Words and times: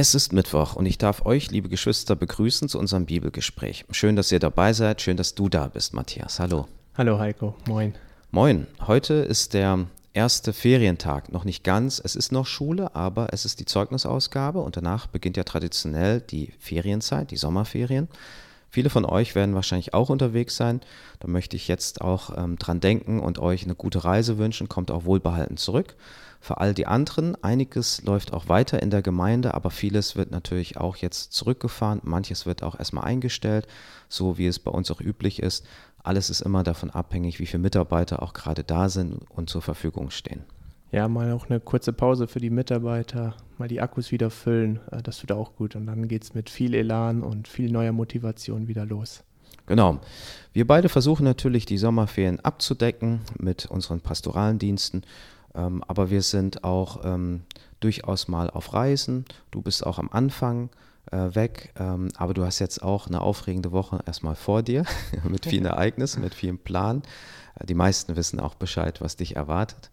Es 0.00 0.14
ist 0.14 0.32
Mittwoch 0.32 0.76
und 0.76 0.86
ich 0.86 0.96
darf 0.96 1.26
euch, 1.26 1.50
liebe 1.50 1.68
Geschwister, 1.68 2.14
begrüßen 2.14 2.68
zu 2.68 2.78
unserem 2.78 3.04
Bibelgespräch. 3.04 3.84
Schön, 3.90 4.14
dass 4.14 4.30
ihr 4.30 4.38
dabei 4.38 4.72
seid. 4.72 5.00
Schön, 5.02 5.16
dass 5.16 5.34
du 5.34 5.48
da 5.48 5.66
bist, 5.66 5.92
Matthias. 5.92 6.38
Hallo. 6.38 6.68
Hallo 6.96 7.18
Heiko. 7.18 7.56
Moin. 7.66 7.96
Moin. 8.30 8.68
Heute 8.86 9.14
ist 9.14 9.54
der 9.54 9.86
erste 10.14 10.52
Ferientag. 10.52 11.32
Noch 11.32 11.44
nicht 11.44 11.64
ganz. 11.64 12.00
Es 12.04 12.14
ist 12.14 12.30
noch 12.30 12.46
Schule, 12.46 12.94
aber 12.94 13.32
es 13.32 13.44
ist 13.44 13.58
die 13.58 13.64
Zeugnisausgabe 13.64 14.60
und 14.60 14.76
danach 14.76 15.08
beginnt 15.08 15.36
ja 15.36 15.42
traditionell 15.42 16.20
die 16.20 16.52
Ferienzeit, 16.60 17.32
die 17.32 17.36
Sommerferien. 17.36 18.06
Viele 18.70 18.90
von 18.90 19.04
euch 19.04 19.34
werden 19.34 19.54
wahrscheinlich 19.54 19.94
auch 19.94 20.10
unterwegs 20.10 20.56
sein. 20.56 20.80
Da 21.20 21.28
möchte 21.28 21.56
ich 21.56 21.68
jetzt 21.68 22.02
auch 22.02 22.36
ähm, 22.36 22.56
dran 22.58 22.80
denken 22.80 23.20
und 23.20 23.38
euch 23.38 23.64
eine 23.64 23.74
gute 23.74 24.04
Reise 24.04 24.36
wünschen. 24.36 24.68
Kommt 24.68 24.90
auch 24.90 25.04
wohlbehalten 25.04 25.56
zurück. 25.56 25.96
Für 26.40 26.58
all 26.58 26.74
die 26.74 26.86
anderen, 26.86 27.42
einiges 27.42 28.02
läuft 28.02 28.32
auch 28.32 28.48
weiter 28.48 28.80
in 28.80 28.90
der 28.90 29.02
Gemeinde, 29.02 29.54
aber 29.54 29.70
vieles 29.70 30.16
wird 30.16 30.30
natürlich 30.30 30.76
auch 30.76 30.96
jetzt 30.96 31.32
zurückgefahren. 31.32 32.00
Manches 32.04 32.46
wird 32.46 32.62
auch 32.62 32.78
erstmal 32.78 33.04
eingestellt, 33.04 33.66
so 34.08 34.38
wie 34.38 34.46
es 34.46 34.58
bei 34.58 34.70
uns 34.70 34.90
auch 34.90 35.00
üblich 35.00 35.42
ist. 35.42 35.66
Alles 36.02 36.30
ist 36.30 36.42
immer 36.42 36.62
davon 36.62 36.90
abhängig, 36.90 37.40
wie 37.40 37.46
viele 37.46 37.62
Mitarbeiter 37.62 38.22
auch 38.22 38.34
gerade 38.34 38.64
da 38.64 38.88
sind 38.88 39.22
und 39.30 39.50
zur 39.50 39.62
Verfügung 39.62 40.10
stehen. 40.10 40.44
Ja, 40.90 41.06
mal 41.06 41.32
auch 41.32 41.50
eine 41.50 41.60
kurze 41.60 41.92
Pause 41.92 42.26
für 42.28 42.40
die 42.40 42.48
Mitarbeiter, 42.50 43.36
mal 43.58 43.68
die 43.68 43.80
Akkus 43.80 44.10
wieder 44.10 44.30
füllen, 44.30 44.80
äh, 44.90 45.02
das 45.02 45.18
tut 45.18 45.32
auch 45.32 45.54
gut. 45.56 45.76
Und 45.76 45.86
dann 45.86 46.08
geht 46.08 46.24
es 46.24 46.34
mit 46.34 46.48
viel 46.48 46.74
Elan 46.74 47.22
und 47.22 47.46
viel 47.46 47.70
neuer 47.70 47.92
Motivation 47.92 48.68
wieder 48.68 48.86
los. 48.86 49.22
Genau. 49.66 50.00
Wir 50.54 50.66
beide 50.66 50.88
versuchen 50.88 51.24
natürlich, 51.24 51.66
die 51.66 51.76
Sommerferien 51.76 52.40
abzudecken 52.40 53.20
mit 53.38 53.66
unseren 53.66 54.00
pastoralen 54.00 54.58
Diensten. 54.58 55.02
Ähm, 55.54 55.84
aber 55.86 56.08
wir 56.08 56.22
sind 56.22 56.64
auch 56.64 57.04
ähm, 57.04 57.42
durchaus 57.80 58.28
mal 58.28 58.48
auf 58.48 58.72
Reisen. 58.72 59.26
Du 59.50 59.60
bist 59.60 59.84
auch 59.84 59.98
am 59.98 60.08
Anfang 60.10 60.70
äh, 61.12 61.34
weg, 61.34 61.72
ähm, 61.78 62.08
aber 62.16 62.32
du 62.32 62.44
hast 62.44 62.60
jetzt 62.60 62.82
auch 62.82 63.08
eine 63.08 63.20
aufregende 63.20 63.72
Woche 63.72 64.00
erstmal 64.06 64.36
vor 64.36 64.62
dir 64.62 64.84
mit 65.28 65.44
vielen 65.44 65.64
Ereignissen, 65.66 66.22
mit 66.22 66.34
vielem 66.34 66.58
Plan. 66.58 67.02
Äh, 67.58 67.66
die 67.66 67.74
meisten 67.74 68.16
wissen 68.16 68.40
auch 68.40 68.54
Bescheid, 68.54 69.02
was 69.02 69.16
dich 69.16 69.36
erwartet. 69.36 69.90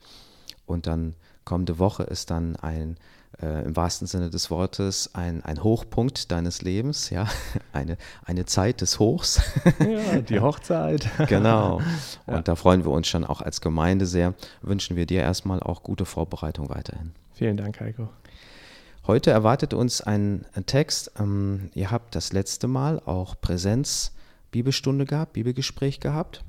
Und 0.66 0.88
dann 0.88 1.16
kommende 1.44 1.80
Woche 1.80 2.04
ist 2.04 2.32
dann 2.32 2.56
ein 2.56 2.98
äh, 3.42 3.66
im 3.66 3.76
wahrsten 3.76 4.08
Sinne 4.08 4.30
des 4.30 4.50
Wortes 4.50 5.12
ein, 5.14 5.44
ein 5.44 5.64
Hochpunkt 5.64 6.32
deines 6.32 6.62
Lebens, 6.62 7.10
ja, 7.10 7.28
eine, 7.74 7.98
eine 8.24 8.46
Zeit 8.46 8.82
des 8.82 9.00
Hochs. 9.00 9.42
Ja, 9.80 10.22
die 10.22 10.40
Hochzeit. 10.40 11.10
genau. 11.28 11.78
Und 12.26 12.34
ja. 12.34 12.42
da 12.42 12.56
freuen 12.56 12.86
wir 12.86 12.92
uns 12.92 13.08
schon 13.08 13.24
auch 13.24 13.42
als 13.42 13.62
Gemeinde 13.62 14.06
sehr. 14.06 14.34
Wünschen 14.62 14.96
wir 14.96 15.06
dir 15.06 15.22
erstmal 15.22 15.60
auch 15.60 15.84
gute 15.84 16.06
Vorbereitung 16.06 16.70
weiterhin. 16.70 17.12
Vielen 17.34 17.58
Dank, 17.58 17.80
Heiko. 17.80 18.10
Heute 19.08 19.30
erwartet 19.30 19.74
uns 19.74 20.02
ein, 20.02 20.46
Text. 20.66 21.12
Ähm, 21.20 21.70
ihr 21.76 21.92
habt 21.92 22.16
das 22.16 22.34
letzte 22.34 22.68
Mal 22.68 23.00
auch 23.06 23.36
Präsenz 23.40 24.14
Bibelstunde 24.52 25.06
gehabt, 25.06 25.34
Bibelgespräch 25.34 26.00
gehabt. 26.00 26.44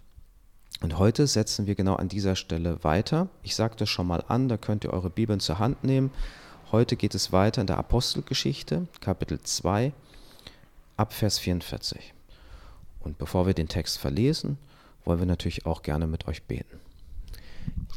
Und 0.82 0.98
heute 0.98 1.26
setzen 1.26 1.66
wir 1.66 1.74
genau 1.74 1.94
an 1.94 2.08
dieser 2.08 2.36
Stelle 2.36 2.84
weiter. 2.84 3.28
Ich 3.42 3.56
sage 3.56 3.76
das 3.76 3.88
schon 3.88 4.06
mal 4.06 4.22
an, 4.28 4.48
da 4.48 4.56
könnt 4.56 4.84
ihr 4.84 4.92
eure 4.92 5.10
Bibeln 5.10 5.40
zur 5.40 5.58
Hand 5.58 5.84
nehmen 5.84 6.10
Heute 6.72 6.96
geht 6.96 7.14
es 7.14 7.30
weiter 7.30 7.60
in 7.60 7.68
der 7.68 7.78
Apostelgeschichte, 7.78 8.88
Kapitel 9.00 9.38
2, 9.40 9.92
ab 10.96 11.12
Vers 11.12 11.38
44. 11.38 12.12
Und 12.98 13.18
bevor 13.18 13.46
wir 13.46 13.54
den 13.54 13.68
Text 13.68 13.98
verlesen, 13.98 14.58
wollen 15.04 15.20
wir 15.20 15.26
natürlich 15.26 15.64
auch 15.64 15.82
gerne 15.82 16.08
mit 16.08 16.26
euch 16.26 16.42
beten. 16.42 16.80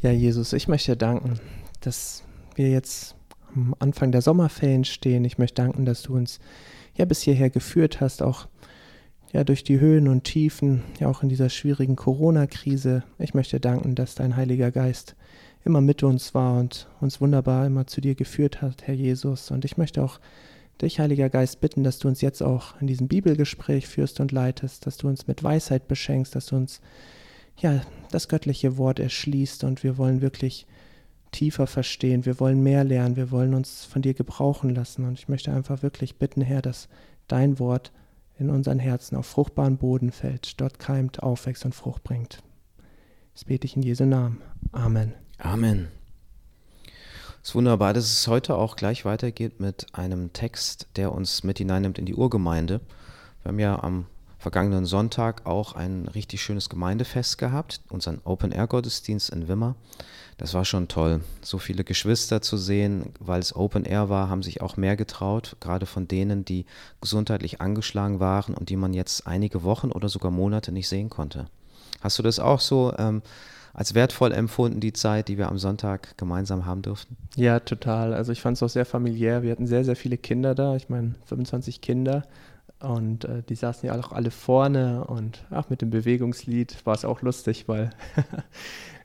Ja, 0.02 0.12
Jesus, 0.12 0.52
ich 0.52 0.68
möchte 0.68 0.96
danken, 0.96 1.40
dass 1.80 2.22
wir 2.54 2.70
jetzt 2.70 3.16
am 3.56 3.74
Anfang 3.80 4.12
der 4.12 4.22
Sommerferien 4.22 4.84
stehen. 4.84 5.24
Ich 5.24 5.36
möchte 5.36 5.62
danken, 5.62 5.84
dass 5.84 6.02
du 6.02 6.14
uns 6.14 6.38
ja 6.94 7.04
bis 7.06 7.22
hierher 7.22 7.50
geführt 7.50 8.00
hast, 8.00 8.22
auch 8.22 8.46
ja 9.32 9.44
durch 9.44 9.64
die 9.64 9.80
Höhen 9.80 10.08
und 10.08 10.24
Tiefen, 10.24 10.82
ja 10.98 11.08
auch 11.08 11.22
in 11.22 11.28
dieser 11.28 11.48
schwierigen 11.48 11.96
Corona-Krise. 11.96 13.04
Ich 13.18 13.34
möchte 13.34 13.60
danken, 13.60 13.94
dass 13.94 14.14
dein 14.14 14.36
Heiliger 14.36 14.70
Geist 14.70 15.14
immer 15.64 15.80
mit 15.80 16.02
uns 16.02 16.34
war 16.34 16.58
und 16.58 16.88
uns 17.00 17.20
wunderbar 17.20 17.66
immer 17.66 17.86
zu 17.86 18.00
dir 18.00 18.14
geführt 18.14 18.62
hat, 18.62 18.86
Herr 18.86 18.94
Jesus. 18.94 19.50
Und 19.50 19.64
ich 19.64 19.76
möchte 19.76 20.02
auch 20.02 20.18
dich, 20.80 20.98
Heiliger 20.98 21.28
Geist, 21.28 21.60
bitten, 21.60 21.84
dass 21.84 21.98
du 21.98 22.08
uns 22.08 22.20
jetzt 22.20 22.42
auch 22.42 22.80
in 22.80 22.86
diesem 22.86 23.08
Bibelgespräch 23.08 23.86
führst 23.86 24.20
und 24.20 24.32
leitest, 24.32 24.86
dass 24.86 24.96
du 24.96 25.08
uns 25.08 25.26
mit 25.26 25.44
Weisheit 25.44 25.86
beschenkst, 25.86 26.34
dass 26.34 26.46
du 26.46 26.56
uns 26.56 26.80
ja 27.58 27.82
das 28.10 28.28
göttliche 28.28 28.78
Wort 28.78 28.98
erschließt 28.98 29.64
und 29.64 29.84
wir 29.84 29.98
wollen 29.98 30.22
wirklich 30.22 30.66
tiefer 31.30 31.66
verstehen, 31.66 32.24
wir 32.24 32.40
wollen 32.40 32.62
mehr 32.62 32.82
lernen, 32.82 33.16
wir 33.16 33.30
wollen 33.30 33.54
uns 33.54 33.84
von 33.84 34.02
dir 34.02 34.14
gebrauchen 34.14 34.74
lassen. 34.74 35.04
Und 35.04 35.18
ich 35.18 35.28
möchte 35.28 35.52
einfach 35.52 35.82
wirklich 35.82 36.16
bitten, 36.16 36.40
Herr, 36.40 36.62
dass 36.62 36.88
dein 37.28 37.58
Wort 37.58 37.92
in 38.40 38.50
unseren 38.50 38.78
Herzen 38.78 39.16
auf 39.16 39.26
fruchtbaren 39.26 39.76
Boden 39.76 40.10
fällt, 40.10 40.60
dort 40.60 40.78
keimt, 40.78 41.22
aufwächst 41.22 41.64
und 41.64 41.74
Frucht 41.74 42.02
bringt. 42.02 42.42
Das 43.34 43.44
bete 43.44 43.66
ich 43.66 43.76
in 43.76 43.82
Jesu 43.82 44.04
Namen. 44.04 44.40
Amen. 44.72 45.12
Amen. 45.38 45.88
Es 47.42 47.50
ist 47.50 47.54
wunderbar, 47.54 47.92
dass 47.94 48.04
es 48.04 48.26
heute 48.26 48.56
auch 48.56 48.76
gleich 48.76 49.04
weitergeht 49.04 49.60
mit 49.60 49.86
einem 49.92 50.32
Text, 50.32 50.88
der 50.96 51.12
uns 51.12 51.44
mit 51.44 51.58
hineinnimmt 51.58 51.98
in 51.98 52.06
die 52.06 52.14
Urgemeinde. 52.14 52.80
Wir 53.42 53.50
haben 53.50 53.58
ja 53.58 53.82
am 53.82 54.06
vergangenen 54.38 54.86
Sonntag 54.86 55.46
auch 55.46 55.74
ein 55.74 56.08
richtig 56.08 56.42
schönes 56.42 56.70
Gemeindefest 56.70 57.36
gehabt, 57.36 57.82
unseren 57.90 58.20
Open-Air-Gottesdienst 58.24 59.30
in 59.30 59.48
Wimmer. 59.48 59.74
Das 60.40 60.54
war 60.54 60.64
schon 60.64 60.88
toll, 60.88 61.20
so 61.42 61.58
viele 61.58 61.84
Geschwister 61.84 62.40
zu 62.40 62.56
sehen, 62.56 63.12
weil 63.20 63.40
es 63.40 63.54
Open-Air 63.54 64.08
war, 64.08 64.30
haben 64.30 64.42
sich 64.42 64.62
auch 64.62 64.78
mehr 64.78 64.96
getraut, 64.96 65.58
gerade 65.60 65.84
von 65.84 66.08
denen, 66.08 66.46
die 66.46 66.64
gesundheitlich 67.02 67.60
angeschlagen 67.60 68.20
waren 68.20 68.54
und 68.54 68.70
die 68.70 68.76
man 68.76 68.94
jetzt 68.94 69.26
einige 69.26 69.64
Wochen 69.64 69.92
oder 69.92 70.08
sogar 70.08 70.30
Monate 70.30 70.72
nicht 70.72 70.88
sehen 70.88 71.10
konnte. 71.10 71.44
Hast 72.00 72.18
du 72.18 72.22
das 72.22 72.38
auch 72.38 72.60
so? 72.60 72.94
Ähm, 72.96 73.20
als 73.74 73.94
wertvoll 73.94 74.32
empfunden, 74.32 74.80
die 74.80 74.94
Zeit, 74.94 75.28
die 75.28 75.36
wir 75.36 75.50
am 75.50 75.58
Sonntag 75.58 76.16
gemeinsam 76.16 76.64
haben 76.64 76.80
durften? 76.80 77.18
Ja, 77.36 77.60
total. 77.60 78.14
Also 78.14 78.32
ich 78.32 78.40
fand 78.40 78.56
es 78.56 78.62
auch 78.62 78.70
sehr 78.70 78.86
familiär. 78.86 79.42
Wir 79.42 79.52
hatten 79.52 79.66
sehr, 79.66 79.84
sehr 79.84 79.94
viele 79.94 80.16
Kinder 80.16 80.54
da. 80.54 80.74
Ich 80.74 80.88
meine, 80.88 81.16
25 81.26 81.82
Kinder. 81.82 82.22
Und 82.80 83.26
äh, 83.26 83.42
die 83.46 83.56
saßen 83.56 83.86
ja 83.86 84.00
auch 84.00 84.12
alle 84.12 84.30
vorne. 84.30 85.04
Und 85.04 85.44
ach, 85.50 85.68
mit 85.68 85.82
dem 85.82 85.90
Bewegungslied 85.90 86.86
war 86.86 86.94
es 86.94 87.04
auch 87.04 87.20
lustig, 87.20 87.68
weil 87.68 87.90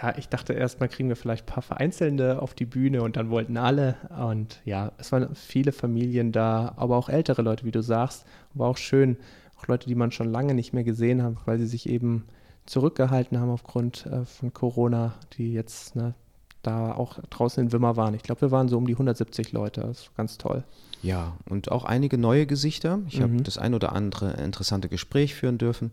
ja, 0.00 0.16
ich 0.16 0.28
dachte 0.28 0.52
erstmal 0.52 0.88
kriegen 0.88 1.08
wir 1.08 1.16
vielleicht 1.16 1.44
ein 1.44 1.52
paar 1.52 1.62
Vereinzelnde 1.62 2.42
auf 2.42 2.54
die 2.54 2.66
Bühne 2.66 3.02
und 3.02 3.16
dann 3.16 3.30
wollten 3.30 3.56
alle. 3.56 3.96
Und 4.10 4.60
ja, 4.64 4.92
es 4.98 5.10
waren 5.12 5.34
viele 5.34 5.72
Familien 5.72 6.32
da, 6.32 6.74
aber 6.76 6.96
auch 6.96 7.08
ältere 7.08 7.42
Leute, 7.42 7.64
wie 7.64 7.70
du 7.70 7.82
sagst. 7.82 8.26
War 8.54 8.68
auch 8.68 8.76
schön, 8.76 9.16
auch 9.58 9.66
Leute, 9.68 9.88
die 9.88 9.94
man 9.94 10.12
schon 10.12 10.30
lange 10.30 10.54
nicht 10.54 10.72
mehr 10.72 10.84
gesehen 10.84 11.22
hat, 11.22 11.34
weil 11.46 11.58
sie 11.58 11.66
sich 11.66 11.88
eben 11.88 12.24
zurückgehalten 12.66 13.38
haben 13.38 13.50
aufgrund 13.50 14.06
äh, 14.06 14.24
von 14.24 14.52
Corona, 14.52 15.14
die 15.34 15.52
jetzt 15.52 15.96
ne, 15.96 16.14
da 16.62 16.92
auch 16.92 17.18
draußen 17.30 17.64
in 17.64 17.72
Wimmer 17.72 17.96
waren. 17.96 18.14
Ich 18.14 18.22
glaube, 18.22 18.42
wir 18.42 18.50
waren 18.50 18.68
so 18.68 18.76
um 18.76 18.86
die 18.86 18.94
170 18.94 19.52
Leute. 19.52 19.82
Das 19.82 20.00
ist 20.00 20.16
ganz 20.16 20.36
toll. 20.36 20.64
Ja, 21.02 21.36
und 21.48 21.70
auch 21.70 21.84
einige 21.84 22.18
neue 22.18 22.46
Gesichter. 22.46 23.00
Ich 23.06 23.18
mhm. 23.18 23.22
habe 23.22 23.42
das 23.42 23.56
ein 23.56 23.72
oder 23.72 23.92
andere 23.92 24.32
interessante 24.32 24.88
Gespräch 24.88 25.34
führen 25.34 25.58
dürfen. 25.58 25.92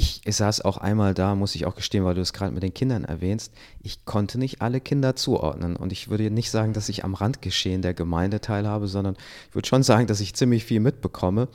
Ich, 0.00 0.22
saß 0.26 0.62
auch 0.62 0.78
einmal 0.78 1.12
da, 1.12 1.34
muss 1.34 1.54
ich 1.54 1.66
auch 1.66 1.74
gestehen, 1.74 2.06
weil 2.06 2.14
du 2.14 2.22
es 2.22 2.32
gerade 2.32 2.52
mit 2.52 2.62
den 2.62 2.72
Kindern 2.72 3.04
erwähnst. 3.04 3.52
Ich 3.82 4.06
konnte 4.06 4.38
nicht 4.38 4.62
alle 4.62 4.80
Kinder 4.80 5.14
zuordnen. 5.14 5.76
Und 5.76 5.92
ich 5.92 6.08
würde 6.08 6.30
nicht 6.30 6.50
sagen, 6.50 6.72
dass 6.72 6.88
ich 6.88 7.04
am 7.04 7.12
Randgeschehen 7.12 7.82
der 7.82 7.92
Gemeinde 7.92 8.40
teilhabe, 8.40 8.88
sondern 8.88 9.16
ich 9.50 9.54
würde 9.54 9.68
schon 9.68 9.82
sagen, 9.82 10.06
dass 10.06 10.20
ich 10.20 10.34
ziemlich 10.34 10.64
viel 10.64 10.80
mitbekomme. 10.80 11.48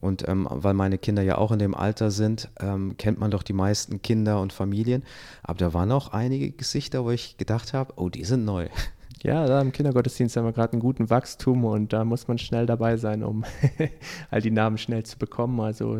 Und 0.00 0.28
ähm, 0.28 0.46
weil 0.48 0.72
meine 0.72 0.98
Kinder 0.98 1.22
ja 1.22 1.36
auch 1.36 1.50
in 1.50 1.58
dem 1.58 1.74
Alter 1.74 2.12
sind, 2.12 2.48
ähm, 2.60 2.94
kennt 2.96 3.18
man 3.18 3.32
doch 3.32 3.42
die 3.42 3.52
meisten 3.52 4.00
Kinder 4.00 4.40
und 4.40 4.52
Familien. 4.52 5.02
Aber 5.42 5.58
da 5.58 5.74
waren 5.74 5.90
auch 5.90 6.12
einige 6.12 6.52
Gesichter, 6.52 7.04
wo 7.04 7.10
ich 7.10 7.38
gedacht 7.38 7.72
habe, 7.72 7.94
oh, 7.96 8.08
die 8.08 8.24
sind 8.24 8.44
neu. 8.44 8.68
Ja, 9.22 9.44
da 9.46 9.60
im 9.60 9.70
Kindergottesdienst 9.70 10.34
haben 10.38 10.46
wir 10.46 10.54
gerade 10.54 10.72
einen 10.72 10.80
guten 10.80 11.10
Wachstum 11.10 11.66
und 11.66 11.92
da 11.92 12.06
muss 12.06 12.26
man 12.26 12.38
schnell 12.38 12.64
dabei 12.64 12.96
sein, 12.96 13.22
um 13.22 13.44
all 14.30 14.40
die 14.40 14.50
Namen 14.50 14.78
schnell 14.78 15.02
zu 15.02 15.18
bekommen. 15.18 15.60
Also 15.60 15.98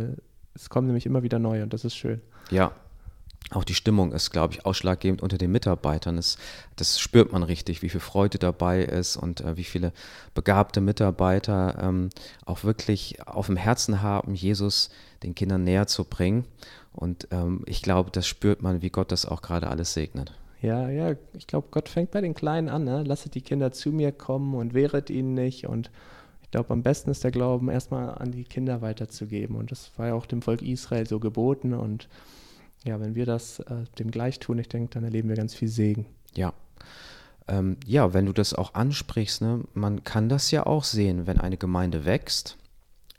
es 0.61 0.69
kommen 0.69 0.87
nämlich 0.87 1.07
immer 1.07 1.23
wieder 1.23 1.39
neue 1.39 1.63
und 1.63 1.73
das 1.73 1.85
ist 1.85 1.97
schön. 1.97 2.21
Ja, 2.51 2.73
auch 3.51 3.65
die 3.65 3.75
Stimmung 3.75 4.13
ist, 4.13 4.31
glaube 4.31 4.55
ich, 4.55 4.67
ausschlaggebend 4.67 5.23
unter 5.23 5.39
den 5.39 5.51
Mitarbeitern. 5.51 6.17
Das, 6.17 6.37
das 6.77 7.01
spürt 7.01 7.33
man 7.33 7.43
richtig, 7.43 7.83
wie 7.83 7.89
viel 7.89 8.01
Freude 8.01 8.39
dabei 8.39 8.83
ist 8.83 9.17
und 9.17 9.41
äh, 9.41 9.57
wie 9.57 9.65
viele 9.65 9.93
begabte 10.35 10.81
Mitarbeiter 10.81 11.79
ähm, 11.83 12.11
auch 12.45 12.63
wirklich 12.63 13.27
auf 13.27 13.47
dem 13.47 13.57
Herzen 13.57 14.03
haben, 14.03 14.35
Jesus 14.35 14.91
den 15.23 15.35
Kindern 15.35 15.65
näher 15.65 15.87
zu 15.87 16.05
bringen. 16.05 16.45
Und 16.93 17.29
ähm, 17.31 17.63
ich 17.67 17.83
glaube, 17.83 18.11
das 18.11 18.27
spürt 18.27 18.63
man, 18.63 18.83
wie 18.83 18.91
Gott 18.91 19.11
das 19.11 19.27
auch 19.27 19.43
gerade 19.43 19.69
alles 19.69 19.95
segnet. 19.95 20.33
Ja, 20.61 20.91
ja, 20.91 21.17
ich 21.33 21.47
glaube, 21.47 21.69
Gott 21.71 21.89
fängt 21.89 22.11
bei 22.11 22.21
den 22.21 22.35
Kleinen 22.35 22.69
an. 22.69 22.85
Ne? 22.85 23.03
Lasset 23.03 23.35
die 23.35 23.41
Kinder 23.41 23.73
zu 23.73 23.91
mir 23.91 24.13
kommen 24.13 24.55
und 24.55 24.75
wehret 24.75 25.09
ihnen 25.09 25.35
nicht. 25.35 25.67
Und 25.67 25.91
ich 26.51 26.53
glaube, 26.53 26.73
am 26.73 26.83
besten 26.83 27.13
ist 27.13 27.23
der 27.23 27.31
Glauben, 27.31 27.69
erstmal 27.69 28.19
an 28.19 28.33
die 28.33 28.43
Kinder 28.43 28.83
weiterzugeben. 28.83 29.55
Und 29.55 29.71
das 29.71 29.93
war 29.97 30.09
ja 30.09 30.15
auch 30.15 30.27
dem 30.27 30.43
Volk 30.43 30.63
Israel 30.63 31.07
so 31.07 31.21
geboten. 31.21 31.75
Und 31.75 32.09
ja, 32.85 32.99
wenn 32.99 33.15
wir 33.15 33.25
das 33.25 33.61
äh, 33.61 33.85
dem 34.01 34.11
gleich 34.11 34.41
tun, 34.41 34.59
ich 34.59 34.69
denke, 34.69 34.93
dann 34.93 35.05
erleben 35.05 35.29
wir 35.29 35.37
ganz 35.37 35.55
viel 35.55 35.69
Segen. 35.69 36.07
Ja. 36.35 36.53
ähm, 37.47 37.77
ja, 37.87 38.15
wenn 38.15 38.27
du 38.27 38.33
das 38.33 38.53
auch 38.53 38.75
ansprichst, 38.75 39.43
ne, 39.43 39.61
man 39.75 40.03
kann 40.03 40.29
das 40.29 40.51
ja 40.51 40.67
auch 40.67 40.83
sehen, 40.83 41.29
wenn 41.29 41.39
eine 41.39 41.57
Gemeinde 41.57 42.05
wächst, 42.05 42.57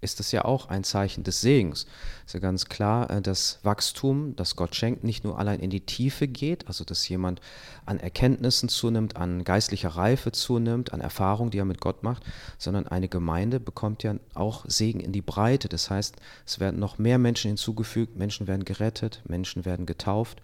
ist 0.02 0.20
das 0.20 0.32
ja 0.32 0.46
auch 0.46 0.68
ein 0.68 0.84
Zeichen 0.84 1.24
des 1.24 1.42
Segens. 1.42 1.86
Ist 2.26 2.34
ja 2.34 2.40
ganz 2.40 2.66
klar, 2.66 3.10
äh, 3.10 3.22
dass 3.22 3.60
Wachstum, 3.64 4.36
das 4.36 4.56
Gott 4.56 4.76
schenkt, 4.76 5.04
nicht 5.04 5.24
nur 5.24 5.38
allein 5.38 5.60
in 5.60 5.70
die 5.70 5.86
Tiefe 5.86 6.28
geht, 6.28 6.68
also 6.68 6.84
dass 6.84 7.08
jemand 7.08 7.40
an 7.86 8.00
Erkenntnissen 8.00 8.68
zunimmt, 8.68 9.16
an 9.16 9.44
geistlicher 9.44 9.90
Reife 9.90 10.32
zunimmt, 10.32 10.92
an 10.92 11.02
Erfahrung, 11.02 11.52
die 11.52 11.60
er 11.60 11.66
mit 11.66 11.82
Gott 11.82 12.04
macht, 12.04 12.24
sondern 12.58 12.88
eine 12.88 13.08
Gemeinde 13.08 13.60
bekommt 13.60 14.04
ja 14.04 14.16
auch 14.34 14.66
Segen 14.68 15.00
in 15.00 15.12
die 15.12 15.22
Breite. 15.22 15.70
Das 15.70 15.90
heißt, 15.90 16.16
es 16.46 16.60
werden 16.60 16.80
noch 16.80 16.98
mehr 16.98 17.20
Menschen 17.20 17.50
hinzugefügt, 17.50 18.18
Menschen 18.18 18.48
werden 18.48 18.66
gerettet, 18.66 19.22
Menschen 19.28 19.66
werden 19.66 19.86
getauft. 19.86 20.42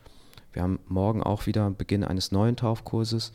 Wir 0.53 0.61
haben 0.61 0.79
morgen 0.87 1.21
auch 1.21 1.45
wieder 1.45 1.69
Beginn 1.71 2.03
eines 2.03 2.31
neuen 2.31 2.55
Taufkurses 2.55 3.31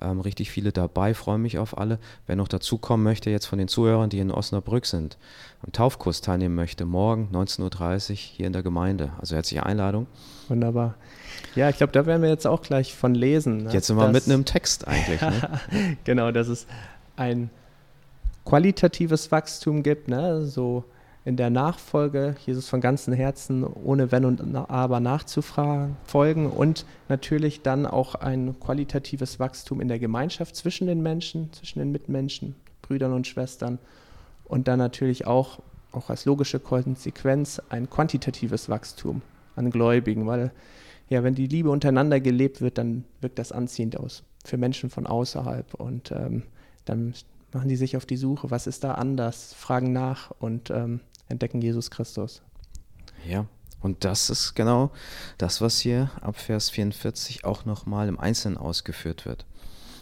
ähm, 0.00 0.20
richtig 0.20 0.50
viele 0.50 0.72
dabei, 0.72 1.14
freue 1.14 1.38
mich 1.38 1.58
auf 1.58 1.76
alle. 1.78 1.98
Wer 2.26 2.36
noch 2.36 2.48
dazukommen 2.48 3.04
möchte, 3.04 3.30
jetzt 3.30 3.46
von 3.46 3.58
den 3.58 3.68
Zuhörern, 3.68 4.10
die 4.10 4.18
in 4.18 4.30
Osnabrück 4.30 4.86
sind, 4.86 5.16
am 5.62 5.72
Taufkurs 5.72 6.20
teilnehmen 6.20 6.54
möchte, 6.54 6.84
morgen 6.84 7.28
19.30 7.32 8.10
Uhr 8.10 8.16
hier 8.16 8.46
in 8.46 8.52
der 8.52 8.62
Gemeinde. 8.62 9.12
Also 9.18 9.34
herzliche 9.34 9.64
Einladung. 9.64 10.06
Wunderbar. 10.48 10.94
Ja, 11.54 11.68
ich 11.70 11.78
glaube, 11.78 11.92
da 11.92 12.06
werden 12.06 12.22
wir 12.22 12.28
jetzt 12.28 12.46
auch 12.46 12.62
gleich 12.62 12.94
von 12.94 13.14
lesen. 13.14 13.64
Ne? 13.64 13.72
Jetzt 13.72 13.86
sind 13.86 13.96
wir 13.96 14.08
mitten 14.08 14.30
im 14.30 14.44
Text 14.44 14.86
eigentlich. 14.86 15.20
ne? 15.20 15.60
genau, 16.04 16.30
dass 16.30 16.48
es 16.48 16.66
ein 17.16 17.50
qualitatives 18.44 19.32
Wachstum 19.32 19.82
gibt, 19.82 20.08
ne? 20.08 20.44
so 20.44 20.84
in 21.26 21.36
der 21.36 21.50
Nachfolge, 21.50 22.36
Jesus 22.46 22.68
von 22.68 22.80
ganzem 22.80 23.12
Herzen, 23.12 23.64
ohne 23.64 24.12
Wenn 24.12 24.24
und 24.24 24.40
Aber 24.70 25.00
nachzufragen, 25.00 25.96
folgen 26.04 26.48
und 26.48 26.86
natürlich 27.08 27.62
dann 27.62 27.84
auch 27.84 28.14
ein 28.14 28.54
qualitatives 28.60 29.40
Wachstum 29.40 29.80
in 29.80 29.88
der 29.88 29.98
Gemeinschaft 29.98 30.54
zwischen 30.54 30.86
den 30.86 31.02
Menschen, 31.02 31.52
zwischen 31.52 31.80
den 31.80 31.90
Mitmenschen, 31.90 32.54
Brüdern 32.80 33.12
und 33.12 33.26
Schwestern 33.26 33.80
und 34.44 34.68
dann 34.68 34.78
natürlich 34.78 35.26
auch, 35.26 35.58
auch 35.90 36.10
als 36.10 36.26
logische 36.26 36.60
Konsequenz 36.60 37.60
ein 37.70 37.90
quantitatives 37.90 38.68
Wachstum 38.68 39.20
an 39.56 39.72
Gläubigen, 39.72 40.28
weil 40.28 40.52
ja, 41.08 41.24
wenn 41.24 41.34
die 41.34 41.48
Liebe 41.48 41.70
untereinander 41.70 42.20
gelebt 42.20 42.60
wird, 42.60 42.78
dann 42.78 43.04
wirkt 43.20 43.40
das 43.40 43.50
anziehend 43.50 43.98
aus 43.98 44.22
für 44.44 44.58
Menschen 44.58 44.90
von 44.90 45.08
außerhalb 45.08 45.74
und 45.74 46.12
ähm, 46.12 46.44
dann 46.84 47.14
machen 47.52 47.68
die 47.68 47.74
sich 47.74 47.96
auf 47.96 48.06
die 48.06 48.16
Suche, 48.16 48.52
was 48.52 48.68
ist 48.68 48.84
da 48.84 48.92
anders, 48.92 49.54
fragen 49.54 49.92
nach 49.92 50.30
und 50.38 50.70
ähm, 50.70 51.00
entdecken 51.28 51.60
Jesus 51.60 51.90
Christus. 51.90 52.42
Ja, 53.26 53.46
und 53.80 54.04
das 54.04 54.30
ist 54.30 54.54
genau 54.54 54.90
das, 55.38 55.60
was 55.60 55.78
hier 55.78 56.10
ab 56.20 56.36
Vers 56.36 56.70
44 56.70 57.44
auch 57.44 57.64
nochmal 57.64 58.08
im 58.08 58.18
Einzelnen 58.18 58.56
ausgeführt 58.56 59.26
wird. 59.26 59.44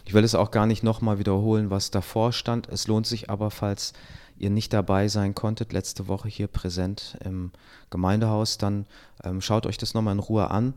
Ich 0.05 0.13
will 0.13 0.23
es 0.23 0.35
auch 0.35 0.51
gar 0.51 0.67
nicht 0.67 0.83
nochmal 0.83 1.19
wiederholen, 1.19 1.71
was 1.71 1.91
davor 1.91 2.31
stand. 2.31 2.69
Es 2.69 2.87
lohnt 2.87 3.07
sich 3.07 3.29
aber, 3.29 3.49
falls 3.49 3.93
ihr 4.37 4.49
nicht 4.49 4.73
dabei 4.73 5.07
sein 5.07 5.33
konntet, 5.33 5.73
letzte 5.73 6.07
Woche 6.07 6.27
hier 6.27 6.47
präsent 6.47 7.17
im 7.23 7.51
Gemeindehaus, 7.89 8.57
dann 8.57 8.85
ähm, 9.23 9.41
schaut 9.41 9.65
euch 9.65 9.77
das 9.77 9.93
nochmal 9.93 10.13
in 10.13 10.19
Ruhe 10.19 10.51
an. 10.51 10.73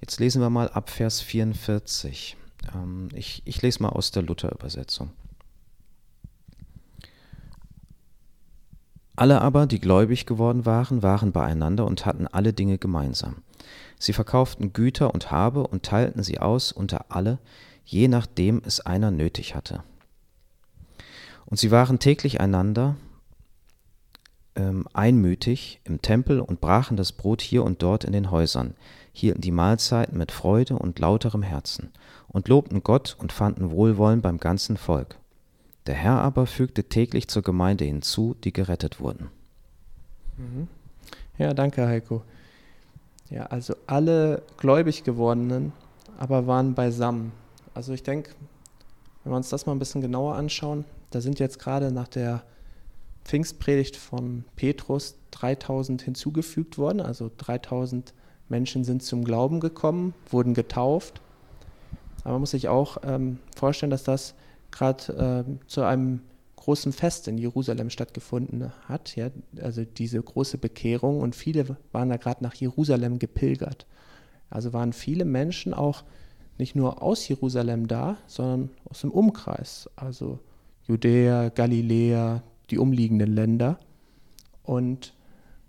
Jetzt 0.00 0.20
lesen 0.20 0.42
wir 0.42 0.50
mal 0.50 0.68
ab 0.68 0.90
Vers 0.90 1.20
44. 1.20 2.36
Ähm, 2.74 3.08
ich, 3.14 3.42
ich 3.44 3.62
lese 3.62 3.82
mal 3.82 3.90
aus 3.90 4.10
der 4.10 4.22
Luther-Übersetzung. 4.22 5.10
Alle 9.18 9.42
aber, 9.42 9.66
die 9.66 9.80
gläubig 9.80 10.26
geworden 10.26 10.64
waren, 10.64 11.02
waren 11.02 11.32
beieinander 11.32 11.86
und 11.86 12.06
hatten 12.06 12.28
alle 12.28 12.52
Dinge 12.52 12.78
gemeinsam. 12.78 13.42
Sie 13.98 14.12
verkauften 14.12 14.72
Güter 14.72 15.12
und 15.12 15.32
Habe 15.32 15.66
und 15.66 15.82
teilten 15.82 16.22
sie 16.22 16.38
aus 16.38 16.70
unter 16.70 17.06
alle, 17.08 17.40
je 17.84 18.06
nachdem 18.06 18.62
es 18.64 18.78
einer 18.78 19.10
nötig 19.10 19.56
hatte. 19.56 19.82
Und 21.46 21.58
sie 21.58 21.72
waren 21.72 21.98
täglich 21.98 22.40
einander 22.40 22.94
ähm, 24.54 24.86
einmütig 24.92 25.80
im 25.82 26.00
Tempel 26.00 26.38
und 26.38 26.60
brachen 26.60 26.96
das 26.96 27.10
Brot 27.10 27.42
hier 27.42 27.64
und 27.64 27.82
dort 27.82 28.04
in 28.04 28.12
den 28.12 28.30
Häusern, 28.30 28.74
hielten 29.12 29.40
die 29.40 29.50
Mahlzeiten 29.50 30.16
mit 30.16 30.30
Freude 30.30 30.76
und 30.76 31.00
lauterem 31.00 31.42
Herzen 31.42 31.90
und 32.28 32.46
lobten 32.46 32.84
Gott 32.84 33.16
und 33.18 33.32
fanden 33.32 33.72
Wohlwollen 33.72 34.20
beim 34.20 34.38
ganzen 34.38 34.76
Volk. 34.76 35.18
Der 35.88 35.94
Herr 35.94 36.20
aber 36.20 36.46
fügte 36.46 36.84
täglich 36.84 37.28
zur 37.28 37.40
Gemeinde 37.40 37.86
hinzu, 37.86 38.36
die 38.44 38.52
gerettet 38.52 39.00
wurden. 39.00 39.30
Mhm. 40.36 40.68
Ja, 41.38 41.54
danke, 41.54 41.88
Heiko. 41.88 42.22
Ja, 43.30 43.46
also 43.46 43.74
alle 43.86 44.42
gläubig 44.58 45.02
gewordenen, 45.02 45.72
aber 46.18 46.46
waren 46.46 46.74
beisammen. 46.74 47.32
Also 47.72 47.94
ich 47.94 48.02
denke, 48.02 48.32
wenn 49.24 49.32
wir 49.32 49.36
uns 49.38 49.48
das 49.48 49.64
mal 49.64 49.72
ein 49.72 49.78
bisschen 49.78 50.02
genauer 50.02 50.34
anschauen, 50.34 50.84
da 51.10 51.22
sind 51.22 51.38
jetzt 51.38 51.58
gerade 51.58 51.90
nach 51.90 52.08
der 52.08 52.42
Pfingstpredigt 53.24 53.96
von 53.96 54.44
Petrus 54.56 55.16
3000 55.30 56.02
hinzugefügt 56.02 56.76
worden. 56.76 57.00
Also 57.00 57.30
3000 57.34 58.12
Menschen 58.50 58.84
sind 58.84 59.02
zum 59.02 59.24
Glauben 59.24 59.58
gekommen, 59.58 60.12
wurden 60.28 60.52
getauft. 60.52 61.22
Aber 62.24 62.32
man 62.32 62.40
muss 62.40 62.50
sich 62.50 62.68
auch 62.68 62.98
ähm, 63.04 63.38
vorstellen, 63.56 63.88
dass 63.88 64.04
das 64.04 64.34
gerade 64.70 65.44
äh, 65.48 65.66
zu 65.66 65.82
einem 65.82 66.20
großen 66.56 66.92
Fest 66.92 67.28
in 67.28 67.38
Jerusalem 67.38 67.88
stattgefunden 67.88 68.72
hat, 68.86 69.16
ja, 69.16 69.30
also 69.62 69.84
diese 69.84 70.20
große 70.20 70.58
Bekehrung 70.58 71.20
und 71.20 71.34
viele 71.34 71.76
waren 71.92 72.10
da 72.10 72.16
gerade 72.16 72.42
nach 72.44 72.54
Jerusalem 72.54 73.18
gepilgert. 73.18 73.86
Also 74.50 74.72
waren 74.72 74.92
viele 74.92 75.24
Menschen 75.24 75.72
auch 75.72 76.04
nicht 76.58 76.74
nur 76.74 77.02
aus 77.02 77.26
Jerusalem 77.28 77.86
da, 77.86 78.18
sondern 78.26 78.70
aus 78.84 79.00
dem 79.00 79.10
Umkreis, 79.12 79.88
also 79.96 80.40
Judäa, 80.86 81.50
Galiläa, 81.50 82.42
die 82.70 82.78
umliegenden 82.78 83.32
Länder. 83.32 83.78
Und 84.62 85.14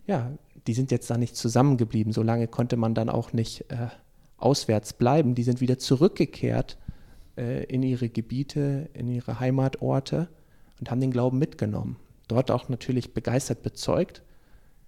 ja, 0.07 0.31
die 0.68 0.74
sind 0.74 0.92
jetzt 0.92 1.10
da 1.10 1.18
nicht 1.18 1.36
zusammengeblieben. 1.36 2.12
So 2.12 2.24
lange 2.24 2.48
konnte 2.48 2.78
man 2.78 2.95
dann 2.95 3.10
auch 3.10 3.31
nicht 3.31 3.69
äh, 3.69 3.88
auswärts 4.38 4.94
bleiben. 4.94 5.36
Die 5.36 5.44
sind 5.44 5.62
wieder 5.62 5.78
zurückgekehrt 5.78 6.78
äh, 7.39 7.63
in 7.63 7.83
ihre 7.83 8.09
Gebiete, 8.09 8.89
in 8.94 9.07
ihre 9.07 9.39
Heimatorte 9.39 10.27
und 10.80 10.91
haben 10.91 11.00
den 11.00 11.12
Glauben 11.12 11.39
mitgenommen. 11.39 11.95
Dort 12.27 12.51
auch 12.51 12.68
natürlich 12.68 13.13
begeistert 13.13 13.63
bezeugt. 13.63 14.21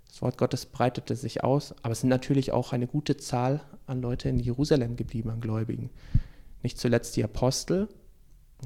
Das 0.07 0.21
Wort 0.21 0.37
Gottes 0.37 0.65
breitete 0.65 1.15
sich 1.15 1.43
aus, 1.43 1.73
aber 1.81 1.93
es 1.93 2.01
sind 2.01 2.09
natürlich 2.09 2.51
auch 2.51 2.73
eine 2.73 2.87
gute 2.87 3.15
Zahl 3.15 3.61
an 3.87 4.01
Leute 4.01 4.27
in 4.27 4.39
Jerusalem 4.39 4.97
geblieben, 4.97 5.29
an 5.29 5.39
Gläubigen. 5.39 5.89
Nicht 6.61 6.77
zuletzt 6.77 7.15
die 7.15 7.23
Apostel, 7.23 7.87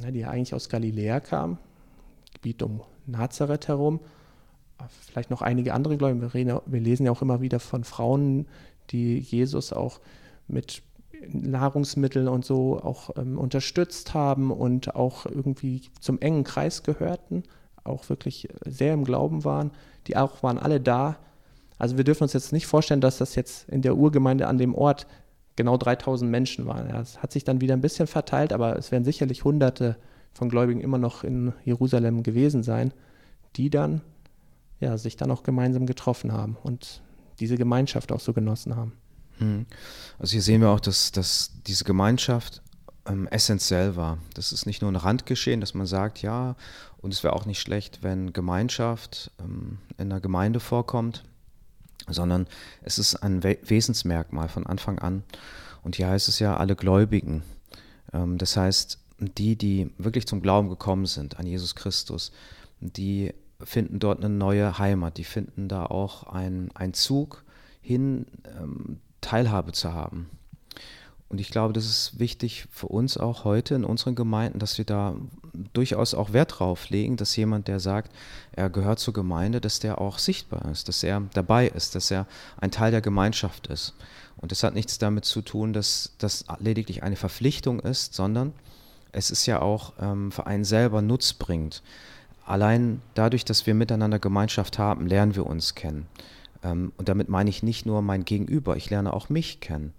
ne, 0.01 0.11
die 0.11 0.21
ja 0.21 0.29
eigentlich 0.29 0.55
aus 0.55 0.67
Galiläa 0.67 1.19
kamen, 1.19 1.59
Gebiet 2.33 2.63
um 2.63 2.81
Nazareth 3.05 3.67
herum. 3.67 3.99
Vielleicht 4.89 5.29
noch 5.29 5.43
einige 5.43 5.73
andere 5.73 5.95
Gläubige. 5.95 6.33
Wir, 6.33 6.79
lesen 6.81 7.05
ja 7.05 7.11
auch 7.11 7.21
immer 7.21 7.39
wieder 7.39 7.59
von 7.59 7.83
Frauen, 7.83 8.47
die 8.89 9.19
Jesus 9.19 9.71
auch 9.71 10.01
mit 10.47 10.81
Nahrungsmittel 11.27 12.27
und 12.27 12.45
so 12.45 12.79
auch 12.79 13.11
ähm, 13.17 13.37
unterstützt 13.37 14.13
haben 14.13 14.51
und 14.51 14.95
auch 14.95 15.25
irgendwie 15.25 15.83
zum 15.99 16.19
engen 16.19 16.43
Kreis 16.43 16.83
gehörten, 16.83 17.43
auch 17.83 18.09
wirklich 18.09 18.49
sehr 18.65 18.93
im 18.93 19.03
Glauben 19.03 19.43
waren. 19.43 19.71
Die 20.07 20.17
auch 20.17 20.43
waren 20.43 20.57
alle 20.57 20.79
da. 20.79 21.17
Also 21.77 21.97
wir 21.97 22.03
dürfen 22.03 22.23
uns 22.23 22.33
jetzt 22.33 22.53
nicht 22.53 22.67
vorstellen, 22.67 23.01
dass 23.01 23.17
das 23.17 23.35
jetzt 23.35 23.69
in 23.69 23.81
der 23.81 23.97
Urgemeinde 23.97 24.47
an 24.47 24.57
dem 24.57 24.75
Ort 24.75 25.07
genau 25.55 25.77
3000 25.77 26.29
Menschen 26.29 26.65
waren. 26.65 26.89
Es 26.89 27.21
hat 27.21 27.31
sich 27.31 27.43
dann 27.43 27.61
wieder 27.61 27.73
ein 27.73 27.81
bisschen 27.81 28.07
verteilt, 28.07 28.53
aber 28.53 28.77
es 28.77 28.91
werden 28.91 29.03
sicherlich 29.05 29.43
Hunderte 29.43 29.97
von 30.33 30.49
Gläubigen 30.49 30.81
immer 30.81 30.97
noch 30.97 31.23
in 31.23 31.53
Jerusalem 31.63 32.23
gewesen 32.23 32.63
sein, 32.63 32.93
die 33.55 33.69
dann 33.69 34.01
ja, 34.79 34.97
sich 34.97 35.15
dann 35.15 35.31
auch 35.31 35.43
gemeinsam 35.43 35.85
getroffen 35.85 36.33
haben 36.33 36.57
und 36.61 37.01
diese 37.39 37.57
Gemeinschaft 37.57 38.11
auch 38.11 38.19
so 38.19 38.33
genossen 38.33 38.75
haben. 38.75 38.93
Hm. 39.39 39.65
Also 40.19 40.33
hier 40.33 40.41
sehen 40.41 40.61
wir 40.61 40.69
auch, 40.69 40.79
dass, 40.79 41.11
dass 41.11 41.51
diese 41.65 41.83
Gemeinschaft 41.83 42.61
ähm, 43.05 43.27
essentiell 43.27 43.95
war. 43.95 44.17
Das 44.33 44.51
ist 44.51 44.65
nicht 44.65 44.81
nur 44.81 44.91
ein 44.91 44.95
Randgeschehen, 44.95 45.61
dass 45.61 45.73
man 45.73 45.87
sagt, 45.87 46.21
ja, 46.21 46.55
und 46.97 47.13
es 47.13 47.23
wäre 47.23 47.33
auch 47.33 47.45
nicht 47.45 47.59
schlecht, 47.59 47.99
wenn 48.01 48.33
Gemeinschaft 48.33 49.31
ähm, 49.39 49.77
in 49.97 50.11
einer 50.11 50.21
Gemeinde 50.21 50.59
vorkommt, 50.59 51.23
sondern 52.07 52.47
es 52.81 52.97
ist 52.97 53.15
ein 53.15 53.43
We 53.43 53.57
Wesensmerkmal 53.63 54.49
von 54.49 54.65
Anfang 54.65 54.99
an. 54.99 55.23
Und 55.83 55.95
hier 55.95 56.07
heißt 56.07 56.29
es 56.29 56.39
ja, 56.39 56.57
alle 56.57 56.75
Gläubigen. 56.75 57.43
Ähm, 58.13 58.37
das 58.37 58.57
heißt, 58.57 58.99
die, 59.19 59.55
die 59.55 59.91
wirklich 59.97 60.27
zum 60.27 60.41
Glauben 60.41 60.69
gekommen 60.69 61.05
sind 61.05 61.39
an 61.39 61.45
Jesus 61.45 61.75
Christus, 61.75 62.31
die 62.79 63.33
finden 63.63 63.99
dort 63.99 64.23
eine 64.23 64.33
neue 64.33 64.77
Heimat, 64.77 65.17
die 65.17 65.23
finden 65.23 65.69
da 65.69 65.85
auch 65.85 66.23
einen 66.23 66.93
Zug 66.93 67.43
hin, 67.81 68.25
ähm, 68.59 68.99
Teilhabe 69.25 69.71
zu 69.71 69.93
haben. 69.93 70.29
Und 71.27 71.41
ich 71.41 71.49
glaube, 71.49 71.73
das 71.73 71.85
ist 71.85 72.19
wichtig 72.19 72.67
für 72.69 72.87
uns 72.87 73.17
auch 73.17 73.43
heute 73.43 73.73
in 73.73 73.83
unseren 73.83 74.13
Gemeinden, 74.13 74.59
dass 74.59 74.77
wir 74.77 74.85
da 74.85 75.15
durchaus 75.73 76.13
auch 76.13 76.33
Wert 76.33 76.59
drauf 76.59 76.89
legen, 76.89 77.17
dass 77.17 77.35
jemand, 77.35 77.67
der 77.67 77.79
sagt, 77.79 78.11
er 78.51 78.69
gehört 78.69 78.99
zur 78.99 79.13
Gemeinde, 79.13 79.59
dass 79.59 79.79
der 79.79 79.99
auch 79.99 80.19
sichtbar 80.19 80.69
ist, 80.71 80.87
dass 80.87 81.01
er 81.01 81.23
dabei 81.33 81.67
ist, 81.67 81.95
dass 81.95 82.11
er 82.11 82.27
ein 82.57 82.69
Teil 82.71 82.91
der 82.91 83.01
Gemeinschaft 83.01 83.67
ist. 83.67 83.95
Und 84.37 84.51
das 84.51 84.61
hat 84.63 84.75
nichts 84.75 84.99
damit 84.99 85.25
zu 85.25 85.41
tun, 85.41 85.73
dass 85.73 86.13
das 86.19 86.45
lediglich 86.59 87.01
eine 87.01 87.15
Verpflichtung 87.15 87.79
ist, 87.79 88.13
sondern 88.13 88.53
es 89.11 89.31
ist 89.31 89.45
ja 89.47 89.61
auch 89.61 89.93
ähm, 89.99 90.31
für 90.31 90.45
einen 90.45 90.65
selber 90.65 91.01
nutzbringend. 91.01 91.81
Allein 92.45 93.01
dadurch, 93.15 93.45
dass 93.45 93.65
wir 93.65 93.73
miteinander 93.73 94.19
Gemeinschaft 94.19 94.77
haben, 94.77 95.07
lernen 95.07 95.35
wir 95.35 95.47
uns 95.47 95.73
kennen. 95.73 96.05
Ähm, 96.65 96.91
und 96.97 97.07
damit 97.07 97.29
meine 97.29 97.49
ich 97.49 97.63
nicht 97.63 97.85
nur 97.85 98.01
mein 98.01 98.25
Gegenüber, 98.25 98.75
ich 98.75 98.89
lerne 98.89 99.13
auch 99.13 99.29
mich 99.29 99.59
kennen. 99.59 99.93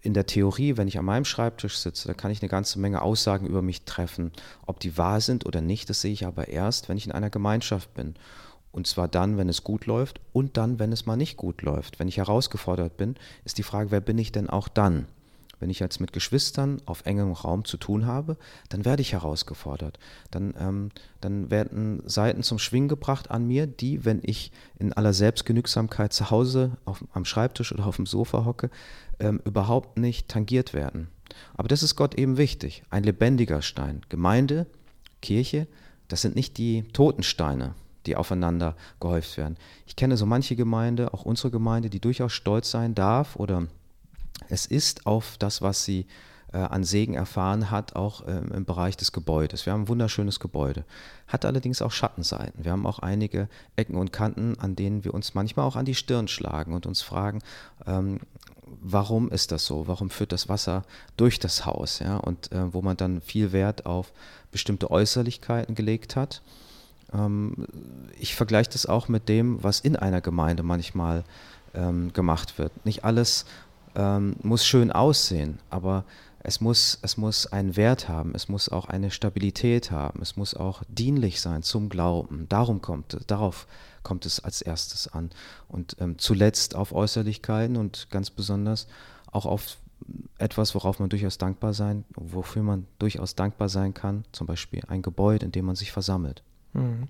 In 0.00 0.14
der 0.14 0.26
Theorie, 0.26 0.76
wenn 0.76 0.88
ich 0.88 0.98
an 0.98 1.04
meinem 1.04 1.24
Schreibtisch 1.24 1.78
sitze, 1.78 2.08
da 2.08 2.14
kann 2.14 2.30
ich 2.30 2.42
eine 2.42 2.48
ganze 2.48 2.78
Menge 2.78 3.02
Aussagen 3.02 3.46
über 3.46 3.62
mich 3.62 3.84
treffen. 3.84 4.32
Ob 4.66 4.80
die 4.80 4.98
wahr 4.98 5.20
sind 5.20 5.46
oder 5.46 5.60
nicht, 5.60 5.88
das 5.88 6.00
sehe 6.00 6.12
ich 6.12 6.26
aber 6.26 6.48
erst, 6.48 6.88
wenn 6.88 6.96
ich 6.96 7.06
in 7.06 7.12
einer 7.12 7.30
Gemeinschaft 7.30 7.94
bin. 7.94 8.14
Und 8.70 8.86
zwar 8.86 9.08
dann, 9.08 9.38
wenn 9.38 9.48
es 9.48 9.62
gut 9.62 9.86
läuft 9.86 10.20
und 10.32 10.56
dann, 10.56 10.78
wenn 10.78 10.92
es 10.92 11.06
mal 11.06 11.16
nicht 11.16 11.36
gut 11.36 11.62
läuft. 11.62 12.00
Wenn 12.00 12.08
ich 12.08 12.16
herausgefordert 12.16 12.96
bin, 12.96 13.14
ist 13.44 13.58
die 13.58 13.62
Frage, 13.62 13.90
wer 13.92 14.00
bin 14.00 14.18
ich 14.18 14.32
denn 14.32 14.50
auch 14.50 14.68
dann? 14.68 15.06
Wenn 15.64 15.70
ich 15.70 15.78
jetzt 15.78 15.98
mit 15.98 16.12
Geschwistern 16.12 16.82
auf 16.84 17.06
engem 17.06 17.32
Raum 17.32 17.64
zu 17.64 17.78
tun 17.78 18.04
habe, 18.04 18.36
dann 18.68 18.84
werde 18.84 19.00
ich 19.00 19.14
herausgefordert. 19.14 19.98
Dann, 20.30 20.52
ähm, 20.58 20.90
dann 21.22 21.50
werden 21.50 22.02
Seiten 22.04 22.42
zum 22.42 22.58
Schwingen 22.58 22.90
gebracht 22.90 23.30
an 23.30 23.46
mir, 23.46 23.66
die, 23.66 24.04
wenn 24.04 24.20
ich 24.22 24.52
in 24.78 24.92
aller 24.92 25.14
Selbstgenügsamkeit 25.14 26.12
zu 26.12 26.30
Hause 26.30 26.72
auf, 26.84 27.02
am 27.14 27.24
Schreibtisch 27.24 27.72
oder 27.72 27.86
auf 27.86 27.96
dem 27.96 28.04
Sofa 28.04 28.44
hocke, 28.44 28.68
ähm, 29.18 29.40
überhaupt 29.46 29.96
nicht 29.96 30.28
tangiert 30.28 30.74
werden. 30.74 31.08
Aber 31.56 31.68
das 31.68 31.82
ist 31.82 31.96
Gott 31.96 32.14
eben 32.14 32.36
wichtig. 32.36 32.82
Ein 32.90 33.04
lebendiger 33.04 33.62
Stein. 33.62 34.02
Gemeinde, 34.10 34.66
Kirche, 35.22 35.66
das 36.08 36.20
sind 36.20 36.36
nicht 36.36 36.58
die 36.58 36.82
toten 36.92 37.22
Steine, 37.22 37.74
die 38.04 38.16
aufeinander 38.16 38.76
gehäuft 39.00 39.38
werden. 39.38 39.56
Ich 39.86 39.96
kenne 39.96 40.18
so 40.18 40.26
manche 40.26 40.56
Gemeinde, 40.56 41.14
auch 41.14 41.24
unsere 41.24 41.50
Gemeinde, 41.50 41.88
die 41.88 42.00
durchaus 42.00 42.34
stolz 42.34 42.70
sein 42.70 42.94
darf 42.94 43.36
oder 43.36 43.66
es 44.54 44.66
ist 44.66 45.04
auf 45.04 45.36
das, 45.38 45.62
was 45.62 45.84
sie 45.84 46.06
äh, 46.52 46.58
an 46.58 46.84
Segen 46.84 47.14
erfahren 47.14 47.72
hat, 47.72 47.96
auch 47.96 48.22
ähm, 48.28 48.52
im 48.52 48.64
Bereich 48.64 48.96
des 48.96 49.10
Gebäudes. 49.10 49.66
Wir 49.66 49.72
haben 49.72 49.82
ein 49.82 49.88
wunderschönes 49.88 50.38
Gebäude, 50.38 50.84
hat 51.26 51.44
allerdings 51.44 51.82
auch 51.82 51.90
Schattenseiten. 51.90 52.64
Wir 52.64 52.70
haben 52.70 52.86
auch 52.86 53.00
einige 53.00 53.48
Ecken 53.74 53.96
und 53.96 54.12
Kanten, 54.12 54.56
an 54.60 54.76
denen 54.76 55.04
wir 55.04 55.12
uns 55.12 55.34
manchmal 55.34 55.66
auch 55.66 55.74
an 55.74 55.84
die 55.84 55.96
Stirn 55.96 56.28
schlagen 56.28 56.72
und 56.72 56.86
uns 56.86 57.02
fragen, 57.02 57.40
ähm, 57.84 58.20
warum 58.80 59.28
ist 59.28 59.50
das 59.50 59.66
so? 59.66 59.88
Warum 59.88 60.08
führt 60.08 60.30
das 60.30 60.48
Wasser 60.48 60.84
durch 61.16 61.40
das 61.40 61.66
Haus? 61.66 61.98
Ja? 61.98 62.18
Und 62.18 62.52
äh, 62.52 62.72
wo 62.72 62.80
man 62.80 62.96
dann 62.96 63.20
viel 63.20 63.50
Wert 63.50 63.86
auf 63.86 64.12
bestimmte 64.52 64.88
Äußerlichkeiten 64.92 65.74
gelegt 65.74 66.14
hat. 66.14 66.42
Ähm, 67.12 67.66
ich 68.20 68.36
vergleiche 68.36 68.70
das 68.70 68.86
auch 68.86 69.08
mit 69.08 69.28
dem, 69.28 69.60
was 69.64 69.80
in 69.80 69.96
einer 69.96 70.20
Gemeinde 70.20 70.62
manchmal 70.62 71.24
gemacht 72.12 72.56
wird. 72.56 72.86
Nicht 72.86 73.02
alles 73.02 73.46
ähm, 73.94 74.36
muss 74.42 74.66
schön 74.66 74.92
aussehen, 74.92 75.58
aber 75.70 76.04
es 76.46 76.60
muss, 76.60 76.98
es 77.00 77.16
muss 77.16 77.46
einen 77.46 77.74
Wert 77.76 78.08
haben, 78.08 78.34
es 78.34 78.48
muss 78.48 78.68
auch 78.68 78.86
eine 78.86 79.10
Stabilität 79.10 79.90
haben, 79.90 80.20
es 80.20 80.36
muss 80.36 80.54
auch 80.54 80.82
dienlich 80.88 81.40
sein 81.40 81.62
zum 81.62 81.88
Glauben. 81.88 82.46
Darum 82.50 82.82
kommt, 82.82 83.16
darauf 83.26 83.66
kommt 84.02 84.26
es 84.26 84.40
als 84.40 84.60
erstes 84.60 85.08
an. 85.08 85.30
Und 85.68 85.96
ähm, 86.00 86.18
zuletzt 86.18 86.76
auf 86.76 86.92
Äußerlichkeiten 86.92 87.76
und 87.76 88.08
ganz 88.10 88.30
besonders 88.30 88.88
auch 89.32 89.46
auf 89.46 89.78
etwas, 90.36 90.74
worauf 90.74 90.98
man 90.98 91.08
durchaus 91.08 91.38
dankbar 91.38 91.72
sein, 91.72 92.04
wofür 92.14 92.62
man 92.62 92.86
durchaus 92.98 93.34
dankbar 93.34 93.70
sein 93.70 93.94
kann, 93.94 94.24
zum 94.32 94.46
Beispiel 94.46 94.82
ein 94.88 95.00
Gebäude, 95.00 95.46
in 95.46 95.52
dem 95.52 95.64
man 95.64 95.76
sich 95.76 95.92
versammelt. 95.92 96.42
Mhm. 96.74 97.08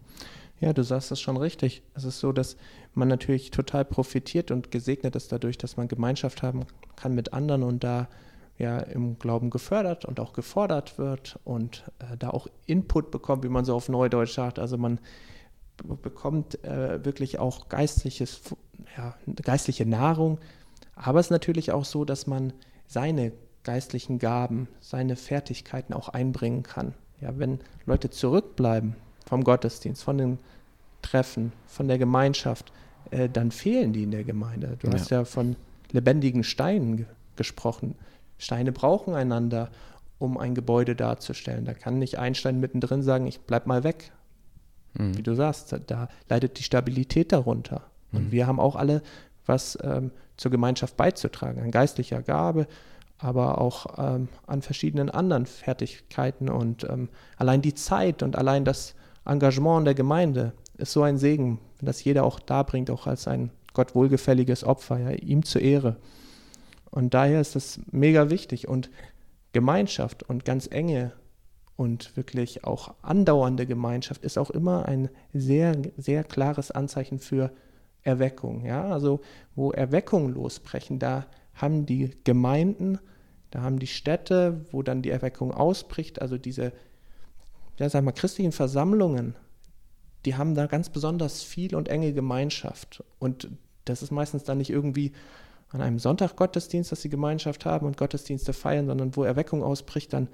Ja, 0.60 0.72
du 0.72 0.82
sagst 0.82 1.10
das 1.10 1.20
schon 1.20 1.36
richtig. 1.36 1.82
Es 1.94 2.04
ist 2.04 2.20
so, 2.20 2.32
dass 2.32 2.56
man 2.94 3.08
natürlich 3.08 3.50
total 3.50 3.84
profitiert 3.84 4.50
und 4.50 4.70
gesegnet 4.70 5.16
ist 5.16 5.32
dadurch, 5.32 5.58
dass 5.58 5.76
man 5.76 5.88
Gemeinschaft 5.88 6.42
haben 6.42 6.64
kann 6.96 7.14
mit 7.14 7.32
anderen 7.32 7.62
und 7.62 7.84
da 7.84 8.08
ja 8.56 8.78
im 8.78 9.18
Glauben 9.18 9.50
gefördert 9.50 10.04
und 10.04 10.20
auch 10.20 10.32
gefordert 10.32 10.96
wird 10.96 11.40
und 11.44 11.84
äh, 11.98 12.16
da 12.16 12.30
auch 12.30 12.46
Input 12.66 13.10
bekommt, 13.10 13.42
wie 13.42 13.48
man 13.48 13.64
so 13.64 13.74
auf 13.74 13.88
Neudeutsch 13.88 14.34
sagt. 14.34 14.58
Also 14.58 14.78
man 14.78 15.00
bekommt 16.02 16.62
äh, 16.64 17.04
wirklich 17.04 17.40
auch 17.40 17.68
geistliches, 17.68 18.40
ja, 18.96 19.16
geistliche 19.42 19.86
Nahrung. 19.86 20.38
Aber 20.94 21.18
es 21.18 21.26
ist 21.26 21.30
natürlich 21.30 21.72
auch 21.72 21.84
so, 21.84 22.04
dass 22.04 22.28
man 22.28 22.52
seine 22.86 23.32
geistlichen 23.64 24.18
Gaben, 24.18 24.68
seine 24.80 25.16
Fertigkeiten 25.16 25.94
auch 25.94 26.08
einbringen 26.10 26.62
kann. 26.62 26.94
Ja, 27.20 27.38
wenn 27.38 27.60
Leute 27.86 28.10
zurückbleiben, 28.10 28.94
vom 29.26 29.44
Gottesdienst, 29.44 30.02
von 30.02 30.18
den 30.18 30.38
Treffen, 31.02 31.52
von 31.66 31.88
der 31.88 31.98
Gemeinschaft, 31.98 32.72
äh, 33.10 33.28
dann 33.28 33.50
fehlen 33.50 33.92
die 33.92 34.02
in 34.04 34.10
der 34.10 34.24
Gemeinde. 34.24 34.76
Du 34.80 34.88
ja. 34.88 34.94
hast 34.94 35.10
ja 35.10 35.24
von 35.24 35.56
lebendigen 35.92 36.44
Steinen 36.44 37.06
gesprochen. 37.36 37.94
Steine 38.38 38.72
brauchen 38.72 39.14
einander, 39.14 39.70
um 40.18 40.38
ein 40.38 40.54
Gebäude 40.54 40.96
darzustellen. 40.96 41.64
Da 41.64 41.74
kann 41.74 41.98
nicht 41.98 42.18
ein 42.18 42.34
Stein 42.34 42.60
mittendrin 42.60 43.02
sagen, 43.02 43.26
ich 43.26 43.40
bleib 43.40 43.66
mal 43.66 43.84
weg. 43.84 44.12
Mhm. 44.94 45.16
Wie 45.18 45.22
du 45.22 45.34
sagst, 45.34 45.74
da 45.86 46.08
leidet 46.28 46.58
die 46.58 46.62
Stabilität 46.62 47.32
darunter. 47.32 47.82
Mhm. 48.10 48.18
Und 48.18 48.32
wir 48.32 48.46
haben 48.46 48.60
auch 48.60 48.76
alle 48.76 49.02
was 49.46 49.78
ähm, 49.82 50.10
zur 50.36 50.50
Gemeinschaft 50.50 50.96
beizutragen, 50.96 51.62
an 51.62 51.70
geistlicher 51.70 52.22
Gabe, 52.22 52.66
aber 53.18 53.60
auch 53.60 53.98
ähm, 53.98 54.28
an 54.46 54.62
verschiedenen 54.62 55.10
anderen 55.10 55.46
Fertigkeiten 55.46 56.48
und 56.48 56.84
ähm, 56.84 57.08
allein 57.36 57.62
die 57.62 57.74
Zeit 57.74 58.22
und 58.22 58.36
allein 58.36 58.64
das 58.64 58.94
Engagement 59.24 59.86
der 59.86 59.94
Gemeinde 59.94 60.52
ist 60.76 60.92
so 60.92 61.02
ein 61.02 61.18
Segen, 61.18 61.60
wenn 61.78 61.86
das 61.86 62.04
jeder 62.04 62.24
auch 62.24 62.40
darbringt, 62.40 62.90
auch 62.90 63.06
als 63.06 63.26
ein 63.28 63.50
Gott 63.72 63.94
wohlgefälliges 63.94 64.64
Opfer, 64.64 64.98
ja, 64.98 65.10
ihm 65.10 65.44
zur 65.44 65.62
Ehre. 65.62 65.96
Und 66.90 67.14
daher 67.14 67.40
ist 67.40 67.56
das 67.56 67.80
mega 67.90 68.30
wichtig 68.30 68.68
und 68.68 68.90
Gemeinschaft 69.52 70.22
und 70.22 70.44
ganz 70.44 70.68
enge 70.70 71.12
und 71.76 72.16
wirklich 72.16 72.64
auch 72.64 72.94
andauernde 73.02 73.66
Gemeinschaft 73.66 74.24
ist 74.24 74.38
auch 74.38 74.50
immer 74.50 74.86
ein 74.86 75.08
sehr, 75.32 75.76
sehr 75.96 76.22
klares 76.22 76.70
Anzeichen 76.70 77.18
für 77.18 77.50
Erweckung. 78.02 78.64
Ja? 78.64 78.90
Also 78.90 79.20
wo 79.56 79.72
Erweckungen 79.72 80.34
losbrechen, 80.34 80.98
da 80.98 81.26
haben 81.54 81.86
die 81.86 82.10
Gemeinden, 82.24 82.98
da 83.50 83.62
haben 83.62 83.78
die 83.78 83.86
Städte, 83.86 84.64
wo 84.70 84.82
dann 84.82 85.02
die 85.02 85.10
Erweckung 85.10 85.52
ausbricht, 85.52 86.22
also 86.22 86.38
diese 86.38 86.72
ja, 87.78 87.88
sag 87.88 88.04
mal, 88.04 88.12
christlichen 88.12 88.52
Versammlungen, 88.52 89.34
die 90.24 90.36
haben 90.36 90.54
da 90.54 90.66
ganz 90.66 90.88
besonders 90.88 91.42
viel 91.42 91.74
und 91.74 91.88
enge 91.88 92.12
Gemeinschaft. 92.12 93.02
Und 93.18 93.48
das 93.84 94.02
ist 94.02 94.10
meistens 94.10 94.44
dann 94.44 94.58
nicht 94.58 94.70
irgendwie 94.70 95.12
an 95.70 95.80
einem 95.80 95.98
Sonntag 95.98 96.36
Gottesdienst, 96.36 96.92
dass 96.92 97.02
sie 97.02 97.08
Gemeinschaft 97.08 97.66
haben 97.66 97.86
und 97.86 97.96
Gottesdienste 97.96 98.52
feiern, 98.52 98.86
sondern 98.86 99.16
wo 99.16 99.24
Erweckung 99.24 99.62
ausbricht, 99.62 100.12
dann 100.12 100.28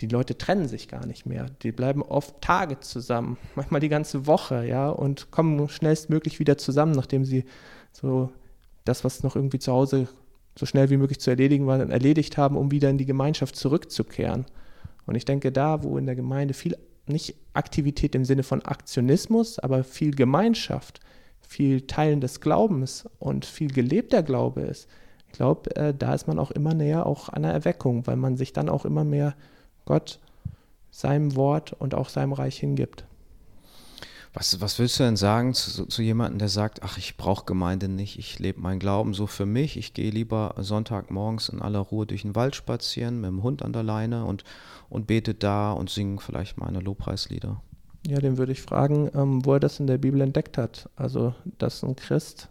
die 0.00 0.06
Leute 0.06 0.38
trennen 0.38 0.68
sich 0.68 0.86
gar 0.86 1.04
nicht 1.06 1.26
mehr. 1.26 1.46
Die 1.62 1.72
bleiben 1.72 2.02
oft 2.02 2.40
Tage 2.40 2.78
zusammen, 2.80 3.36
manchmal 3.56 3.80
die 3.80 3.88
ganze 3.88 4.26
Woche, 4.26 4.64
ja, 4.66 4.88
und 4.88 5.30
kommen 5.30 5.68
schnellstmöglich 5.68 6.38
wieder 6.38 6.56
zusammen, 6.56 6.92
nachdem 6.92 7.24
sie 7.24 7.44
so 7.92 8.30
das, 8.84 9.04
was 9.04 9.22
noch 9.22 9.36
irgendwie 9.36 9.58
zu 9.58 9.72
Hause 9.72 10.08
so 10.56 10.66
schnell 10.66 10.90
wie 10.90 10.96
möglich 10.96 11.20
zu 11.20 11.30
erledigen 11.30 11.66
war, 11.66 11.78
erledigt 11.78 12.36
haben, 12.36 12.56
um 12.56 12.70
wieder 12.70 12.90
in 12.90 12.98
die 12.98 13.06
Gemeinschaft 13.06 13.56
zurückzukehren. 13.56 14.46
Und 15.08 15.14
ich 15.14 15.24
denke, 15.24 15.50
da, 15.50 15.82
wo 15.82 15.96
in 15.96 16.04
der 16.06 16.16
Gemeinde 16.16 16.52
viel, 16.52 16.76
nicht 17.06 17.34
Aktivität 17.54 18.14
im 18.14 18.26
Sinne 18.26 18.42
von 18.42 18.62
Aktionismus, 18.62 19.58
aber 19.58 19.82
viel 19.82 20.14
Gemeinschaft, 20.14 21.00
viel 21.40 21.86
Teilen 21.86 22.20
des 22.20 22.42
Glaubens 22.42 23.08
und 23.18 23.46
viel 23.46 23.72
gelebter 23.72 24.22
Glaube 24.22 24.60
ist, 24.60 24.86
ich 25.26 25.32
glaube, 25.32 25.74
äh, 25.76 25.94
da 25.94 26.14
ist 26.14 26.26
man 26.26 26.38
auch 26.38 26.50
immer 26.50 26.74
näher 26.74 27.06
auch 27.06 27.30
an 27.30 27.42
der 27.42 27.52
Erweckung, 27.52 28.06
weil 28.06 28.16
man 28.16 28.36
sich 28.36 28.52
dann 28.52 28.68
auch 28.68 28.84
immer 28.84 29.04
mehr 29.04 29.34
Gott, 29.84 30.20
seinem 30.90 31.36
Wort 31.36 31.72
und 31.72 31.94
auch 31.94 32.10
seinem 32.10 32.32
Reich 32.34 32.58
hingibt. 32.58 33.04
Was, 34.38 34.60
was 34.60 34.78
willst 34.78 35.00
du 35.00 35.02
denn 35.02 35.16
sagen 35.16 35.52
zu, 35.52 35.86
zu 35.86 36.00
jemandem, 36.00 36.38
der 36.38 36.48
sagt, 36.48 36.84
ach, 36.84 36.96
ich 36.96 37.16
brauche 37.16 37.44
Gemeinde 37.44 37.88
nicht, 37.88 38.20
ich 38.20 38.38
lebe 38.38 38.60
meinen 38.60 38.78
Glauben 38.78 39.12
so 39.12 39.26
für 39.26 39.46
mich, 39.46 39.76
ich 39.76 39.94
gehe 39.94 40.12
lieber 40.12 40.54
Sonntagmorgens 40.58 41.48
in 41.48 41.60
aller 41.60 41.80
Ruhe 41.80 42.06
durch 42.06 42.22
den 42.22 42.36
Wald 42.36 42.54
spazieren 42.54 43.20
mit 43.20 43.30
dem 43.30 43.42
Hund 43.42 43.64
an 43.64 43.72
der 43.72 43.82
Leine 43.82 44.26
und, 44.26 44.44
und 44.90 45.08
bete 45.08 45.34
da 45.34 45.72
und 45.72 45.90
singe 45.90 46.20
vielleicht 46.20 46.56
meine 46.56 46.78
Lobpreislieder? 46.78 47.60
Ja, 48.06 48.20
den 48.20 48.38
würde 48.38 48.52
ich 48.52 48.62
fragen, 48.62 49.10
ähm, 49.12 49.44
wo 49.44 49.54
er 49.54 49.60
das 49.60 49.80
in 49.80 49.88
der 49.88 49.98
Bibel 49.98 50.20
entdeckt 50.20 50.56
hat. 50.56 50.88
Also, 50.94 51.34
dass 51.58 51.82
ein 51.82 51.96
Christ, 51.96 52.48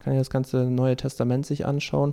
kann 0.00 0.12
ja 0.12 0.18
das 0.18 0.28
ganze 0.28 0.64
Neue 0.64 0.96
Testament 0.96 1.46
sich 1.46 1.64
anschauen, 1.64 2.12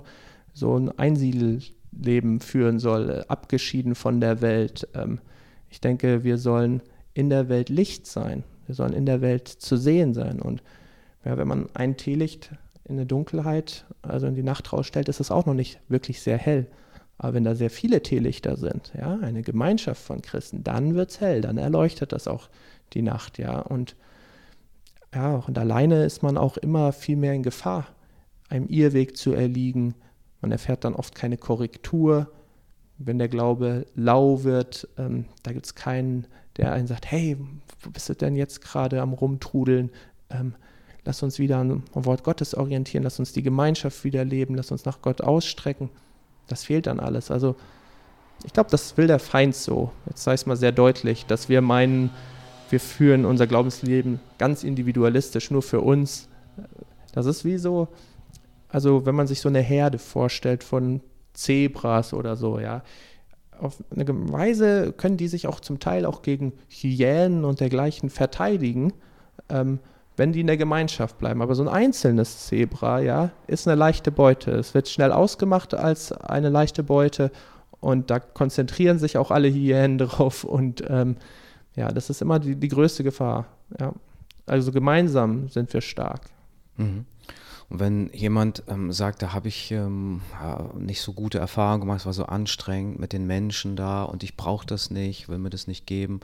so 0.54 0.78
ein 0.78 0.98
Einsiedelleben 0.98 2.40
führen 2.40 2.78
soll, 2.78 3.10
äh, 3.10 3.24
abgeschieden 3.28 3.94
von 3.94 4.18
der 4.22 4.40
Welt. 4.40 4.88
Ähm, 4.94 5.20
ich 5.68 5.82
denke, 5.82 6.24
wir 6.24 6.38
sollen 6.38 6.82
in 7.12 7.28
der 7.28 7.50
Welt 7.50 7.68
Licht 7.68 8.06
sein. 8.06 8.44
Wir 8.70 8.74
sollen 8.76 8.92
in 8.92 9.04
der 9.04 9.20
Welt 9.20 9.48
zu 9.48 9.76
sehen 9.76 10.14
sein. 10.14 10.40
Und 10.40 10.62
ja, 11.24 11.36
wenn 11.36 11.48
man 11.48 11.66
ein 11.74 11.96
Teelicht 11.96 12.52
in 12.84 12.94
eine 12.94 13.04
Dunkelheit, 13.04 13.84
also 14.00 14.28
in 14.28 14.36
die 14.36 14.44
Nacht 14.44 14.72
rausstellt, 14.72 15.08
ist 15.08 15.18
es 15.18 15.32
auch 15.32 15.44
noch 15.44 15.54
nicht 15.54 15.80
wirklich 15.88 16.20
sehr 16.22 16.38
hell. 16.38 16.68
Aber 17.18 17.34
wenn 17.34 17.42
da 17.42 17.56
sehr 17.56 17.68
viele 17.68 18.00
Teelichter 18.00 18.56
sind, 18.56 18.92
ja, 18.96 19.18
eine 19.18 19.42
Gemeinschaft 19.42 20.00
von 20.00 20.22
Christen, 20.22 20.62
dann 20.62 20.94
wird 20.94 21.10
es 21.10 21.20
hell, 21.20 21.40
dann 21.40 21.58
erleuchtet 21.58 22.12
das 22.12 22.28
auch 22.28 22.48
die 22.92 23.02
Nacht, 23.02 23.38
ja. 23.38 23.58
Und 23.58 23.96
ja, 25.12 25.34
und 25.34 25.58
alleine 25.58 26.04
ist 26.04 26.22
man 26.22 26.38
auch 26.38 26.56
immer 26.56 26.92
viel 26.92 27.16
mehr 27.16 27.32
in 27.32 27.42
Gefahr, 27.42 27.88
einem 28.50 28.68
Irrweg 28.68 29.16
zu 29.16 29.32
erliegen. 29.32 29.96
Man 30.40 30.52
erfährt 30.52 30.84
dann 30.84 30.94
oft 30.94 31.16
keine 31.16 31.38
Korrektur. 31.38 32.30
wenn 32.98 33.18
der 33.18 33.28
Glaube 33.28 33.86
lau 33.96 34.44
wird, 34.44 34.86
ähm, 34.96 35.24
da 35.42 35.52
gibt 35.52 35.66
es 35.66 35.74
keinen, 35.74 36.28
der 36.60 36.72
einen 36.72 36.86
sagt, 36.86 37.10
hey, 37.10 37.36
wo 37.80 37.90
bist 37.90 38.08
du 38.08 38.14
denn 38.14 38.36
jetzt 38.36 38.60
gerade 38.60 39.00
am 39.00 39.12
Rumtrudeln? 39.14 39.90
Ähm, 40.28 40.54
lass 41.04 41.22
uns 41.22 41.38
wieder 41.38 41.58
am 41.58 41.82
Wort 41.94 42.22
Gottes 42.22 42.54
orientieren, 42.54 43.02
lass 43.02 43.18
uns 43.18 43.32
die 43.32 43.42
Gemeinschaft 43.42 44.04
wieder 44.04 44.24
leben, 44.24 44.54
lass 44.54 44.70
uns 44.70 44.84
nach 44.84 45.00
Gott 45.00 45.22
ausstrecken. 45.22 45.88
Das 46.48 46.64
fehlt 46.64 46.86
dann 46.86 47.00
alles. 47.00 47.30
Also 47.30 47.56
ich 48.44 48.52
glaube, 48.52 48.70
das 48.70 48.96
will 48.96 49.06
der 49.06 49.18
Feind 49.18 49.54
so. 49.54 49.90
Jetzt 50.06 50.26
ich 50.26 50.34
es 50.34 50.46
mal 50.46 50.56
sehr 50.56 50.72
deutlich, 50.72 51.26
dass 51.26 51.48
wir 51.48 51.62
meinen, 51.62 52.10
wir 52.68 52.80
führen 52.80 53.24
unser 53.24 53.46
Glaubensleben 53.46 54.20
ganz 54.38 54.62
individualistisch, 54.62 55.50
nur 55.50 55.62
für 55.62 55.80
uns. 55.80 56.28
Das 57.12 57.26
ist 57.26 57.44
wie 57.44 57.58
so, 57.58 57.88
also 58.68 59.06
wenn 59.06 59.14
man 59.14 59.26
sich 59.26 59.40
so 59.40 59.48
eine 59.48 59.60
Herde 59.60 59.98
vorstellt 59.98 60.62
von 60.62 61.00
Zebras 61.32 62.12
oder 62.12 62.36
so, 62.36 62.58
ja. 62.58 62.82
Auf 63.60 63.82
eine 63.90 64.06
Weise 64.32 64.92
können 64.92 65.16
die 65.16 65.28
sich 65.28 65.46
auch 65.46 65.60
zum 65.60 65.80
Teil 65.80 66.06
auch 66.06 66.22
gegen 66.22 66.52
Hyänen 66.68 67.44
und 67.44 67.60
dergleichen 67.60 68.10
verteidigen, 68.10 68.92
ähm, 69.48 69.78
wenn 70.16 70.32
die 70.32 70.40
in 70.40 70.46
der 70.46 70.56
Gemeinschaft 70.56 71.18
bleiben. 71.18 71.42
Aber 71.42 71.54
so 71.54 71.62
ein 71.62 71.68
einzelnes 71.68 72.46
Zebra, 72.46 73.00
ja, 73.00 73.30
ist 73.46 73.68
eine 73.68 73.76
leichte 73.76 74.10
Beute. 74.10 74.52
Es 74.52 74.74
wird 74.74 74.88
schnell 74.88 75.12
ausgemacht 75.12 75.74
als 75.74 76.12
eine 76.12 76.48
leichte 76.48 76.82
Beute 76.82 77.30
und 77.80 78.10
da 78.10 78.18
konzentrieren 78.18 78.98
sich 78.98 79.18
auch 79.18 79.30
alle 79.30 79.48
Hyänen 79.48 79.98
drauf 79.98 80.44
und 80.44 80.82
ähm, 80.88 81.16
ja, 81.76 81.88
das 81.92 82.10
ist 82.10 82.22
immer 82.22 82.38
die, 82.38 82.56
die 82.56 82.68
größte 82.68 83.04
Gefahr. 83.04 83.46
Ja. 83.78 83.92
Also 84.46 84.72
gemeinsam 84.72 85.48
sind 85.48 85.72
wir 85.72 85.80
stark. 85.80 86.22
Mhm. 86.76 87.04
Und 87.70 87.78
wenn 87.78 88.10
jemand 88.12 88.64
ähm, 88.68 88.92
sagt, 88.92 89.22
da 89.22 89.32
habe 89.32 89.48
ich 89.48 89.70
ähm, 89.70 90.20
nicht 90.76 91.00
so 91.00 91.12
gute 91.12 91.38
Erfahrungen 91.38 91.80
gemacht, 91.80 92.00
es 92.00 92.06
war 92.06 92.12
so 92.12 92.26
anstrengend 92.26 92.98
mit 92.98 93.12
den 93.12 93.26
Menschen 93.26 93.76
da 93.76 94.02
und 94.02 94.24
ich 94.24 94.36
brauche 94.36 94.66
das 94.66 94.90
nicht, 94.90 95.28
will 95.28 95.38
mir 95.38 95.50
das 95.50 95.68
nicht 95.68 95.86
geben. 95.86 96.20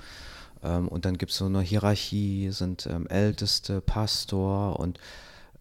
Ähm, 0.65 0.88
und 0.88 1.05
dann 1.05 1.19
gibt 1.19 1.31
es 1.31 1.38
so 1.38 1.47
eine 1.47 1.61
Hierarchie, 1.61 2.50
sind 2.50 2.87
ähm, 2.87 3.07
Älteste, 3.07 3.81
Pastor 3.81 4.81
und 4.81 4.99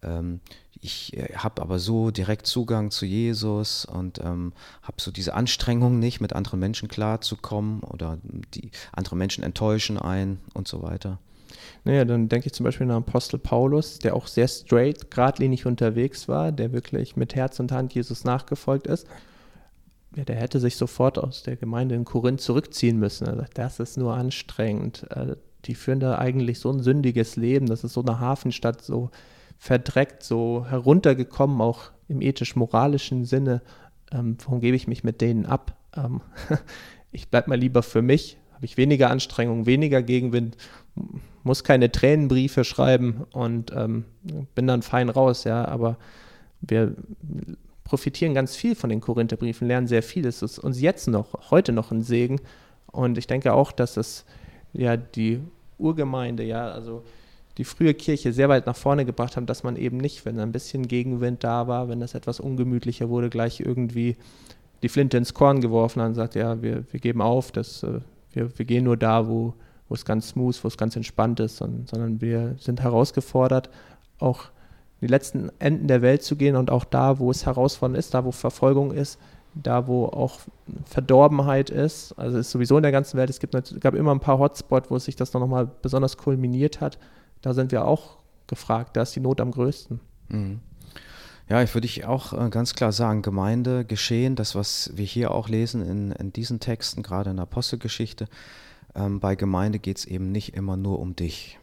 ähm, 0.02 0.40
ich 0.80 1.16
äh, 1.16 1.34
habe 1.36 1.62
aber 1.62 1.78
so 1.78 2.10
direkt 2.10 2.46
Zugang 2.46 2.90
zu 2.90 3.06
Jesus 3.06 3.84
und 3.84 4.18
ähm, 4.18 4.52
habe 4.82 5.00
so 5.00 5.12
diese 5.12 5.34
Anstrengung 5.34 6.00
nicht, 6.00 6.20
mit 6.20 6.32
anderen 6.32 6.58
Menschen 6.58 6.88
klarzukommen 6.88 7.80
oder 7.80 8.18
die 8.54 8.72
andere 8.92 9.14
Menschen 9.14 9.44
enttäuschen 9.44 9.98
ein 9.98 10.40
und 10.52 10.66
so 10.66 10.82
weiter. 10.82 11.18
Naja, 11.86 12.04
dann 12.04 12.28
denke 12.28 12.46
ich 12.46 12.52
zum 12.52 12.64
Beispiel 12.64 12.90
an 12.90 12.96
Apostel 12.96 13.38
Paulus, 13.38 14.00
der 14.00 14.16
auch 14.16 14.26
sehr 14.26 14.48
straight, 14.48 15.08
geradlinig 15.08 15.66
unterwegs 15.66 16.26
war, 16.26 16.50
der 16.50 16.72
wirklich 16.72 17.14
mit 17.14 17.36
Herz 17.36 17.60
und 17.60 17.70
Hand 17.70 17.94
Jesus 17.94 18.24
nachgefolgt 18.24 18.88
ist. 18.88 19.06
Ja, 20.16 20.24
der 20.24 20.34
hätte 20.34 20.58
sich 20.58 20.74
sofort 20.74 21.16
aus 21.16 21.44
der 21.44 21.54
Gemeinde 21.54 21.94
in 21.94 22.04
Korinth 22.04 22.40
zurückziehen 22.40 22.98
müssen. 22.98 23.28
Er 23.28 23.36
sagt, 23.36 23.56
das 23.56 23.78
ist 23.78 23.98
nur 23.98 24.14
anstrengend. 24.14 25.06
Äh, 25.10 25.36
die 25.66 25.76
führen 25.76 26.00
da 26.00 26.18
eigentlich 26.18 26.58
so 26.58 26.72
ein 26.72 26.82
sündiges 26.82 27.36
Leben. 27.36 27.66
Das 27.66 27.84
ist 27.84 27.92
so 27.92 28.02
eine 28.02 28.18
Hafenstadt, 28.18 28.82
so 28.82 29.12
verdreckt, 29.56 30.24
so 30.24 30.66
heruntergekommen, 30.68 31.60
auch 31.60 31.92
im 32.08 32.20
ethisch-moralischen 32.20 33.24
Sinne. 33.24 33.62
Ähm, 34.10 34.38
warum 34.44 34.60
gebe 34.60 34.74
ich 34.74 34.88
mich 34.88 35.04
mit 35.04 35.20
denen 35.20 35.46
ab? 35.46 35.76
Ähm, 35.96 36.20
ich 37.12 37.28
bleibe 37.28 37.50
mal 37.50 37.60
lieber 37.60 37.84
für 37.84 38.02
mich, 38.02 38.38
habe 38.54 38.64
ich 38.64 38.76
weniger 38.76 39.08
Anstrengung, 39.08 39.66
weniger 39.66 40.02
Gegenwind, 40.02 40.56
muss 41.46 41.62
keine 41.62 41.92
Tränenbriefe 41.92 42.64
schreiben 42.64 43.24
und 43.32 43.72
ähm, 43.72 44.04
bin 44.56 44.66
dann 44.66 44.82
fein 44.82 45.08
raus, 45.08 45.44
ja, 45.44 45.64
aber 45.64 45.96
wir 46.60 46.96
profitieren 47.84 48.34
ganz 48.34 48.56
viel 48.56 48.74
von 48.74 48.90
den 48.90 49.00
Korintherbriefen, 49.00 49.68
lernen 49.68 49.86
sehr 49.86 50.02
viel. 50.02 50.26
Es 50.26 50.42
ist 50.42 50.58
uns 50.58 50.80
jetzt 50.80 51.06
noch, 51.06 51.50
heute 51.52 51.70
noch 51.70 51.92
ein 51.92 52.02
Segen. 52.02 52.40
Und 52.90 53.16
ich 53.16 53.28
denke 53.28 53.52
auch, 53.52 53.70
dass 53.70 53.96
es 53.96 54.24
ja 54.72 54.96
die 54.96 55.40
Urgemeinde, 55.78 56.42
ja, 56.42 56.66
also 56.68 57.04
die 57.58 57.64
frühe 57.64 57.94
Kirche 57.94 58.32
sehr 58.32 58.48
weit 58.48 58.66
nach 58.66 58.74
vorne 58.74 59.04
gebracht 59.04 59.36
haben, 59.36 59.46
dass 59.46 59.62
man 59.62 59.76
eben 59.76 59.98
nicht, 59.98 60.24
wenn 60.24 60.40
ein 60.40 60.50
bisschen 60.50 60.88
Gegenwind 60.88 61.44
da 61.44 61.68
war, 61.68 61.88
wenn 61.88 62.00
das 62.00 62.14
etwas 62.14 62.40
ungemütlicher 62.40 63.08
wurde, 63.08 63.30
gleich 63.30 63.60
irgendwie 63.60 64.16
die 64.82 64.88
Flinte 64.88 65.16
ins 65.16 65.32
Korn 65.32 65.60
geworfen 65.60 66.02
hat 66.02 66.08
und 66.08 66.14
sagt, 66.14 66.34
ja, 66.34 66.60
wir, 66.60 66.84
wir 66.90 66.98
geben 66.98 67.22
auf, 67.22 67.52
das, 67.52 67.84
äh, 67.84 68.00
wir, 68.32 68.58
wir 68.58 68.64
gehen 68.66 68.82
nur 68.82 68.96
da, 68.96 69.28
wo, 69.28 69.54
wo 69.88 69.94
es 69.94 70.04
ganz 70.04 70.28
smooth, 70.28 70.62
wo 70.62 70.68
es 70.68 70.76
ganz 70.76 70.96
entspannt 70.96 71.40
ist, 71.40 71.60
und, 71.60 71.88
sondern 71.88 72.20
wir 72.20 72.56
sind 72.58 72.80
herausgefordert, 72.80 73.70
auch 74.18 74.44
in 75.00 75.08
die 75.08 75.12
letzten 75.12 75.50
Enden 75.58 75.88
der 75.88 76.02
Welt 76.02 76.22
zu 76.22 76.36
gehen 76.36 76.56
und 76.56 76.70
auch 76.70 76.84
da, 76.84 77.18
wo 77.18 77.30
es 77.30 77.46
herausfordernd 77.46 77.98
ist, 77.98 78.14
da, 78.14 78.24
wo 78.24 78.32
Verfolgung 78.32 78.92
ist, 78.92 79.18
da, 79.54 79.86
wo 79.86 80.06
auch 80.06 80.40
Verdorbenheit 80.84 81.70
ist. 81.70 82.12
Also 82.18 82.38
es 82.38 82.46
ist 82.46 82.52
sowieso 82.52 82.76
in 82.76 82.82
der 82.82 82.92
ganzen 82.92 83.16
Welt, 83.16 83.30
es 83.30 83.40
gibt, 83.40 83.54
es 83.54 83.78
gab 83.80 83.94
immer 83.94 84.12
ein 84.12 84.20
paar 84.20 84.38
Hotspots, 84.38 84.90
wo 84.90 84.98
sich 84.98 85.16
das 85.16 85.32
noch 85.32 85.46
mal 85.46 85.70
besonders 85.82 86.16
kulminiert 86.16 86.80
hat. 86.80 86.98
Da 87.42 87.54
sind 87.54 87.72
wir 87.72 87.84
auch 87.84 88.18
gefragt, 88.46 88.96
da 88.96 89.02
ist 89.02 89.14
die 89.16 89.20
Not 89.20 89.40
am 89.40 89.50
größten. 89.50 90.00
Mhm. 90.28 90.60
Ja, 91.48 91.62
ich 91.62 91.74
würde 91.74 91.86
ich 91.86 92.04
auch 92.04 92.32
äh, 92.32 92.50
ganz 92.50 92.74
klar 92.74 92.90
sagen, 92.90 93.22
Gemeinde, 93.22 93.84
Geschehen, 93.84 94.34
das, 94.34 94.54
was 94.54 94.90
wir 94.94 95.04
hier 95.04 95.30
auch 95.30 95.48
lesen 95.48 95.86
in, 95.86 96.10
in 96.12 96.32
diesen 96.32 96.58
Texten, 96.58 97.02
gerade 97.02 97.30
in 97.30 97.36
der 97.36 97.44
Apostelgeschichte, 97.44 98.26
ähm, 98.96 99.20
bei 99.20 99.36
Gemeinde 99.36 99.78
geht 99.78 99.98
es 99.98 100.04
eben 100.04 100.32
nicht 100.32 100.54
immer 100.54 100.76
nur 100.76 100.98
um 100.98 101.14
dich, 101.14 101.58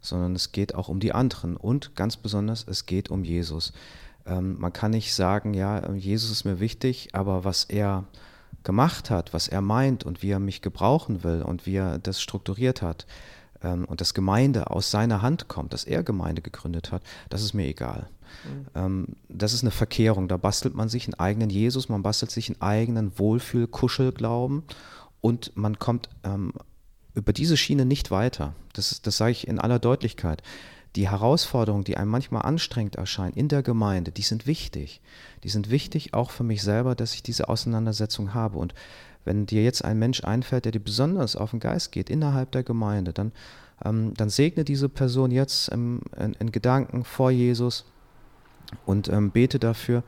sondern 0.00 0.34
es 0.34 0.52
geht 0.52 0.74
auch 0.74 0.88
um 0.88 1.00
die 1.00 1.12
anderen 1.12 1.56
und 1.56 1.96
ganz 1.96 2.16
besonders, 2.16 2.66
es 2.68 2.86
geht 2.86 3.10
um 3.10 3.24
Jesus. 3.24 3.72
Ähm, 4.26 4.58
man 4.58 4.72
kann 4.72 4.90
nicht 4.90 5.14
sagen, 5.14 5.54
ja, 5.54 5.92
Jesus 5.94 6.30
ist 6.30 6.44
mir 6.44 6.60
wichtig, 6.60 7.08
aber 7.12 7.44
was 7.44 7.64
er 7.64 8.04
gemacht 8.62 9.10
hat, 9.10 9.32
was 9.32 9.48
er 9.48 9.60
meint 9.60 10.04
und 10.04 10.22
wie 10.22 10.30
er 10.30 10.40
mich 10.40 10.60
gebrauchen 10.60 11.24
will 11.24 11.42
und 11.42 11.66
wie 11.66 11.76
er 11.76 11.98
das 11.98 12.20
strukturiert 12.20 12.82
hat 12.82 13.06
ähm, 13.62 13.84
und 13.84 14.00
dass 14.00 14.12
Gemeinde 14.12 14.70
aus 14.70 14.90
seiner 14.90 15.22
Hand 15.22 15.48
kommt, 15.48 15.72
dass 15.72 15.84
er 15.84 16.02
Gemeinde 16.02 16.42
gegründet 16.42 16.92
hat, 16.92 17.02
das 17.30 17.42
ist 17.42 17.54
mir 17.54 17.66
egal. 17.66 18.08
Mhm. 18.44 18.66
Ähm, 18.74 19.06
das 19.28 19.52
ist 19.52 19.62
eine 19.62 19.70
Verkehrung, 19.70 20.28
da 20.28 20.36
bastelt 20.36 20.74
man 20.74 20.88
sich 20.88 21.06
einen 21.06 21.14
eigenen 21.14 21.48
Jesus, 21.48 21.88
man 21.88 22.02
bastelt 22.02 22.32
sich 22.32 22.50
einen 22.50 22.60
eigenen 22.60 23.18
Wohlfühl-Kuschelglauben 23.18 24.64
und 25.20 25.56
man 25.56 25.78
kommt 25.78 26.08
ähm, 26.24 26.52
über 27.14 27.32
diese 27.32 27.56
Schiene 27.56 27.84
nicht 27.84 28.10
weiter. 28.10 28.54
Das, 28.74 29.00
das 29.02 29.16
sage 29.16 29.32
ich 29.32 29.48
in 29.48 29.58
aller 29.58 29.78
Deutlichkeit. 29.78 30.42
Die 30.94 31.10
Herausforderungen, 31.10 31.84
die 31.84 31.96
einem 31.96 32.10
manchmal 32.10 32.42
anstrengend 32.42 32.96
erscheinen 32.96 33.34
in 33.34 33.48
der 33.48 33.62
Gemeinde, 33.62 34.12
die 34.12 34.22
sind 34.22 34.46
wichtig. 34.46 35.00
Die 35.42 35.48
sind 35.48 35.70
wichtig 35.70 36.14
auch 36.14 36.30
für 36.30 36.44
mich 36.44 36.62
selber, 36.62 36.94
dass 36.94 37.14
ich 37.14 37.22
diese 37.22 37.48
Auseinandersetzung 37.48 38.32
habe. 38.32 38.58
Und 38.58 38.74
wenn 39.24 39.44
dir 39.44 39.62
jetzt 39.62 39.84
ein 39.84 39.98
Mensch 39.98 40.24
einfällt, 40.24 40.64
der 40.64 40.72
dir 40.72 40.80
besonders 40.80 41.36
auf 41.36 41.50
den 41.50 41.60
Geist 41.60 41.92
geht 41.92 42.08
innerhalb 42.08 42.52
der 42.52 42.62
Gemeinde, 42.62 43.12
dann, 43.12 43.32
ähm, 43.84 44.14
dann 44.14 44.30
segne 44.30 44.64
diese 44.64 44.88
Person 44.88 45.30
jetzt 45.30 45.68
im, 45.68 46.00
in, 46.18 46.32
in, 46.34 46.52
Gedanken 46.52 47.04
vor 47.04 47.30
Jesus 47.30 47.84
und 48.86 49.08
ähm, 49.08 49.30
bete 49.30 49.58
dafür, 49.58 50.02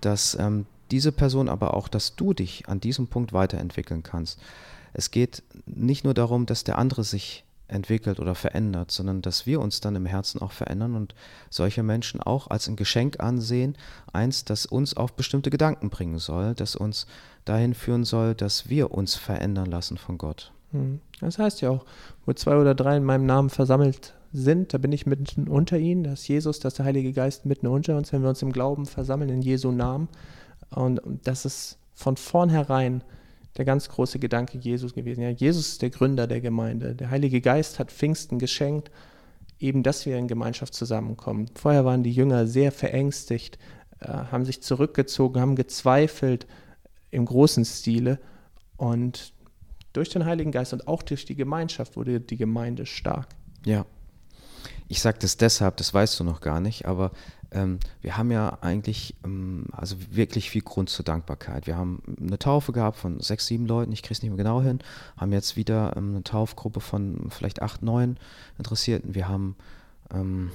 dass 0.00 0.36
ähm, 0.40 0.66
diese 0.90 1.12
Person, 1.12 1.48
aber 1.48 1.74
auch, 1.74 1.88
dass 1.88 2.16
du 2.16 2.32
dich 2.32 2.68
an 2.68 2.80
diesem 2.80 3.08
Punkt 3.08 3.32
weiterentwickeln 3.32 4.02
kannst. 4.02 4.40
Es 4.92 5.10
geht 5.10 5.42
nicht 5.66 6.04
nur 6.04 6.14
darum, 6.14 6.46
dass 6.46 6.64
der 6.64 6.78
andere 6.78 7.04
sich 7.04 7.44
entwickelt 7.68 8.18
oder 8.18 8.34
verändert, 8.34 8.90
sondern 8.90 9.22
dass 9.22 9.46
wir 9.46 9.60
uns 9.60 9.80
dann 9.80 9.94
im 9.94 10.06
Herzen 10.06 10.42
auch 10.42 10.52
verändern 10.52 10.96
und 10.96 11.14
solche 11.48 11.82
Menschen 11.82 12.20
auch 12.20 12.48
als 12.48 12.68
ein 12.68 12.76
Geschenk 12.76 13.20
ansehen, 13.20 13.76
eins, 14.12 14.44
das 14.44 14.66
uns 14.66 14.96
auf 14.96 15.12
bestimmte 15.12 15.50
Gedanken 15.50 15.88
bringen 15.88 16.18
soll, 16.18 16.54
das 16.54 16.74
uns 16.74 17.06
dahin 17.44 17.74
führen 17.74 18.04
soll, 18.04 18.34
dass 18.34 18.68
wir 18.68 18.92
uns 18.92 19.14
verändern 19.14 19.66
lassen 19.66 19.96
von 19.96 20.18
Gott. 20.18 20.52
Hm. 20.72 21.00
Das 21.20 21.38
heißt 21.38 21.60
ja 21.60 21.70
auch, 21.70 21.84
wo 22.26 22.32
zwei 22.32 22.56
oder 22.56 22.74
drei 22.74 22.96
in 22.96 23.04
meinem 23.04 23.26
Namen 23.26 23.50
versammelt 23.50 24.14
sind, 24.32 24.74
da 24.74 24.78
bin 24.78 24.92
ich 24.92 25.06
mitten 25.06 25.48
unter 25.48 25.78
ihnen, 25.78 26.04
dass 26.04 26.26
Jesus, 26.28 26.60
dass 26.60 26.74
der 26.74 26.84
Heilige 26.84 27.12
Geist 27.12 27.46
mitten 27.46 27.66
unter 27.66 27.96
uns, 27.96 28.12
wenn 28.12 28.22
wir 28.22 28.28
uns 28.28 28.42
im 28.42 28.52
Glauben 28.52 28.86
versammeln 28.86 29.30
in 29.30 29.42
Jesu 29.42 29.72
Namen, 29.72 30.08
und, 30.70 31.00
das 31.24 31.44
ist 31.44 31.78
von 31.94 32.16
vornherein 32.16 33.02
der 33.56 33.64
ganz 33.64 33.88
große 33.88 34.18
Gedanke 34.18 34.58
Jesus 34.58 34.94
gewesen. 34.94 35.22
Ja, 35.22 35.30
Jesus 35.30 35.68
ist 35.68 35.82
der 35.82 35.90
Gründer 35.90 36.26
der 36.26 36.40
Gemeinde. 36.40 36.94
Der 36.94 37.10
Heilige 37.10 37.40
Geist 37.40 37.78
hat 37.78 37.90
Pfingsten 37.90 38.38
geschenkt, 38.38 38.90
eben, 39.58 39.82
dass 39.82 40.06
wir 40.06 40.16
in 40.16 40.28
Gemeinschaft 40.28 40.74
zusammenkommen. 40.74 41.46
Vorher 41.54 41.84
waren 41.84 42.02
die 42.02 42.12
Jünger 42.12 42.46
sehr 42.46 42.72
verängstigt, 42.72 43.58
äh, 44.00 44.06
haben 44.06 44.44
sich 44.44 44.62
zurückgezogen, 44.62 45.40
haben 45.40 45.56
gezweifelt 45.56 46.46
im 47.10 47.26
großen 47.26 47.64
Stile. 47.64 48.18
Und 48.76 49.32
durch 49.92 50.08
den 50.08 50.24
Heiligen 50.24 50.52
Geist 50.52 50.72
und 50.72 50.86
auch 50.86 51.02
durch 51.02 51.24
die 51.24 51.34
Gemeinschaft 51.34 51.96
wurde 51.96 52.20
die 52.20 52.36
Gemeinde 52.36 52.86
stark. 52.86 53.28
Ja. 53.66 53.84
Ich 54.88 55.00
sage 55.00 55.18
das 55.20 55.36
deshalb, 55.36 55.76
das 55.76 55.92
weißt 55.92 56.18
du 56.18 56.24
noch 56.24 56.40
gar 56.40 56.60
nicht, 56.60 56.86
aber 56.86 57.12
ähm, 57.52 57.78
wir 58.00 58.16
haben 58.16 58.30
ja 58.30 58.58
eigentlich 58.60 59.14
ähm, 59.24 59.66
also 59.72 59.96
wirklich 60.10 60.50
viel 60.50 60.62
Grund 60.62 60.88
zur 60.88 61.04
Dankbarkeit. 61.04 61.66
Wir 61.66 61.76
haben 61.76 62.02
eine 62.20 62.38
Taufe 62.38 62.72
gehabt 62.72 62.96
von 62.98 63.20
sechs, 63.20 63.46
sieben 63.46 63.66
Leuten, 63.66 63.92
ich 63.92 64.02
kriege 64.02 64.14
es 64.14 64.22
nicht 64.22 64.30
mehr 64.30 64.36
genau 64.36 64.62
hin, 64.62 64.80
haben 65.16 65.32
jetzt 65.32 65.56
wieder 65.56 65.96
ähm, 65.96 66.10
eine 66.10 66.24
Taufgruppe 66.24 66.80
von 66.80 67.26
vielleicht 67.30 67.62
acht, 67.62 67.82
neun 67.82 68.18
Interessierten. 68.58 69.14
Wir 69.14 69.28
haben 69.28 69.56
ähm, 70.12 70.50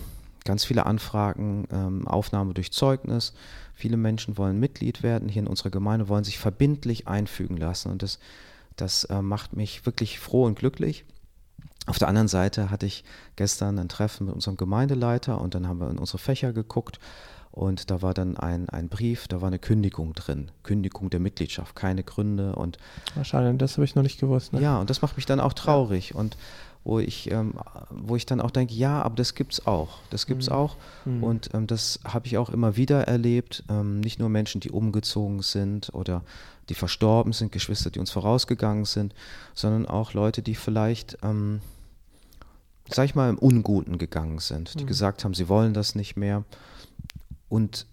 ganz 0.45 0.63
viele 0.63 0.85
Anfragen, 0.85 1.67
ähm, 1.71 2.07
Aufnahme 2.07 2.53
durch 2.53 2.71
Zeugnis. 2.71 3.33
Viele 3.73 3.97
Menschen 3.97 4.37
wollen 4.37 4.59
Mitglied 4.59 5.03
werden 5.03 5.27
hier 5.27 5.41
in 5.41 5.47
unserer 5.47 5.71
Gemeinde, 5.71 6.07
wollen 6.07 6.23
sich 6.23 6.37
verbindlich 6.37 7.07
einfügen 7.07 7.57
lassen. 7.57 7.91
Und 7.91 8.03
das, 8.03 8.19
das 8.77 9.03
äh, 9.05 9.21
macht 9.21 9.55
mich 9.55 9.85
wirklich 9.85 10.19
froh 10.19 10.45
und 10.45 10.57
glücklich. 10.57 11.03
Auf 11.85 11.99
der 11.99 12.07
anderen 12.07 12.27
Seite 12.27 12.71
hatte 12.71 12.85
ich 12.85 13.03
gestern 13.35 13.77
ein 13.77 13.89
Treffen 13.89 14.25
mit 14.25 14.35
unserem 14.35 14.57
Gemeindeleiter 14.57 15.39
und 15.39 15.55
dann 15.55 15.67
haben 15.67 15.79
wir 15.79 15.89
in 15.89 15.99
unsere 15.99 16.17
Fächer 16.17 16.51
geguckt 16.51 16.99
und 17.51 17.89
da 17.89 18.01
war 18.01 18.13
dann 18.13 18.37
ein, 18.37 18.69
ein 18.69 18.89
Brief, 18.89 19.27
da 19.27 19.39
war 19.39 19.47
eine 19.47 19.59
Kündigung 19.59 20.13
drin, 20.13 20.51
Kündigung 20.63 21.09
der 21.09 21.19
Mitgliedschaft, 21.19 21.75
keine 21.75 22.03
Gründe 22.03 22.55
und 22.55 22.77
Wahrscheinlich, 23.15 23.57
das 23.59 23.77
habe 23.77 23.85
ich 23.85 23.95
noch 23.95 24.03
nicht 24.03 24.19
gewusst. 24.19 24.51
Ne? 24.51 24.61
Ja, 24.61 24.79
und 24.79 24.89
das 24.89 25.01
macht 25.01 25.15
mich 25.15 25.25
dann 25.25 25.39
auch 25.39 25.53
traurig 25.53 26.11
ja. 26.11 26.15
und 26.17 26.37
wo 26.83 26.99
ich, 26.99 27.31
ähm, 27.31 27.55
wo 27.89 28.15
ich 28.15 28.25
dann 28.25 28.41
auch 28.41 28.51
denke, 28.51 28.73
ja, 28.73 29.01
aber 29.01 29.15
das 29.15 29.33
gibt 29.33 29.53
es 29.53 29.65
auch, 29.65 29.99
das 30.09 30.27
gibt 30.27 30.43
es 30.43 30.49
mhm. 30.49 30.55
auch 30.55 30.75
mhm. 31.05 31.23
und 31.23 31.49
ähm, 31.53 31.65
das 31.65 31.99
habe 32.03 32.27
ich 32.27 32.37
auch 32.37 32.49
immer 32.49 32.77
wieder 32.77 33.07
erlebt, 33.07 33.63
ähm, 33.69 34.01
nicht 34.01 34.19
nur 34.19 34.29
Menschen, 34.29 34.61
die 34.61 34.69
umgezogen 34.69 35.41
sind 35.41 35.93
oder 35.93 36.23
die 36.69 36.75
verstorben 36.75 37.33
sind, 37.33 37.51
Geschwister, 37.51 37.89
die 37.89 37.99
uns 37.99 38.11
vorausgegangen 38.11 38.85
sind, 38.85 39.13
sondern 39.53 39.85
auch 39.85 40.13
Leute, 40.13 40.41
die 40.41 40.55
vielleicht 40.55 41.17
ähm, 41.23 41.61
sag 42.89 43.05
ich 43.05 43.15
mal, 43.15 43.29
im 43.29 43.37
Unguten 43.37 43.97
gegangen 43.97 44.39
sind, 44.39 44.79
die 44.79 44.83
mhm. 44.83 44.87
gesagt 44.87 45.23
haben, 45.23 45.33
sie 45.33 45.49
wollen 45.49 45.73
das 45.73 45.95
nicht 45.95 46.15
mehr. 46.15 46.43
Und 47.49 47.87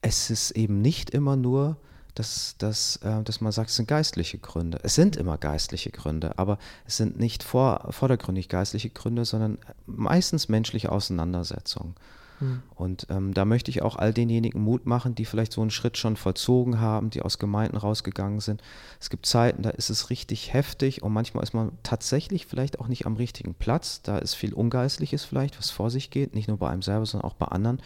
es 0.00 0.30
ist 0.30 0.52
eben 0.52 0.80
nicht 0.80 1.10
immer 1.10 1.36
nur, 1.36 1.76
dass, 2.14 2.56
dass, 2.58 2.96
äh, 2.96 3.22
dass 3.22 3.40
man 3.40 3.52
sagt, 3.52 3.70
es 3.70 3.76
sind 3.76 3.86
geistliche 3.86 4.38
Gründe. 4.38 4.80
Es 4.82 4.94
sind 4.94 5.16
immer 5.16 5.38
geistliche 5.38 5.90
Gründe, 5.90 6.38
aber 6.38 6.58
es 6.84 6.96
sind 6.96 7.18
nicht 7.18 7.42
vor, 7.42 7.86
vordergründig 7.90 8.48
geistliche 8.48 8.90
Gründe, 8.90 9.24
sondern 9.24 9.58
meistens 9.86 10.48
menschliche 10.48 10.90
Auseinandersetzungen. 10.90 11.94
Hm. 12.38 12.62
Und 12.74 13.06
ähm, 13.10 13.34
da 13.34 13.44
möchte 13.44 13.70
ich 13.70 13.82
auch 13.82 13.96
all 13.96 14.12
denjenigen 14.12 14.62
Mut 14.62 14.86
machen, 14.86 15.14
die 15.14 15.24
vielleicht 15.24 15.52
so 15.52 15.60
einen 15.60 15.70
Schritt 15.70 15.96
schon 15.96 16.16
vollzogen 16.16 16.80
haben, 16.80 17.10
die 17.10 17.22
aus 17.22 17.38
Gemeinden 17.38 17.76
rausgegangen 17.76 18.40
sind. 18.40 18.62
Es 19.00 19.10
gibt 19.10 19.26
Zeiten, 19.26 19.62
da 19.62 19.70
ist 19.70 19.90
es 19.90 20.10
richtig 20.10 20.52
heftig 20.52 21.02
und 21.02 21.12
manchmal 21.12 21.42
ist 21.42 21.54
man 21.54 21.72
tatsächlich 21.82 22.46
vielleicht 22.46 22.80
auch 22.80 22.88
nicht 22.88 23.06
am 23.06 23.16
richtigen 23.16 23.54
Platz. 23.54 24.02
Da 24.02 24.18
ist 24.18 24.34
viel 24.34 24.54
Ungeistliches 24.54 25.24
vielleicht, 25.24 25.58
was 25.58 25.70
vor 25.70 25.90
sich 25.90 26.10
geht, 26.10 26.34
nicht 26.34 26.48
nur 26.48 26.58
bei 26.58 26.70
einem 26.70 26.82
selber, 26.82 27.06
sondern 27.06 27.30
auch 27.30 27.34
bei 27.36 27.46
anderen. 27.46 27.80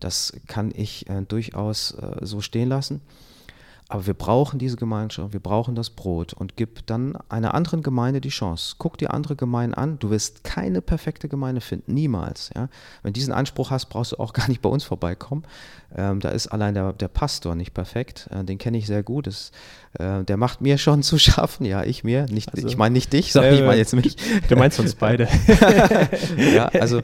Das 0.00 0.32
kann 0.48 0.72
ich 0.74 1.08
äh, 1.08 1.22
durchaus 1.22 1.92
äh, 1.92 2.24
so 2.26 2.40
stehen 2.40 2.68
lassen. 2.68 3.00
Aber 3.92 4.06
wir 4.06 4.14
brauchen 4.14 4.58
diese 4.58 4.76
Gemeinschaft, 4.76 5.34
wir 5.34 5.40
brauchen 5.40 5.74
das 5.74 5.90
Brot 5.90 6.32
und 6.32 6.56
gib 6.56 6.86
dann 6.86 7.14
einer 7.28 7.52
anderen 7.52 7.82
Gemeinde 7.82 8.22
die 8.22 8.30
Chance. 8.30 8.76
Guck 8.78 8.96
dir 8.96 9.12
andere 9.12 9.36
Gemeinden 9.36 9.74
an. 9.74 9.98
Du 9.98 10.08
wirst 10.08 10.44
keine 10.44 10.80
perfekte 10.80 11.28
Gemeinde 11.28 11.60
finden, 11.60 11.92
niemals. 11.92 12.48
Ja? 12.54 12.70
Wenn 13.02 13.12
du 13.12 13.18
diesen 13.18 13.34
Anspruch 13.34 13.70
hast, 13.70 13.90
brauchst 13.90 14.12
du 14.12 14.16
auch 14.16 14.32
gar 14.32 14.48
nicht 14.48 14.62
bei 14.62 14.70
uns 14.70 14.82
vorbeikommen. 14.82 15.44
Ähm, 15.94 16.20
da 16.20 16.30
ist 16.30 16.46
allein 16.46 16.72
der, 16.72 16.94
der 16.94 17.08
Pastor 17.08 17.54
nicht 17.54 17.74
perfekt. 17.74 18.30
Äh, 18.30 18.44
den 18.44 18.56
kenne 18.56 18.78
ich 18.78 18.86
sehr 18.86 19.02
gut. 19.02 19.26
Das, 19.26 19.52
äh, 19.98 20.24
der 20.24 20.38
macht 20.38 20.62
mir 20.62 20.78
schon 20.78 21.02
zu 21.02 21.18
schaffen. 21.18 21.66
Ja, 21.66 21.84
ich 21.84 22.02
mir. 22.02 22.24
Nicht, 22.30 22.50
also, 22.54 22.66
ich 22.66 22.78
meine 22.78 22.94
nicht 22.94 23.12
dich, 23.12 23.34
sondern 23.34 23.52
äh, 23.52 23.56
ich 23.56 23.62
meine 23.62 23.76
jetzt 23.76 23.92
mich. 23.92 24.16
Du 24.48 24.56
meinst 24.56 24.80
uns 24.80 24.94
beide. 24.94 25.28
ja, 26.54 26.68
also 26.68 27.02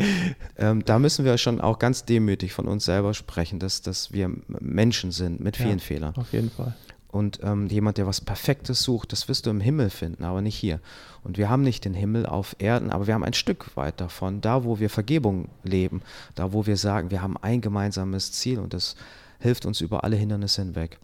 ähm, 0.56 0.82
da 0.86 0.98
müssen 0.98 1.26
wir 1.26 1.36
schon 1.36 1.60
auch 1.60 1.78
ganz 1.78 2.06
demütig 2.06 2.54
von 2.54 2.66
uns 2.66 2.86
selber 2.86 3.12
sprechen, 3.12 3.58
dass, 3.58 3.82
dass 3.82 4.10
wir 4.14 4.30
Menschen 4.48 5.10
sind 5.10 5.40
mit 5.40 5.58
vielen 5.58 5.78
ja, 5.78 5.84
Fehlern. 5.84 6.14
Auf 6.16 6.32
jeden 6.32 6.50
Fall. 6.50 6.74
Und 7.18 7.40
ähm, 7.42 7.66
jemand, 7.66 7.98
der 7.98 8.06
was 8.06 8.20
Perfektes 8.20 8.84
sucht, 8.84 9.10
das 9.10 9.26
wirst 9.26 9.44
du 9.46 9.50
im 9.50 9.58
Himmel 9.58 9.90
finden, 9.90 10.22
aber 10.22 10.40
nicht 10.40 10.54
hier. 10.54 10.78
Und 11.24 11.36
wir 11.36 11.50
haben 11.50 11.64
nicht 11.64 11.84
den 11.84 11.92
Himmel 11.92 12.26
auf 12.26 12.54
Erden, 12.60 12.92
aber 12.92 13.08
wir 13.08 13.14
haben 13.14 13.24
ein 13.24 13.32
Stück 13.32 13.76
weit 13.76 14.00
davon, 14.00 14.40
da 14.40 14.62
wo 14.62 14.78
wir 14.78 14.88
Vergebung 14.88 15.48
leben, 15.64 16.02
da 16.36 16.52
wo 16.52 16.64
wir 16.66 16.76
sagen, 16.76 17.10
wir 17.10 17.20
haben 17.20 17.36
ein 17.36 17.60
gemeinsames 17.60 18.30
Ziel 18.30 18.60
und 18.60 18.72
das 18.72 18.94
hilft 19.40 19.66
uns 19.66 19.80
über 19.80 20.04
alle 20.04 20.14
Hindernisse 20.14 20.62
hinweg. 20.62 21.00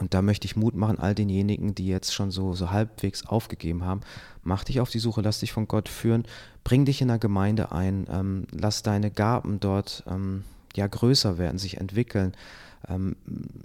Und 0.00 0.12
da 0.12 0.22
möchte 0.22 0.44
ich 0.44 0.56
Mut 0.56 0.74
machen, 0.74 0.98
all 0.98 1.14
denjenigen, 1.14 1.72
die 1.72 1.86
jetzt 1.86 2.12
schon 2.12 2.32
so, 2.32 2.54
so 2.54 2.72
halbwegs 2.72 3.24
aufgegeben 3.24 3.84
haben, 3.84 4.00
mach 4.42 4.64
dich 4.64 4.80
auf 4.80 4.90
die 4.90 4.98
Suche, 4.98 5.20
lass 5.20 5.38
dich 5.38 5.52
von 5.52 5.68
Gott 5.68 5.88
führen, 5.88 6.24
bring 6.64 6.84
dich 6.84 7.00
in 7.00 7.06
der 7.06 7.18
Gemeinde 7.18 7.70
ein, 7.70 8.08
ähm, 8.10 8.48
lass 8.50 8.82
deine 8.82 9.12
Gaben 9.12 9.60
dort 9.60 10.02
ähm, 10.08 10.42
ja 10.74 10.88
größer 10.88 11.38
werden, 11.38 11.58
sich 11.58 11.76
entwickeln 11.76 12.32
ähm, 12.86 13.16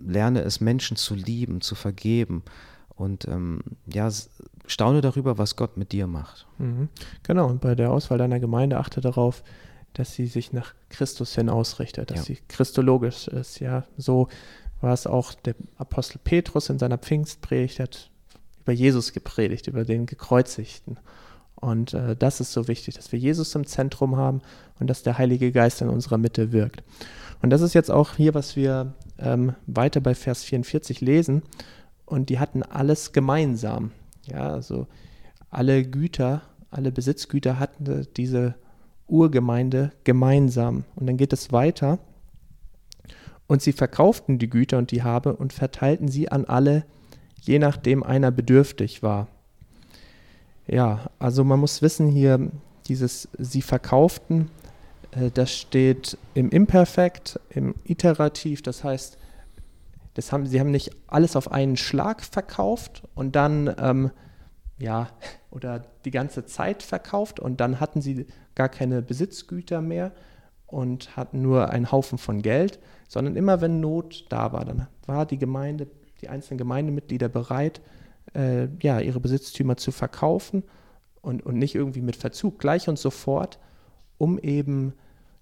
lerne 0.05 0.41
es, 0.41 0.61
Menschen 0.61 0.97
zu 0.97 1.15
lieben, 1.15 1.61
zu 1.61 1.75
vergeben 1.75 2.43
und 2.95 3.27
ähm, 3.27 3.61
ja, 3.91 4.09
staune 4.65 5.01
darüber, 5.01 5.37
was 5.37 5.55
Gott 5.55 5.77
mit 5.77 5.91
dir 5.91 6.07
macht. 6.07 6.47
Mhm. 6.57 6.89
Genau, 7.23 7.47
und 7.47 7.61
bei 7.61 7.75
der 7.75 7.91
Auswahl 7.91 8.17
deiner 8.17 8.39
Gemeinde 8.39 8.77
achte 8.77 9.01
darauf, 9.01 9.43
dass 9.93 10.13
sie 10.13 10.25
sich 10.25 10.53
nach 10.53 10.73
Christus 10.89 11.35
hin 11.35 11.49
ausrichtet, 11.49 12.11
dass 12.11 12.19
ja. 12.19 12.35
sie 12.35 12.39
christologisch 12.47 13.27
ist. 13.27 13.59
Ja, 13.59 13.85
so 13.97 14.27
war 14.81 14.93
es 14.93 15.07
auch 15.07 15.33
der 15.33 15.55
Apostel 15.77 16.19
Petrus 16.23 16.69
in 16.69 16.79
seiner 16.79 16.97
Pfingstpredigt, 16.97 17.79
hat 17.79 18.09
über 18.61 18.73
Jesus 18.73 19.13
gepredigt, 19.13 19.67
über 19.67 19.85
den 19.85 20.05
Gekreuzigten. 20.05 20.97
Und 21.55 21.93
äh, 21.93 22.15
das 22.15 22.41
ist 22.41 22.51
so 22.51 22.67
wichtig, 22.67 22.95
dass 22.95 23.11
wir 23.11 23.19
Jesus 23.19 23.55
im 23.55 23.65
Zentrum 23.65 24.17
haben 24.17 24.41
und 24.79 24.87
dass 24.87 25.03
der 25.03 25.17
Heilige 25.17 25.51
Geist 25.51 25.81
in 25.81 25.89
unserer 25.89 26.17
Mitte 26.17 26.51
wirkt. 26.51 26.83
Und 27.41 27.49
das 27.49 27.61
ist 27.61 27.73
jetzt 27.73 27.91
auch 27.91 28.15
hier, 28.15 28.33
was 28.33 28.55
wir 28.55 28.93
ähm, 29.23 29.55
weiter 29.65 30.01
bei 30.01 30.13
Vers 30.13 30.43
44 30.43 31.01
lesen. 31.01 31.41
Und 32.05 32.29
die 32.29 32.39
hatten 32.39 32.61
alles 32.61 33.13
gemeinsam. 33.13 33.91
Ja, 34.25 34.49
also 34.49 34.87
alle 35.49 35.83
Güter, 35.83 36.41
alle 36.69 36.91
Besitzgüter 36.91 37.59
hatten 37.59 38.07
diese 38.17 38.55
Urgemeinde 39.07 39.91
gemeinsam. 40.03 40.83
Und 40.95 41.07
dann 41.07 41.17
geht 41.17 41.33
es 41.33 41.51
weiter. 41.51 41.99
Und 43.47 43.61
sie 43.61 43.73
verkauften 43.73 44.39
die 44.39 44.49
Güter 44.49 44.77
und 44.77 44.91
die 44.91 45.03
Habe 45.03 45.35
und 45.35 45.53
verteilten 45.53 46.07
sie 46.07 46.29
an 46.29 46.45
alle, 46.45 46.85
je 47.41 47.59
nachdem 47.59 48.03
einer 48.03 48.31
bedürftig 48.31 49.03
war. 49.03 49.27
Ja, 50.67 51.09
also 51.19 51.43
man 51.43 51.59
muss 51.59 51.81
wissen 51.81 52.07
hier, 52.07 52.51
dieses 52.87 53.27
sie 53.37 53.61
verkauften, 53.61 54.49
das 55.33 55.51
steht 55.51 56.17
im 56.33 56.49
Imperfekt, 56.49 57.39
im 57.49 57.75
Iterativ, 57.83 58.61
das 58.61 58.83
heißt, 58.83 59.17
das 60.13 60.31
haben, 60.31 60.45
sie 60.45 60.59
haben 60.59 60.71
nicht 60.71 60.91
alles 61.07 61.35
auf 61.35 61.51
einen 61.51 61.77
Schlag 61.77 62.23
verkauft 62.23 63.03
und 63.15 63.35
dann, 63.35 63.73
ähm, 63.79 64.11
ja, 64.77 65.09
oder 65.51 65.83
die 66.05 66.11
ganze 66.11 66.45
Zeit 66.45 66.83
verkauft 66.83 67.39
und 67.39 67.59
dann 67.59 67.79
hatten 67.79 68.01
sie 68.01 68.25
gar 68.55 68.69
keine 68.69 69.01
Besitzgüter 69.01 69.81
mehr 69.81 70.11
und 70.67 71.15
hatten 71.15 71.41
nur 71.41 71.69
einen 71.69 71.91
Haufen 71.91 72.17
von 72.17 72.41
Geld, 72.41 72.79
sondern 73.07 73.35
immer 73.35 73.61
wenn 73.61 73.79
Not 73.79 74.25
da 74.29 74.51
war, 74.53 74.65
dann 74.65 74.87
war 75.05 75.25
die 75.25 75.37
Gemeinde, 75.37 75.87
die 76.21 76.29
einzelnen 76.29 76.57
Gemeindemitglieder 76.57 77.29
bereit, 77.29 77.81
äh, 78.33 78.67
ja, 78.81 78.99
ihre 78.99 79.19
Besitztümer 79.19 79.77
zu 79.77 79.91
verkaufen 79.91 80.63
und, 81.21 81.45
und 81.45 81.57
nicht 81.57 81.75
irgendwie 81.75 82.01
mit 82.01 82.15
Verzug, 82.15 82.57
gleich 82.57 82.89
und 82.89 82.97
sofort, 82.97 83.59
um 84.17 84.39
eben 84.39 84.93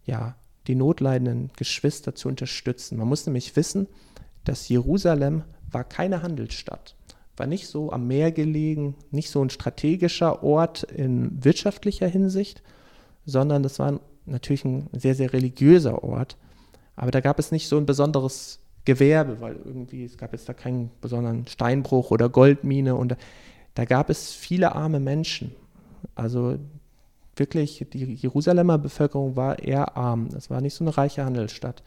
ja, 0.06 0.36
die 0.68 0.76
notleidenden 0.76 1.52
Geschwister 1.58 2.16
zu 2.16 2.28
unterstützen. 2.28 2.98
Man 2.98 3.08
muss 3.08 3.26
nämlich 3.26 3.56
wissen, 3.56 3.88
dass 4.44 4.70
Jerusalem 4.70 5.44
war 5.70 5.84
keine 5.84 6.22
Handelsstadt, 6.22 6.96
war 7.38 7.48
nicht 7.48 7.68
so 7.68 7.92
am 7.92 8.08
Meer 8.08 8.32
gelegen, 8.32 8.96
nicht 9.10 9.30
so 9.30 9.44
ein 9.44 9.50
strategischer 9.50 10.44
Ort 10.44 10.84
in 10.84 11.44
wirtschaftlicher 11.44 12.08
Hinsicht, 12.08 12.62
sondern 13.26 13.64
das 13.64 13.80
war 13.80 14.00
natürlich 14.26 14.66
ein 14.66 14.90
sehr, 14.94 15.16
sehr 15.16 15.34
religiöser 15.34 16.04
Ort. 16.04 16.38
Aber 16.96 17.12
da 17.12 17.22
gab 17.22 17.40
es 17.40 17.52
nicht 17.52 17.68
so 17.68 17.78
ein 17.78 17.86
besonderes 17.86 18.60
Gewerbe, 18.86 19.40
weil 19.42 19.56
irgendwie 19.64 20.04
es 20.06 20.18
gab 20.18 20.34
jetzt 20.34 20.50
da 20.50 20.54
keinen 20.54 20.92
besonderen 21.02 21.48
Steinbruch 21.48 22.12
oder 22.12 22.30
Goldmine 22.30 22.96
und 22.96 23.16
da, 23.76 23.86
gab 23.86 24.10
es 24.10 24.32
viele 24.34 24.76
arme 24.76 25.00
Menschen. 25.00 25.52
Also 26.16 26.58
wirklich, 27.36 27.86
die 27.94 28.14
Jerusalemer 28.14 28.78
Bevölkerung 28.78 29.36
war 29.36 29.60
eher 29.60 29.96
arm. 29.98 30.30
Es 30.36 30.50
war 30.50 30.62
nicht 30.62 30.74
so 30.74 30.84
eine 30.84 30.98
reiche 30.98 31.26
Handelsstadt. 31.26 31.84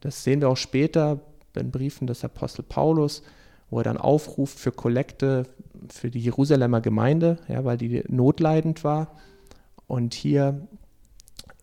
Das 0.00 0.24
sehen 0.24 0.40
wir 0.40 0.48
auch 0.48 0.56
später 0.56 1.20
in 1.54 1.70
Briefen 1.70 2.06
des 2.06 2.24
Apostel 2.24 2.62
Paulus, 2.62 3.22
wo 3.70 3.78
er 3.78 3.84
dann 3.84 3.98
aufruft 3.98 4.58
für 4.58 4.72
Kollekte 4.72 5.46
für 5.88 6.10
die 6.10 6.20
Jerusalemer 6.20 6.80
Gemeinde, 6.80 7.38
ja, 7.48 7.64
weil 7.64 7.76
die 7.76 8.02
notleidend 8.08 8.84
war. 8.84 9.16
Und 9.86 10.14
hier 10.14 10.66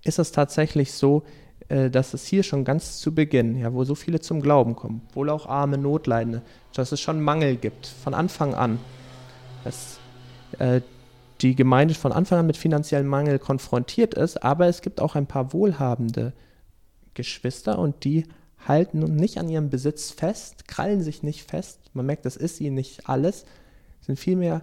ist 0.03 0.19
es 0.19 0.32
tatsächlich 0.32 0.93
so, 0.93 1.23
äh, 1.69 1.89
dass 1.89 2.13
es 2.13 2.25
hier 2.25 2.43
schon 2.43 2.63
ganz 2.63 2.97
zu 2.99 3.13
Beginn, 3.13 3.58
ja, 3.58 3.73
wo 3.73 3.84
so 3.84 3.95
viele 3.95 4.19
zum 4.19 4.41
Glauben 4.41 4.75
kommen, 4.75 5.01
wohl 5.13 5.30
auch 5.30 5.47
arme, 5.47 5.77
Notleidende, 5.77 6.41
dass 6.73 6.91
es 6.91 7.01
schon 7.01 7.21
Mangel 7.21 7.58
gibt, 7.58 7.88
von 7.88 8.13
Anfang 8.13 8.53
an. 8.53 8.80
Dass, 9.63 9.99
äh, 10.60 10.82
die 11.41 11.56
Gemeinde 11.56 11.93
von 11.93 12.12
Anfang 12.12 12.39
an 12.39 12.47
mit 12.47 12.58
finanziellem 12.58 13.08
Mangel 13.08 13.39
konfrontiert 13.39 14.13
ist, 14.13 14.43
aber 14.43 14.67
es 14.67 14.82
gibt 14.82 15.00
auch 15.00 15.15
ein 15.15 15.28
paar 15.28 15.54
wohlhabende 15.54 16.34
Geschwister 17.13 17.80
und 17.80 18.04
die 18.04 18.26
halten 18.67 19.00
nicht 19.00 19.38
an 19.38 19.50
ihrem 19.50 19.69
Besitz 19.69 20.12
fest, 20.12 20.67
krallen 20.67 21.02
sich 21.02 21.23
nicht 21.23 21.50
fest. 21.50 21.80
Man 21.93 22.06
merkt, 22.06 22.26
das 22.26 22.36
ist 22.36 22.60
ihnen 22.60 22.76
nicht 22.76 23.08
alles, 23.08 23.45
sind 24.02 24.19
vielmehr 24.19 24.62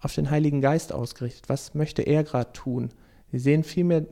auf 0.00 0.14
den 0.14 0.30
Heiligen 0.30 0.60
Geist 0.60 0.92
ausgerichtet. 0.92 1.48
Was 1.48 1.74
möchte 1.74 2.02
er 2.02 2.22
gerade 2.22 2.52
tun? 2.52 2.90
Sie 3.32 3.38
sehen 3.38 3.64
vielmehr 3.64 4.06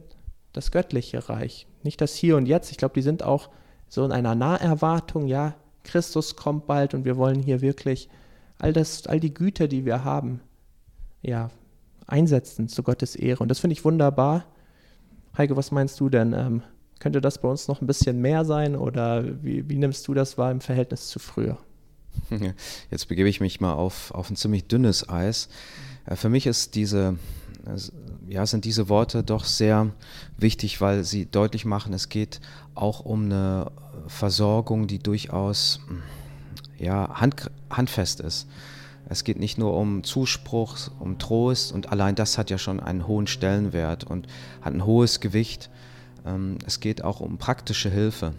das 0.53 0.71
göttliche 0.71 1.29
Reich, 1.29 1.67
nicht 1.83 2.01
das 2.01 2.15
Hier 2.15 2.37
und 2.37 2.47
Jetzt. 2.47 2.71
Ich 2.71 2.79
glaube, 2.79 2.95
die 2.95 3.03
sind 3.03 3.23
auch 3.23 3.51
so 3.89 4.05
in 4.05 4.12
einer 4.12 4.35
Naherwartung, 4.35 5.27
ja, 5.27 5.55
Christus 5.85 6.35
kommt 6.35 6.67
bald 6.67 6.95
und 6.95 7.05
wir 7.05 7.17
wollen 7.17 7.41
hier 7.41 7.61
wirklich 7.61 8.09
all 8.59 8.73
das, 8.73 9.07
all 9.07 9.21
die 9.21 9.33
Güter, 9.33 9.69
die 9.69 9.85
wir 9.85 10.03
haben, 10.03 10.41
ja, 11.23 11.51
einsetzen 12.07 12.69
zu 12.69 12.83
Gottes 12.83 13.16
Ehre. 13.16 13.40
Und 13.40 13.49
das 13.49 13.59
finde 13.59 13.73
ich 13.73 13.85
wunderbar. 13.85 14.45
Heike, 15.37 15.57
was 15.57 15.71
meinst 15.71 16.01
du 16.01 16.09
denn? 16.09 16.33
Ähm, 16.33 16.62
könnte 16.99 17.21
das 17.21 17.40
bei 17.40 17.49
uns 17.49 17.69
noch 17.69 17.81
ein 17.81 17.87
bisschen 17.87 18.21
mehr 18.21 18.45
sein 18.45 18.75
oder 18.75 19.25
wie, 19.42 19.69
wie 19.69 19.77
nimmst 19.77 20.09
du 20.09 20.14
das 20.14 20.38
wahr 20.38 20.51
im 20.51 20.61
Verhältnis 20.61 21.09
zu 21.09 21.19
früher? 21.19 21.59
Jetzt 22.90 23.09
begebe 23.09 23.29
ich 23.29 23.40
mich 23.40 23.61
mal 23.61 23.75
auf, 23.75 24.12
auf 24.12 24.31
ein 24.31 24.37
ziemlich 24.37 24.66
dünnes 24.66 25.09
Eis. 25.09 25.49
Äh, 26.07 26.16
für 26.16 26.29
mich 26.29 26.47
ist 26.47 26.75
diese, 26.75 27.19
ja, 28.29 28.47
sind 28.47 28.64
diese 28.64 28.88
Worte 28.88 29.23
doch 29.23 29.45
sehr 29.45 29.92
wichtig, 30.38 30.81
weil 30.81 31.05
sie 31.05 31.27
deutlich 31.27 31.64
machen, 31.64 31.92
es 31.92 32.09
geht 32.09 32.40
auch 32.75 33.01
um 33.01 33.25
eine 33.25 33.71
Versorgung, 34.07 34.87
die 34.87 34.99
durchaus 34.99 35.81
ja, 36.79 37.21
hand, 37.21 37.51
handfest 37.71 38.21
ist. 38.21 38.47
Es 39.09 39.23
geht 39.23 39.38
nicht 39.38 39.57
nur 39.57 39.75
um 39.77 40.03
Zuspruch, 40.03 40.77
um 40.99 41.19
Trost 41.19 41.73
und 41.73 41.90
allein 41.90 42.14
das 42.16 42.38
hat 42.38 42.51
ja 42.51 42.59
schon 42.59 42.81
einen 42.81 43.07
hohen 43.07 43.27
Stellenwert 43.27 44.05
und 44.05 44.27
hat 44.61 44.75
ein 44.75 44.85
hohes 44.85 45.21
Gewicht. 45.21 45.71
Ähm, 46.25 46.59
es 46.66 46.81
geht 46.81 47.05
auch 47.05 47.21
um 47.21 47.38
praktische 47.38 47.88
Hilfe. 47.88 48.35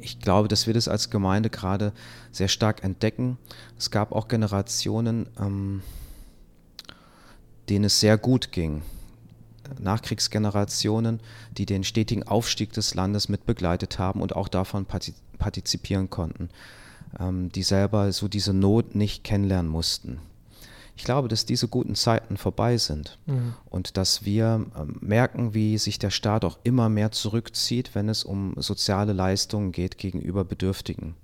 Ich 0.00 0.20
glaube, 0.20 0.48
dass 0.48 0.66
wir 0.66 0.74
das 0.74 0.86
als 0.86 1.10
Gemeinde 1.10 1.50
gerade 1.50 1.92
sehr 2.30 2.48
stark 2.48 2.84
entdecken. 2.84 3.38
Es 3.78 3.90
gab 3.90 4.12
auch 4.12 4.28
Generationen, 4.28 5.26
ähm, 5.40 5.82
denen 7.68 7.86
es 7.86 8.00
sehr 8.00 8.18
gut 8.18 8.52
ging. 8.52 8.82
Nachkriegsgenerationen, 9.80 11.20
die 11.56 11.66
den 11.66 11.84
stetigen 11.84 12.22
Aufstieg 12.22 12.72
des 12.74 12.94
Landes 12.94 13.28
mit 13.28 13.46
begleitet 13.46 13.98
haben 13.98 14.20
und 14.20 14.36
auch 14.36 14.48
davon 14.48 14.86
partizipieren 15.38 16.10
konnten, 16.10 16.50
die 17.52 17.62
selber 17.62 18.12
so 18.12 18.28
diese 18.28 18.52
Not 18.52 18.94
nicht 18.94 19.24
kennenlernen 19.24 19.70
mussten. 19.70 20.18
Ich 20.96 21.04
glaube, 21.04 21.28
dass 21.28 21.44
diese 21.44 21.66
guten 21.66 21.96
Zeiten 21.96 22.36
vorbei 22.36 22.78
sind 22.78 23.18
mhm. 23.26 23.54
und 23.68 23.96
dass 23.96 24.24
wir 24.24 24.66
ähm, 24.76 24.96
merken, 25.00 25.52
wie 25.52 25.76
sich 25.76 25.98
der 25.98 26.10
Staat 26.10 26.44
auch 26.44 26.58
immer 26.62 26.88
mehr 26.88 27.10
zurückzieht, 27.10 27.94
wenn 27.94 28.08
es 28.08 28.22
um 28.22 28.54
soziale 28.58 29.12
Leistungen 29.12 29.72
geht 29.72 29.98
gegenüber 29.98 30.44
Bedürftigen. 30.44 31.16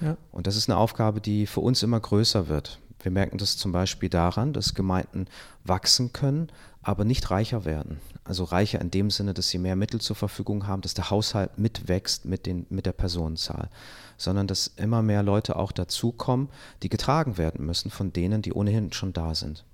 Ja. 0.00 0.16
Und 0.32 0.46
das 0.46 0.56
ist 0.56 0.70
eine 0.70 0.78
Aufgabe, 0.78 1.20
die 1.20 1.46
für 1.46 1.60
uns 1.60 1.82
immer 1.82 2.00
größer 2.00 2.48
wird. 2.48 2.80
Wir 3.02 3.10
merken 3.10 3.38
das 3.38 3.56
zum 3.56 3.72
Beispiel 3.72 4.08
daran, 4.08 4.52
dass 4.52 4.74
Gemeinden 4.74 5.26
wachsen 5.64 6.12
können, 6.12 6.50
aber 6.82 7.04
nicht 7.04 7.30
reicher 7.30 7.64
werden. 7.64 8.00
Also 8.24 8.44
reicher 8.44 8.80
in 8.80 8.90
dem 8.90 9.10
Sinne, 9.10 9.34
dass 9.34 9.48
sie 9.48 9.58
mehr 9.58 9.76
Mittel 9.76 10.00
zur 10.00 10.16
Verfügung 10.16 10.66
haben, 10.66 10.82
dass 10.82 10.94
der 10.94 11.10
Haushalt 11.10 11.58
mitwächst 11.58 12.24
mit, 12.24 12.46
den, 12.46 12.66
mit 12.70 12.86
der 12.86 12.92
Personenzahl, 12.92 13.68
sondern 14.16 14.46
dass 14.46 14.68
immer 14.76 15.02
mehr 15.02 15.22
Leute 15.22 15.56
auch 15.56 15.72
dazukommen, 15.72 16.48
die 16.82 16.88
getragen 16.88 17.38
werden 17.38 17.64
müssen 17.66 17.90
von 17.90 18.12
denen, 18.12 18.42
die 18.42 18.52
ohnehin 18.52 18.92
schon 18.92 19.12
da 19.12 19.34
sind. 19.34 19.64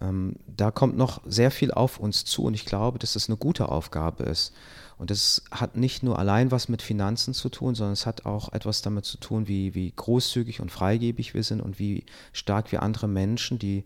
Ähm, 0.00 0.36
da 0.46 0.70
kommt 0.70 0.96
noch 0.96 1.22
sehr 1.24 1.50
viel 1.50 1.72
auf 1.72 1.98
uns 1.98 2.24
zu 2.24 2.44
und 2.44 2.54
ich 2.54 2.66
glaube, 2.66 2.98
dass 2.98 3.14
das 3.14 3.28
eine 3.28 3.36
gute 3.36 3.68
Aufgabe 3.68 4.24
ist. 4.24 4.52
Und 4.98 5.10
das 5.10 5.42
hat 5.50 5.76
nicht 5.76 6.02
nur 6.02 6.18
allein 6.18 6.50
was 6.50 6.68
mit 6.68 6.80
Finanzen 6.80 7.34
zu 7.34 7.48
tun, 7.48 7.74
sondern 7.74 7.92
es 7.92 8.06
hat 8.06 8.24
auch 8.24 8.52
etwas 8.52 8.80
damit 8.80 9.04
zu 9.04 9.18
tun, 9.18 9.46
wie, 9.46 9.74
wie 9.74 9.92
großzügig 9.94 10.60
und 10.60 10.70
freigebig 10.70 11.34
wir 11.34 11.42
sind 11.42 11.60
und 11.60 11.78
wie 11.78 12.04
stark 12.32 12.72
wir 12.72 12.82
andere 12.82 13.06
Menschen, 13.06 13.58
die 13.58 13.84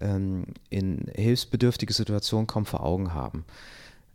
ähm, 0.00 0.46
in 0.68 1.06
hilfsbedürftige 1.14 1.92
Situationen 1.92 2.46
kommen, 2.48 2.66
vor 2.66 2.82
Augen 2.82 3.14
haben. 3.14 3.44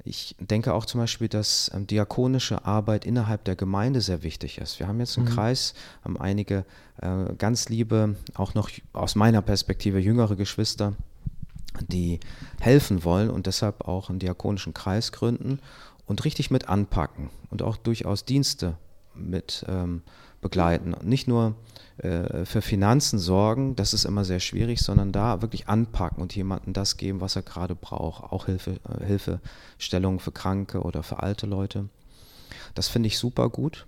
Ich 0.05 0.35
denke 0.37 0.73
auch 0.73 0.85
zum 0.85 0.99
Beispiel, 0.99 1.29
dass 1.29 1.71
ähm, 1.73 1.87
diakonische 1.87 2.65
Arbeit 2.65 3.05
innerhalb 3.05 3.45
der 3.45 3.55
Gemeinde 3.55 4.01
sehr 4.01 4.21
wichtig 4.23 4.57
ist. 4.57 4.79
Wir 4.79 4.87
haben 4.87 4.99
jetzt 4.99 5.17
einen 5.17 5.27
mhm. 5.27 5.31
Kreis, 5.31 5.73
haben 6.03 6.19
einige 6.19 6.65
äh, 7.01 7.33
ganz 7.37 7.69
liebe, 7.69 8.17
auch 8.33 8.53
noch 8.53 8.69
aus 8.91 9.15
meiner 9.15 9.41
Perspektive 9.41 9.99
jüngere 9.99 10.35
Geschwister, 10.35 10.93
die 11.87 12.19
helfen 12.59 13.03
wollen 13.05 13.29
und 13.29 13.47
deshalb 13.47 13.87
auch 13.87 14.09
einen 14.09 14.19
diakonischen 14.19 14.73
Kreis 14.73 15.13
gründen 15.13 15.59
und 16.05 16.25
richtig 16.25 16.51
mit 16.51 16.69
anpacken 16.69 17.29
und 17.49 17.61
auch 17.61 17.77
durchaus 17.77 18.25
Dienste 18.25 18.77
mit 19.15 19.65
ähm, 19.67 20.01
begleiten. 20.41 20.95
Nicht 21.03 21.27
nur 21.27 21.55
äh, 21.97 22.45
für 22.45 22.61
Finanzen 22.61 23.19
sorgen, 23.19 23.75
das 23.75 23.93
ist 23.93 24.05
immer 24.05 24.25
sehr 24.25 24.39
schwierig, 24.39 24.81
sondern 24.81 25.11
da 25.11 25.41
wirklich 25.41 25.67
anpacken 25.67 26.21
und 26.21 26.35
jemandem 26.35 26.73
das 26.73 26.97
geben, 26.97 27.21
was 27.21 27.35
er 27.35 27.41
gerade 27.41 27.75
braucht. 27.75 28.31
Auch 28.31 28.45
Hilfe, 28.45 28.79
äh, 28.99 29.05
Hilfestellung 29.05 30.19
für 30.19 30.31
Kranke 30.31 30.81
oder 30.81 31.03
für 31.03 31.23
alte 31.23 31.47
Leute. 31.47 31.89
Das 32.75 32.87
finde 32.87 33.07
ich 33.07 33.17
super 33.17 33.49
gut. 33.49 33.87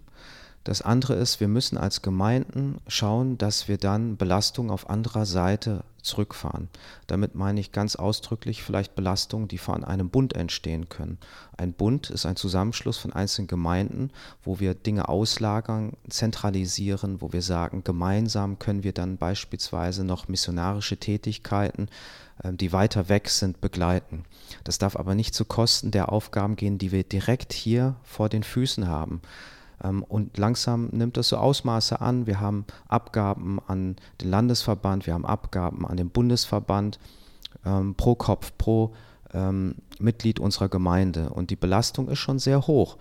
Das 0.66 0.82
andere 0.82 1.14
ist, 1.14 1.40
wir 1.40 1.48
müssen 1.48 1.78
als 1.78 2.02
Gemeinden 2.02 2.80
schauen, 2.88 3.38
dass 3.38 3.68
wir 3.68 3.78
dann 3.78 4.18
Belastungen 4.18 4.72
auf 4.72 4.90
anderer 4.90 5.28
Seite 5.28 5.84
zurückfahren. 6.02 6.70
Damit 7.06 7.36
meine 7.36 7.60
ich 7.60 7.72
ganz 7.72 7.96
ausdrücklich 7.96 8.64
vielleicht 8.64 8.96
Belastungen, 8.96 9.48
die 9.48 9.60
von 9.60 9.84
einem 9.84 10.10
Bund 10.10 10.34
entstehen 10.34 10.90
können. 10.90 11.20
Ein 11.56 11.74
Bund 11.74 12.10
ist 12.10 12.26
ein 12.26 12.36
Zusammenschluss 12.36 12.98
von 12.98 13.14
einzelnen 13.14 13.48
Gemeinden, 13.48 14.10
wo 14.44 14.60
wir 14.60 14.74
Dinge 14.74 15.08
auslagern, 15.08 15.94
zentralisieren, 16.10 17.22
wo 17.22 17.32
wir 17.32 17.44
sagen, 17.44 17.84
gemeinsam 17.84 18.58
können 18.58 18.84
wir 18.84 18.94
dann 18.94 19.18
beispielsweise 19.18 20.04
noch 20.04 20.28
missionarische 20.28 20.98
Tätigkeiten, 20.98 21.90
ähm, 22.44 22.58
die 22.58 22.74
weiter 22.74 23.08
weg 23.08 23.30
sind, 23.30 23.62
begleiten. 23.62 24.24
Das 24.64 24.80
darf 24.80 24.96
aber 24.96 25.14
nicht 25.14 25.36
zu 25.36 25.46
Kosten 25.46 25.92
der 25.92 26.12
Aufgaben 26.12 26.56
gehen, 26.56 26.80
die 26.80 26.92
wir 26.92 27.04
direkt 27.04 27.54
hier 27.54 27.98
vor 28.02 28.30
den 28.30 28.42
Füßen 28.42 28.88
haben. 28.88 29.22
Ähm, 29.84 30.04
und 30.04 30.38
langsam 30.38 30.90
nimmt 30.92 31.18
das 31.18 31.30
so 31.30 31.38
Ausmaße 31.38 32.02
an. 32.02 32.28
Wir 32.28 32.40
haben 32.40 32.66
Abgaben 32.88 33.60
an 33.68 33.96
den 34.22 34.30
Landesverband, 34.30 35.06
wir 35.06 35.14
haben 35.14 35.26
Abgaben 35.26 35.86
an 35.86 35.98
den 35.98 36.10
Bundesverband 36.10 37.00
ähm, 37.66 37.96
pro 37.96 38.16
Kopf, 38.16 38.54
pro 38.58 38.94
ähm, 39.34 39.76
Mitglied 40.00 40.40
unserer 40.40 40.70
Gemeinde. 40.70 41.30
Und 41.30 41.50
die 41.50 41.56
Belastung 41.56 42.10
ist 42.10 42.20
schon 42.20 42.40
sehr 42.40 42.68
hoch. 42.68 42.98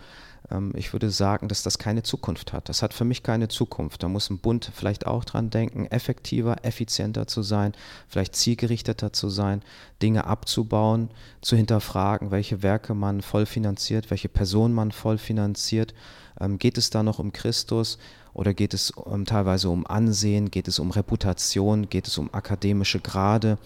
Ich 0.74 0.92
würde 0.92 1.08
sagen, 1.08 1.48
dass 1.48 1.62
das 1.62 1.78
keine 1.78 2.02
Zukunft 2.02 2.52
hat. 2.52 2.68
Das 2.68 2.82
hat 2.82 2.92
für 2.92 3.06
mich 3.06 3.22
keine 3.22 3.48
Zukunft. 3.48 4.02
Da 4.02 4.08
muss 4.08 4.28
ein 4.28 4.40
Bund 4.40 4.70
vielleicht 4.74 5.06
auch 5.06 5.24
dran 5.24 5.48
denken, 5.48 5.86
effektiver, 5.86 6.56
effizienter 6.66 7.26
zu 7.26 7.42
sein, 7.42 7.72
vielleicht 8.08 8.36
zielgerichteter 8.36 9.10
zu 9.14 9.30
sein, 9.30 9.62
Dinge 10.02 10.26
abzubauen, 10.26 11.08
zu 11.40 11.56
hinterfragen, 11.56 12.30
welche 12.30 12.62
Werke 12.62 12.92
man 12.92 13.22
voll 13.22 13.46
finanziert, 13.46 14.10
welche 14.10 14.28
Personen 14.28 14.74
man 14.74 14.92
voll 14.92 15.16
finanziert. 15.16 15.94
Ähm, 16.40 16.58
geht 16.58 16.78
es 16.78 16.90
da 16.90 17.02
noch 17.02 17.18
um 17.18 17.32
Christus? 17.32 17.98
Oder 18.32 18.52
geht 18.52 18.74
es 18.74 18.90
um, 18.90 19.24
teilweise 19.24 19.68
um 19.68 19.86
Ansehen, 19.86 20.50
geht 20.50 20.68
es 20.68 20.78
um 20.78 20.90
Reputation, 20.90 21.88
geht 21.88 22.08
es 22.08 22.18
um 22.18 22.32
akademische 22.34 23.00
Grade? 23.00 23.58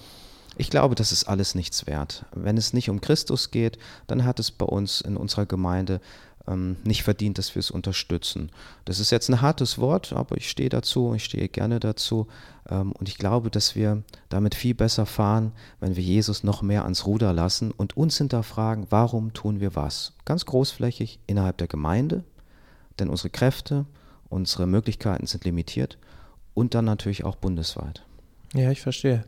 Ich 0.57 0.70
glaube, 0.70 0.94
das 0.94 1.12
ist 1.12 1.24
alles 1.24 1.54
nichts 1.54 1.87
wert. 1.87 2.26
Wenn 2.35 2.57
es 2.57 2.72
nicht 2.72 2.90
um 2.90 3.00
Christus 3.00 3.50
geht, 3.50 3.78
dann 4.07 4.24
hat 4.24 4.40
es 4.40 4.50
bei 4.50 4.66
uns 4.66 5.00
in 5.00 5.16
unserer 5.16 5.46
Gemeinde 5.46 6.00
ähm, 6.48 6.76
nicht 6.83 7.02
verdient, 7.02 7.38
dass 7.38 7.54
wir 7.54 7.61
es 7.61 7.70
unterstützen. 7.70 8.50
Das 8.85 8.98
ist 8.98 9.11
jetzt 9.11 9.28
ein 9.28 9.40
hartes 9.40 9.78
Wort, 9.78 10.12
aber 10.12 10.37
ich 10.37 10.50
stehe 10.50 10.68
dazu, 10.68 11.14
ich 11.14 11.24
stehe 11.24 11.48
gerne 11.48 11.78
dazu. 11.78 12.26
Ähm, 12.68 12.92
und 12.92 13.09
ich 13.09 13.18
glaube, 13.18 13.50
dass 13.50 13.76
wir 13.76 14.02
damit 14.28 14.54
viel 14.54 14.74
besser 14.74 15.07
fahren, 15.07 15.52
wenn 15.81 15.96
wir 15.96 16.02
Jesus 16.02 16.42
noch 16.42 16.62
mehr 16.62 16.85
ans 16.85 17.07
Ruder 17.07 17.33
lassen 17.33 17.70
und 17.70 17.96
uns 17.96 18.18
hinterfragen, 18.18 18.87
warum 18.90 19.33
tun 19.33 19.61
wir 19.61 19.76
was? 19.76 20.14
Ganz 20.24 20.44
großflächig 20.44 21.20
innerhalb 21.26 21.59
der 21.59 21.68
Gemeinde, 21.68 22.24
denn 23.00 23.08
unsere 23.08 23.30
Kräfte, 23.30 23.87
unsere 24.28 24.66
Möglichkeiten 24.66 25.26
sind 25.26 25.44
limitiert 25.44 25.98
und 26.54 26.74
dann 26.74 26.84
natürlich 26.84 27.24
auch 27.24 27.37
bundesweit. 27.37 28.04
Ja, 28.54 28.70
ich 28.70 28.80
verstehe. 28.80 29.24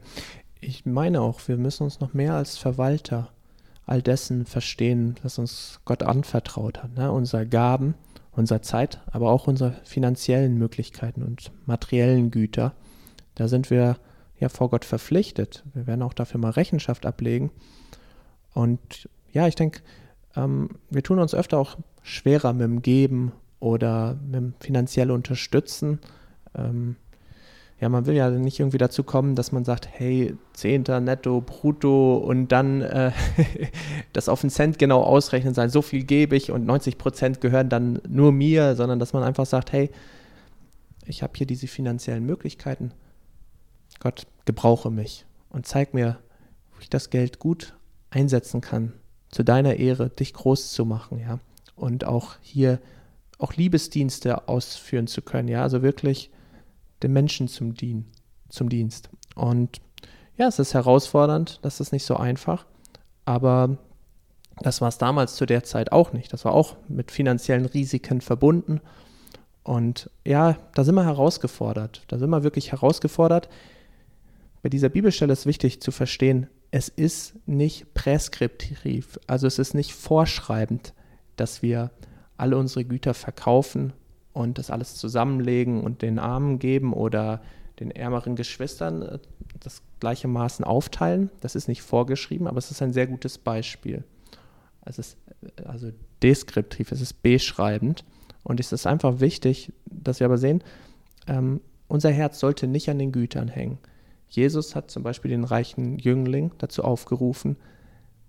Ich 0.61 0.85
meine 0.87 1.21
auch, 1.21 1.41
wir 1.49 1.57
müssen 1.57 1.85
uns 1.85 2.01
noch 2.01 2.13
mehr 2.13 2.35
als 2.35 2.59
Verwalter 2.59 3.31
all 3.87 4.03
dessen 4.03 4.47
verstehen, 4.47 5.17
was 5.23 5.39
uns 5.39 5.81
Gott 5.85 6.03
anvertraut 6.03 6.83
hat. 6.83 6.97
Ne? 6.97 7.11
Unsere 7.11 7.47
Gaben, 7.47 7.95
unsere 8.31 8.61
Zeit, 8.61 9.01
aber 9.11 9.31
auch 9.31 9.47
unsere 9.47 9.73
finanziellen 9.85 10.57
Möglichkeiten 10.57 11.23
und 11.23 11.51
materiellen 11.67 12.31
Güter. 12.31 12.75
Da 13.35 13.49
sind 13.49 13.71
wir 13.71 13.97
ja 14.39 14.49
vor 14.49 14.71
Gott 14.71 14.85
verpflichtet. 14.85 15.65
Wir 15.75 15.87
werden 15.87 16.03
auch 16.03 16.15
dafür 16.15 16.41
mal 16.41 16.51
Rechenschaft 16.51 17.05
ablegen. 17.05 17.51
Und 18.55 19.09
ja, 19.33 19.47
ich 19.47 19.55
denke, 19.55 19.81
ähm, 20.37 20.71
wir 20.89 21.03
tun 21.03 21.19
uns 21.19 21.35
öfter 21.35 21.59
auch 21.59 21.77
schwerer 22.03 22.53
mit 22.53 22.63
dem 22.63 22.83
Geben 22.83 23.33
oder 23.61 24.19
finanziell 24.61 25.11
Unterstützen. 25.11 26.01
Ähm, 26.55 26.97
ja, 27.81 27.89
man 27.89 28.05
will 28.05 28.15
ja 28.15 28.29
nicht 28.31 28.61
irgendwie 28.61 28.79
dazu 28.79 29.03
kommen, 29.05 29.35
dass 29.35 29.53
man 29.53 29.65
sagt, 29.65 29.89
hey, 29.91 30.37
Zehnter 30.53 31.01
netto, 31.01 31.41
brutto 31.41 32.17
und 32.17 32.49
dann 32.49 32.83
äh, 32.83 33.13
das 34.13 34.29
auf 34.29 34.43
den 34.43 34.51
Cent 34.51 34.79
genau 34.79 35.03
ausrechnen 35.03 35.55
sein, 35.55 35.71
so 35.71 35.81
viel 35.81 36.05
gebe 36.05 36.37
ich 36.37 36.51
und 36.51 36.67
90 36.67 36.99
Prozent 36.99 37.41
gehören 37.41 37.71
dann 37.71 38.01
nur 38.07 38.33
mir, 38.33 38.77
sondern 38.77 38.99
dass 38.99 39.15
man 39.15 39.23
einfach 39.23 39.47
sagt, 39.47 39.73
hey, 39.73 39.91
ich 41.07 41.23
habe 41.23 41.33
hier 41.37 41.47
diese 41.47 41.69
finanziellen 41.69 42.25
Möglichkeiten. 42.25 42.93
Gott, 43.99 44.27
gebrauche 44.45 44.91
mich 44.91 45.25
und 45.49 45.67
zeig 45.67 45.95
mir, 45.95 46.19
wo 46.75 46.81
ich 46.81 46.91
das 46.91 47.09
Geld 47.09 47.39
gut 47.39 47.75
einsetzen 48.11 48.61
kann 48.61 48.93
zu 49.31 49.43
deiner 49.43 49.77
Ehre, 49.77 50.11
dich 50.11 50.35
groß 50.35 50.73
zu 50.73 50.85
machen, 50.85 51.19
ja. 51.19 51.39
Und 51.77 52.05
auch 52.05 52.35
hier 52.43 52.79
auch 53.41 53.55
Liebesdienste 53.55 54.49
ausführen 54.49 55.07
zu 55.07 55.23
können, 55.23 55.49
ja. 55.49 55.63
Also 55.63 55.83
wirklich 55.83 56.31
den 57.03 57.13
Menschen 57.13 57.49
zum, 57.49 57.75
Dien, 57.75 58.07
zum 58.49 58.69
Dienst. 58.69 59.11
Und 59.35 59.81
ja, 60.37 60.49
es 60.49 60.59
ist 60.59 60.75
herausfordernd, 60.75 61.59
das 61.63 61.81
ist 61.81 61.93
nicht 61.93 62.05
so 62.05 62.17
einfach, 62.17 62.67
aber 63.25 63.79
das 64.59 64.81
war 64.81 64.89
es 64.89 64.99
damals 64.99 65.37
zu 65.37 65.47
der 65.47 65.65
Zeit 65.65 65.93
auch 65.93 66.13
nicht. 66.13 66.33
Das 66.33 66.45
war 66.45 66.53
auch 66.53 66.77
mit 66.89 67.11
finanziellen 67.11 67.65
Risiken 67.65 68.21
verbunden. 68.21 68.81
Und 69.63 70.11
ja, 70.27 70.59
da 70.75 70.85
sind 70.85 70.95
wir 70.95 71.05
herausgefordert. 71.05 72.03
Da 72.09 72.19
sind 72.19 72.31
wir 72.31 72.43
wirklich 72.43 72.73
herausgefordert. 72.73 73.49
Bei 74.63 74.69
dieser 74.69 74.91
Bibelstelle 74.91 75.33
ist 75.33 75.47
wichtig 75.47 75.81
zu 75.81 75.91
verstehen, 75.91 76.49
es 76.71 76.89
ist 76.89 77.35
nicht 77.47 77.95
präskriptiv, 77.95 79.19
also 79.27 79.47
es 79.47 79.59
ist 79.59 79.75
nicht 79.75 79.93
vorschreibend, 79.93 80.95
dass 81.37 81.63
wir 81.63 81.91
alle 82.41 82.57
unsere 82.57 82.85
Güter 82.85 83.15
verkaufen 83.15 83.93
und 84.33 84.59
das 84.59 84.71
alles 84.71 84.95
zusammenlegen 84.97 85.83
und 85.83 86.03
den 86.03 86.19
Armen 86.19 86.59
geben 86.59 86.93
oder 86.93 87.43
den 87.79 87.91
ärmeren 87.91 88.37
Geschwistern 88.37 89.03
äh, 89.03 89.19
das 89.61 89.83
gleiche 90.01 90.29
Maßen 90.29 90.65
aufteilen. 90.65 91.31
Das 91.41 91.55
ist 91.55 91.69
nicht 91.69 91.83
vorgeschrieben, 91.83 92.47
aber 92.47 92.59
es 92.59 92.71
ist 92.71 92.83
ein 92.83 92.93
sehr 92.93 93.07
gutes 93.07 93.39
Beispiel. 93.39 94.05
Es 94.85 94.99
ist 94.99 95.19
äh, 95.43 95.65
also 95.65 95.91
deskriptiv, 96.23 96.93
es 96.93 97.01
ist 97.01 97.23
beschreibend. 97.23 98.05
Und 98.43 98.59
es 98.59 98.73
ist 98.73 98.87
einfach 98.87 99.21
wichtig, 99.21 99.73
dass 99.85 100.21
wir 100.21 100.25
aber 100.25 100.39
sehen, 100.39 100.65
ähm, 101.27 101.61
unser 101.89 102.11
Herz 102.11 102.39
sollte 102.41 102.67
nicht 102.67 102.89
an 102.89 102.99
den 102.99 103.13
Gütern 103.13 103.49
hängen. 103.49 103.79
Jesus 104.31 104.75
hat 104.75 104.91
zum 104.91 105.03
Beispiel 105.03 105.31
den 105.31 105.45
reichen 105.45 105.99
Jüngling 105.99 106.53
dazu 106.59 106.85
aufgerufen, 106.85 107.57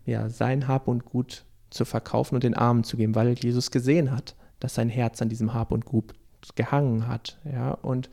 ja, 0.05 0.29
sein 0.29 0.67
Hab 0.67 0.87
und 0.87 1.05
Gut 1.05 1.45
zu 1.71 1.85
verkaufen 1.85 2.35
und 2.35 2.43
den 2.43 2.53
Armen 2.53 2.83
zu 2.83 2.97
geben, 2.97 3.15
weil 3.15 3.33
Jesus 3.33 3.71
gesehen 3.71 4.11
hat, 4.11 4.35
dass 4.59 4.75
sein 4.75 4.89
Herz 4.89 5.21
an 5.21 5.29
diesem 5.29 5.53
Hab 5.53 5.71
und 5.71 5.85
Gut 5.85 6.13
gehangen 6.55 7.07
hat. 7.07 7.39
Ja, 7.43 7.71
und 7.71 8.09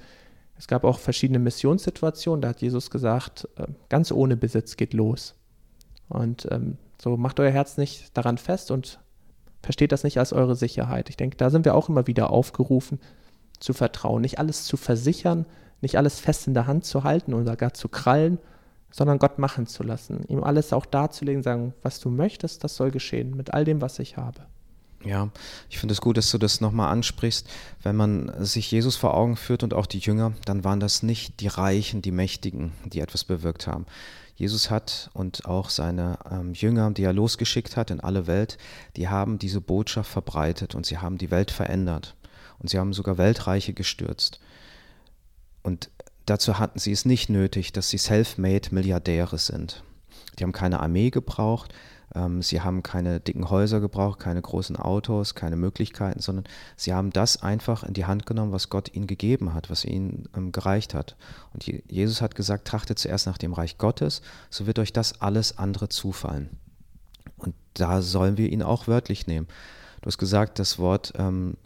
es 0.57 0.67
gab 0.67 0.85
auch 0.85 0.99
verschiedene 0.99 1.39
Missionssituationen, 1.39 2.41
da 2.41 2.49
hat 2.49 2.63
Jesus 2.63 2.91
gesagt, 2.91 3.49
äh, 3.57 3.67
ganz 3.89 4.11
ohne 4.11 4.37
Besitz 4.37 4.77
geht 4.77 4.95
los. 4.95 5.35
Und 6.09 6.49
ähm, 6.51 6.79
so 7.01 7.17
macht 7.17 7.39
euer 7.39 7.51
Herz 7.51 7.77
nicht 7.77 8.17
daran 8.17 8.39
fest 8.39 8.71
und 8.71 9.01
versteht 9.63 9.93
das 9.93 10.05
nicht 10.05 10.19
als 10.19 10.33
eure 10.33 10.57
Sicherheit. 10.57 11.11
Ich 11.11 11.17
denke, 11.17 11.37
da 11.37 11.51
sind 11.51 11.65
wir 11.65 11.75
auch 11.75 11.89
immer 11.89 12.07
wieder 12.07 12.31
aufgerufen 12.31 13.01
zu 13.61 13.73
vertrauen, 13.73 14.23
nicht 14.23 14.39
alles 14.39 14.65
zu 14.65 14.77
versichern, 14.77 15.47
nicht 15.81 15.97
alles 15.97 16.21
fest 16.21 16.47
in 16.47 16.55
der 16.55 16.67
Hand 16.67 16.85
zu 16.85 17.05
halten 17.05 17.35
oder 17.35 17.57
gar 17.57 17.75
zu 17.75 17.89
krallen, 17.89 18.39
sondern 18.91 19.19
Gott 19.19 19.39
machen 19.39 19.67
zu 19.67 19.83
lassen, 19.83 20.25
ihm 20.29 20.43
alles 20.43 20.73
auch 20.73 20.87
darzulegen, 20.87 21.43
sagen, 21.43 21.75
was 21.83 22.01
du 22.01 22.11
möchtest, 22.11 22.65
das 22.65 22.77
soll 22.77 22.91
geschehen, 22.91 23.37
mit 23.37 23.53
all 23.53 23.65
dem, 23.65 23.81
was 23.81 23.99
ich 23.99 24.17
habe. 24.17 24.41
Ja, 25.05 25.31
ich 25.71 25.79
finde 25.79 25.93
es 25.93 26.01
gut, 26.01 26.17
dass 26.17 26.31
du 26.31 26.39
das 26.39 26.61
nochmal 26.61 26.91
ansprichst. 26.91 27.49
Wenn 27.83 27.95
man 27.95 28.33
sich 28.45 28.71
Jesus 28.71 28.97
vor 28.97 29.15
Augen 29.15 29.37
führt 29.37 29.63
und 29.63 29.73
auch 29.73 29.87
die 29.87 30.01
Jünger, 30.01 30.33
dann 30.45 30.65
waren 30.65 30.81
das 30.81 31.05
nicht 31.05 31.41
die 31.41 31.47
Reichen, 31.47 32.03
die 32.03 32.11
Mächtigen, 32.11 32.73
die 32.85 33.01
etwas 33.01 33.25
bewirkt 33.25 33.69
haben. 33.69 33.87
Jesus 34.35 34.71
hat 34.71 35.11
und 35.15 35.47
auch 35.47 35.71
seine 35.71 36.19
ähm, 36.31 36.53
Jünger, 36.53 36.91
die 36.91 37.03
er 37.03 37.13
losgeschickt 37.13 37.77
hat 37.77 37.91
in 37.91 38.01
alle 38.01 38.27
Welt, 38.27 38.59
die 38.97 39.09
haben 39.09 39.39
diese 39.39 39.61
Botschaft 39.61 40.11
verbreitet 40.11 40.75
und 40.75 40.87
sie 40.87 40.99
haben 40.99 41.19
die 41.19 41.31
Welt 41.31 41.51
verändert. 41.51 42.15
Und 42.59 42.71
sie 42.71 42.79
haben 42.79 42.93
sogar 42.93 43.19
Weltreiche 43.19 43.73
gestürzt. 43.73 44.41
Und 45.63 45.91
dazu 46.31 46.59
hatten 46.59 46.79
sie 46.79 46.93
es 46.93 47.05
nicht 47.05 47.31
nötig, 47.31 47.73
dass 47.73 47.91
sie 47.91 47.99
self-made 47.99 48.69
Milliardäre 48.73 49.39
sind. 49.39 49.83
Die 50.39 50.45
haben 50.45 50.53
keine 50.53 50.81
Armee 50.81 51.11
gebraucht, 51.11 51.75
ähm, 52.15 52.43
sie 52.43 52.61
haben 52.61 52.83
keine 52.83 53.21
dicken 53.21 53.51
Häuser 53.51 53.81
gebraucht, 53.81 54.19
keine 54.19 54.41
großen 54.41 54.77
Autos, 54.77 55.35
keine 55.35 55.57
Möglichkeiten, 55.57 56.21
sondern 56.21 56.45
sie 56.77 56.95
haben 56.95 57.11
das 57.11 57.43
einfach 57.43 57.83
in 57.83 57.95
die 57.95 58.07
Hand 58.07 58.27
genommen, 58.27 58.53
was 58.53 58.69
Gott 58.69 58.95
ihnen 58.95 59.07
gegeben 59.07 59.55
hat, 59.55 59.71
was 59.71 59.85
ihnen 59.85 60.29
ähm, 60.37 60.53
gereicht 60.53 60.95
hat. 60.95 61.17
Und 61.53 61.67
Jesus 61.67 62.23
hat 62.23 62.35
gesagt, 62.35 62.67
trachtet 62.67 62.99
zuerst 62.99 63.27
nach 63.27 63.39
dem 63.39 63.53
Reich 63.53 63.79
Gottes, 63.79 64.23
so 64.51 64.67
wird 64.67 64.79
euch 64.79 64.93
das 64.93 65.21
alles 65.21 65.59
andere 65.59 65.89
zufallen. 65.89 66.51
Und 67.37 67.55
da 67.75 68.03
sollen 68.03 68.37
wir 68.37 68.51
ihn 68.51 68.63
auch 68.63 68.87
wörtlich 68.89 69.27
nehmen. 69.27 69.47
Du 70.01 70.07
hast 70.07 70.19
gesagt, 70.19 70.59
das 70.59 70.79
Wort 70.79 71.13
ähm, 71.17 71.57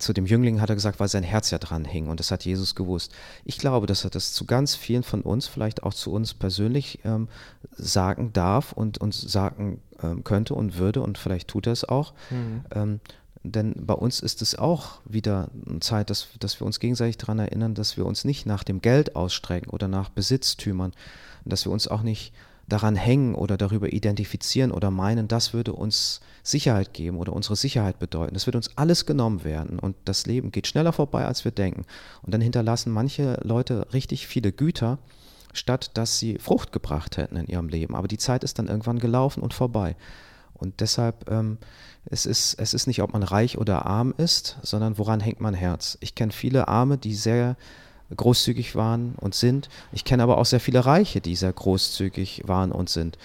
zu 0.00 0.12
dem 0.12 0.26
Jüngling 0.26 0.60
hat 0.60 0.70
er 0.70 0.74
gesagt, 0.74 0.98
weil 0.98 1.08
sein 1.08 1.22
Herz 1.22 1.50
ja 1.50 1.58
dran 1.58 1.84
hing 1.84 2.08
und 2.08 2.20
das 2.20 2.30
hat 2.30 2.44
Jesus 2.44 2.74
gewusst. 2.74 3.12
Ich 3.44 3.58
glaube, 3.58 3.86
dass 3.86 4.04
er 4.04 4.10
das 4.10 4.32
zu 4.32 4.46
ganz 4.46 4.74
vielen 4.74 5.02
von 5.02 5.20
uns, 5.22 5.46
vielleicht 5.46 5.82
auch 5.82 5.94
zu 5.94 6.10
uns 6.10 6.34
persönlich 6.34 7.00
ähm, 7.04 7.28
sagen 7.72 8.32
darf 8.32 8.72
und 8.72 8.98
uns 8.98 9.20
sagen 9.20 9.80
ähm, 10.02 10.24
könnte 10.24 10.54
und 10.54 10.78
würde 10.78 11.02
und 11.02 11.18
vielleicht 11.18 11.48
tut 11.48 11.66
er 11.66 11.72
es 11.72 11.84
auch. 11.84 12.14
Mhm. 12.30 12.64
Ähm, 12.72 13.00
denn 13.42 13.74
bei 13.86 13.94
uns 13.94 14.20
ist 14.20 14.42
es 14.42 14.54
auch 14.58 15.00
wieder 15.04 15.48
eine 15.66 15.80
Zeit, 15.80 16.10
dass, 16.10 16.28
dass 16.38 16.60
wir 16.60 16.66
uns 16.66 16.78
gegenseitig 16.78 17.16
daran 17.16 17.38
erinnern, 17.38 17.74
dass 17.74 17.96
wir 17.96 18.04
uns 18.04 18.24
nicht 18.24 18.44
nach 18.44 18.64
dem 18.64 18.82
Geld 18.82 19.16
ausstrecken 19.16 19.70
oder 19.70 19.88
nach 19.88 20.10
Besitztümern, 20.10 20.92
dass 21.44 21.64
wir 21.64 21.72
uns 21.72 21.88
auch 21.88 22.02
nicht 22.02 22.34
daran 22.70 22.96
hängen 22.96 23.34
oder 23.34 23.56
darüber 23.56 23.92
identifizieren 23.92 24.72
oder 24.72 24.90
meinen, 24.90 25.28
das 25.28 25.52
würde 25.52 25.72
uns 25.72 26.20
Sicherheit 26.42 26.94
geben 26.94 27.18
oder 27.18 27.34
unsere 27.34 27.56
Sicherheit 27.56 27.98
bedeuten. 27.98 28.34
Das 28.34 28.46
wird 28.46 28.56
uns 28.56 28.76
alles 28.76 29.06
genommen 29.06 29.44
werden 29.44 29.78
und 29.78 29.96
das 30.04 30.26
Leben 30.26 30.50
geht 30.52 30.66
schneller 30.66 30.92
vorbei, 30.92 31.26
als 31.26 31.44
wir 31.44 31.52
denken. 31.52 31.84
Und 32.22 32.32
dann 32.32 32.40
hinterlassen 32.40 32.92
manche 32.92 33.38
Leute 33.42 33.86
richtig 33.92 34.26
viele 34.26 34.52
Güter, 34.52 34.98
statt 35.52 35.90
dass 35.94 36.18
sie 36.18 36.38
Frucht 36.38 36.72
gebracht 36.72 37.16
hätten 37.16 37.36
in 37.36 37.46
ihrem 37.46 37.68
Leben. 37.68 37.94
Aber 37.94 38.08
die 38.08 38.18
Zeit 38.18 38.44
ist 38.44 38.58
dann 38.58 38.68
irgendwann 38.68 38.98
gelaufen 38.98 39.42
und 39.42 39.52
vorbei. 39.52 39.96
Und 40.54 40.80
deshalb, 40.80 41.30
ähm, 41.30 41.58
es, 42.04 42.26
ist, 42.26 42.54
es 42.54 42.74
ist 42.74 42.86
nicht, 42.86 43.02
ob 43.02 43.12
man 43.12 43.22
reich 43.22 43.58
oder 43.58 43.86
arm 43.86 44.14
ist, 44.16 44.58
sondern 44.62 44.98
woran 44.98 45.20
hängt 45.20 45.40
mein 45.40 45.54
Herz. 45.54 45.96
Ich 46.00 46.14
kenne 46.14 46.32
viele 46.32 46.68
Arme, 46.68 46.98
die 46.98 47.14
sehr 47.14 47.56
großzügig 48.14 48.74
waren 48.76 49.14
und 49.16 49.34
sind. 49.34 49.68
Ich 49.92 50.04
kenne 50.04 50.22
aber 50.22 50.38
auch 50.38 50.46
sehr 50.46 50.60
viele 50.60 50.84
Reiche, 50.84 51.20
die 51.20 51.36
sehr 51.36 51.52
großzügig 51.52 52.42
waren 52.46 52.72
und 52.72 52.88
sind. 52.88 53.18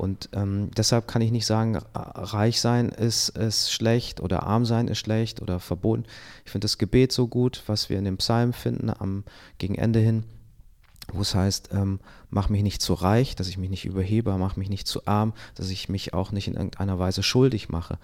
Und 0.00 0.30
ähm, 0.32 0.70
deshalb 0.74 1.06
kann 1.06 1.20
ich 1.20 1.30
nicht 1.30 1.44
sagen, 1.44 1.76
reich 1.94 2.58
sein 2.62 2.88
ist, 2.88 3.28
ist 3.30 3.70
schlecht 3.70 4.20
oder 4.20 4.44
arm 4.44 4.64
sein 4.64 4.88
ist 4.88 4.96
schlecht 4.96 5.42
oder 5.42 5.60
verboten. 5.60 6.04
Ich 6.46 6.52
finde 6.52 6.64
das 6.64 6.78
Gebet 6.78 7.12
so 7.12 7.28
gut, 7.28 7.62
was 7.66 7.90
wir 7.90 7.98
in 7.98 8.06
dem 8.06 8.16
Psalm 8.16 8.54
finden, 8.54 8.88
am 8.88 9.24
gegen 9.58 9.74
Ende 9.74 9.98
hin, 9.98 10.24
wo 11.12 11.20
es 11.20 11.34
heißt, 11.34 11.68
ähm, 11.72 12.00
mach 12.30 12.48
mich 12.48 12.62
nicht 12.62 12.80
zu 12.80 12.94
reich, 12.94 13.36
dass 13.36 13.48
ich 13.48 13.58
mich 13.58 13.68
nicht 13.68 13.84
überhebe, 13.84 14.34
mach 14.38 14.56
mich 14.56 14.70
nicht 14.70 14.86
zu 14.86 15.06
arm, 15.06 15.34
dass 15.54 15.68
ich 15.68 15.90
mich 15.90 16.14
auch 16.14 16.32
nicht 16.32 16.48
in 16.48 16.54
irgendeiner 16.54 16.98
Weise 16.98 17.22
schuldig 17.22 17.68
mache. 17.68 17.98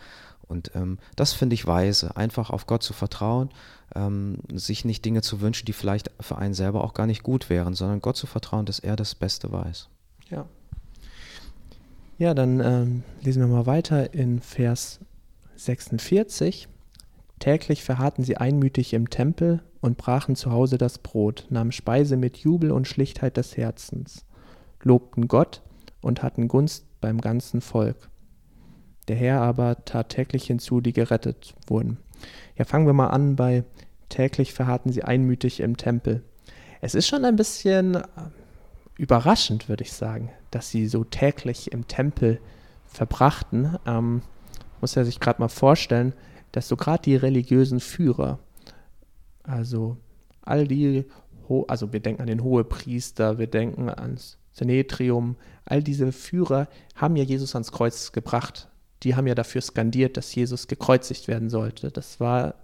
Und 0.48 0.70
ähm, 0.74 0.98
das 1.16 1.32
finde 1.32 1.54
ich 1.54 1.66
weise, 1.66 2.16
einfach 2.16 2.50
auf 2.50 2.66
Gott 2.66 2.82
zu 2.82 2.92
vertrauen, 2.92 3.50
ähm, 3.94 4.38
sich 4.52 4.84
nicht 4.84 5.04
Dinge 5.04 5.22
zu 5.22 5.40
wünschen, 5.40 5.66
die 5.66 5.72
vielleicht 5.72 6.10
für 6.20 6.38
einen 6.38 6.54
selber 6.54 6.84
auch 6.84 6.94
gar 6.94 7.06
nicht 7.06 7.22
gut 7.22 7.50
wären, 7.50 7.74
sondern 7.74 8.00
Gott 8.00 8.16
zu 8.16 8.26
vertrauen, 8.26 8.66
dass 8.66 8.78
er 8.78 8.96
das 8.96 9.14
Beste 9.14 9.50
weiß. 9.50 9.88
Ja. 10.30 10.46
Ja, 12.18 12.32
dann 12.32 12.60
ähm, 12.60 13.02
lesen 13.22 13.42
wir 13.42 13.48
mal 13.48 13.66
weiter 13.66 14.14
in 14.14 14.40
Vers 14.40 15.00
46. 15.56 16.68
Täglich 17.38 17.84
verharrten 17.84 18.24
sie 18.24 18.38
einmütig 18.38 18.94
im 18.94 19.10
Tempel 19.10 19.62
und 19.80 19.98
brachen 19.98 20.36
zu 20.36 20.50
Hause 20.50 20.78
das 20.78 20.98
Brot, 20.98 21.46
nahmen 21.50 21.72
Speise 21.72 22.16
mit 22.16 22.38
Jubel 22.38 22.72
und 22.72 22.88
Schlichtheit 22.88 23.36
des 23.36 23.56
Herzens, 23.58 24.24
lobten 24.82 25.28
Gott 25.28 25.60
und 26.00 26.22
hatten 26.22 26.48
Gunst 26.48 26.86
beim 27.00 27.20
ganzen 27.20 27.60
Volk. 27.60 28.08
Der 29.08 29.16
Herr 29.16 29.40
aber 29.40 29.84
tat 29.84 30.08
täglich 30.10 30.44
hinzu, 30.44 30.80
die 30.80 30.92
gerettet 30.92 31.54
wurden. 31.66 31.98
Ja, 32.56 32.64
fangen 32.64 32.86
wir 32.86 32.92
mal 32.92 33.08
an 33.08 33.36
bei 33.36 33.64
täglich 34.08 34.52
verharrten 34.52 34.92
sie 34.92 35.04
einmütig 35.04 35.60
im 35.60 35.76
Tempel. 35.76 36.22
Es 36.80 36.94
ist 36.94 37.06
schon 37.06 37.24
ein 37.24 37.36
bisschen 37.36 38.02
überraschend, 38.96 39.68
würde 39.68 39.84
ich 39.84 39.92
sagen, 39.92 40.30
dass 40.50 40.70
sie 40.70 40.86
so 40.86 41.04
täglich 41.04 41.72
im 41.72 41.86
Tempel 41.86 42.40
verbrachten. 42.86 43.76
Ähm, 43.86 44.22
muss 44.80 44.94
ja 44.94 45.04
sich 45.04 45.20
gerade 45.20 45.40
mal 45.40 45.48
vorstellen, 45.48 46.14
dass 46.52 46.68
so 46.68 46.76
gerade 46.76 47.02
die 47.02 47.16
religiösen 47.16 47.80
Führer, 47.80 48.38
also 49.42 49.96
all 50.42 50.66
die, 50.66 51.04
also 51.68 51.92
wir 51.92 52.00
denken 52.00 52.22
an 52.22 52.28
den 52.28 52.42
Hohepriester, 52.42 53.38
wir 53.38 53.46
denken 53.46 53.88
ans 53.88 54.38
Senetrium, 54.52 55.36
all 55.64 55.82
diese 55.82 56.12
Führer 56.12 56.68
haben 56.94 57.16
ja 57.16 57.24
Jesus 57.24 57.54
ans 57.54 57.72
Kreuz 57.72 58.12
gebracht. 58.12 58.68
Die 59.02 59.14
haben 59.14 59.26
ja 59.26 59.34
dafür 59.34 59.60
skandiert, 59.60 60.16
dass 60.16 60.34
Jesus 60.34 60.68
gekreuzigt 60.68 61.28
werden 61.28 61.50
sollte. 61.50 61.90
Das 61.90 62.20
war 62.20 62.54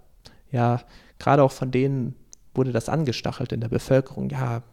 ja 0.51 0.81
gerade 1.19 1.43
auch 1.43 1.51
von 1.51 1.71
denen 1.71 2.15
wurde 2.55 2.71
das 2.71 2.89
angestachelt 2.89 3.51
in 3.51 3.61
der 3.61 3.69
Bevölkerung. 3.69 4.29
Ja, 4.29 4.63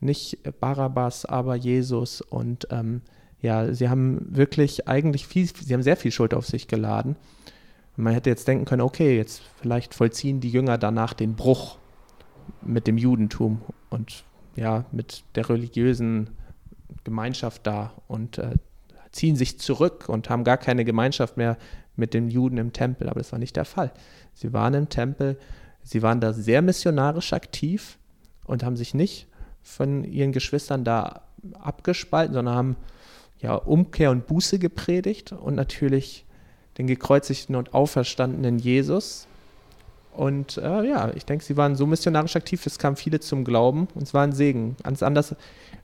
nicht 0.00 0.38
Barabbas, 0.60 1.24
aber 1.24 1.56
Jesus. 1.56 2.20
Und 2.20 2.68
ähm, 2.70 3.02
ja, 3.40 3.72
sie 3.72 3.88
haben 3.88 4.26
wirklich 4.28 4.88
eigentlich 4.88 5.26
viel, 5.26 5.46
sie 5.46 5.72
haben 5.72 5.82
sehr 5.82 5.96
viel 5.96 6.12
Schuld 6.12 6.34
auf 6.34 6.46
sich 6.46 6.68
geladen. 6.68 7.16
man 7.96 8.12
hätte 8.12 8.30
jetzt 8.30 8.46
denken 8.46 8.64
können, 8.64 8.82
okay, 8.82 9.16
jetzt 9.16 9.42
vielleicht 9.60 9.94
vollziehen 9.94 10.40
die 10.40 10.50
Jünger 10.50 10.78
danach 10.78 11.14
den 11.14 11.34
Bruch 11.34 11.78
mit 12.62 12.86
dem 12.86 12.98
Judentum 12.98 13.60
und 13.90 14.24
ja, 14.56 14.84
mit 14.92 15.24
der 15.34 15.48
religiösen 15.48 16.30
Gemeinschaft 17.04 17.66
da 17.66 17.92
und 18.08 18.38
äh, 18.38 18.56
ziehen 19.12 19.36
sich 19.36 19.58
zurück 19.58 20.08
und 20.08 20.30
haben 20.30 20.44
gar 20.44 20.58
keine 20.58 20.84
Gemeinschaft 20.84 21.36
mehr 21.36 21.56
mit 21.96 22.14
den 22.14 22.28
Juden 22.28 22.58
im 22.58 22.72
Tempel. 22.72 23.08
Aber 23.08 23.20
das 23.20 23.32
war 23.32 23.38
nicht 23.38 23.56
der 23.56 23.64
Fall. 23.64 23.92
Sie 24.34 24.52
waren 24.52 24.74
im 24.74 24.88
Tempel, 24.88 25.38
sie 25.82 26.02
waren 26.02 26.20
da 26.20 26.32
sehr 26.32 26.62
missionarisch 26.62 27.32
aktiv 27.32 27.98
und 28.44 28.64
haben 28.64 28.76
sich 28.76 28.94
nicht 28.94 29.26
von 29.62 30.04
ihren 30.04 30.32
Geschwistern 30.32 30.84
da 30.84 31.22
abgespalten, 31.60 32.34
sondern 32.34 32.54
haben 32.54 32.76
ja 33.40 33.54
Umkehr 33.54 34.10
und 34.10 34.26
Buße 34.26 34.58
gepredigt 34.58 35.32
und 35.32 35.54
natürlich 35.54 36.24
den 36.78 36.86
gekreuzigten 36.86 37.56
und 37.56 37.74
auferstandenen 37.74 38.58
Jesus. 38.58 39.26
Und 40.12 40.56
äh, 40.58 40.84
ja, 40.84 41.12
ich 41.14 41.24
denke, 41.26 41.44
sie 41.44 41.56
waren 41.56 41.76
so 41.76 41.86
missionarisch 41.86 42.34
aktiv, 42.34 42.66
es 42.66 42.78
kamen 42.78 42.96
viele 42.96 43.20
zum 43.20 43.44
Glauben 43.44 43.86
und 43.94 44.02
es 44.02 44.14
war 44.14 44.24
ein 44.24 44.32
Segen. 44.32 44.76
Ganz 44.82 45.02
anders, 45.02 45.36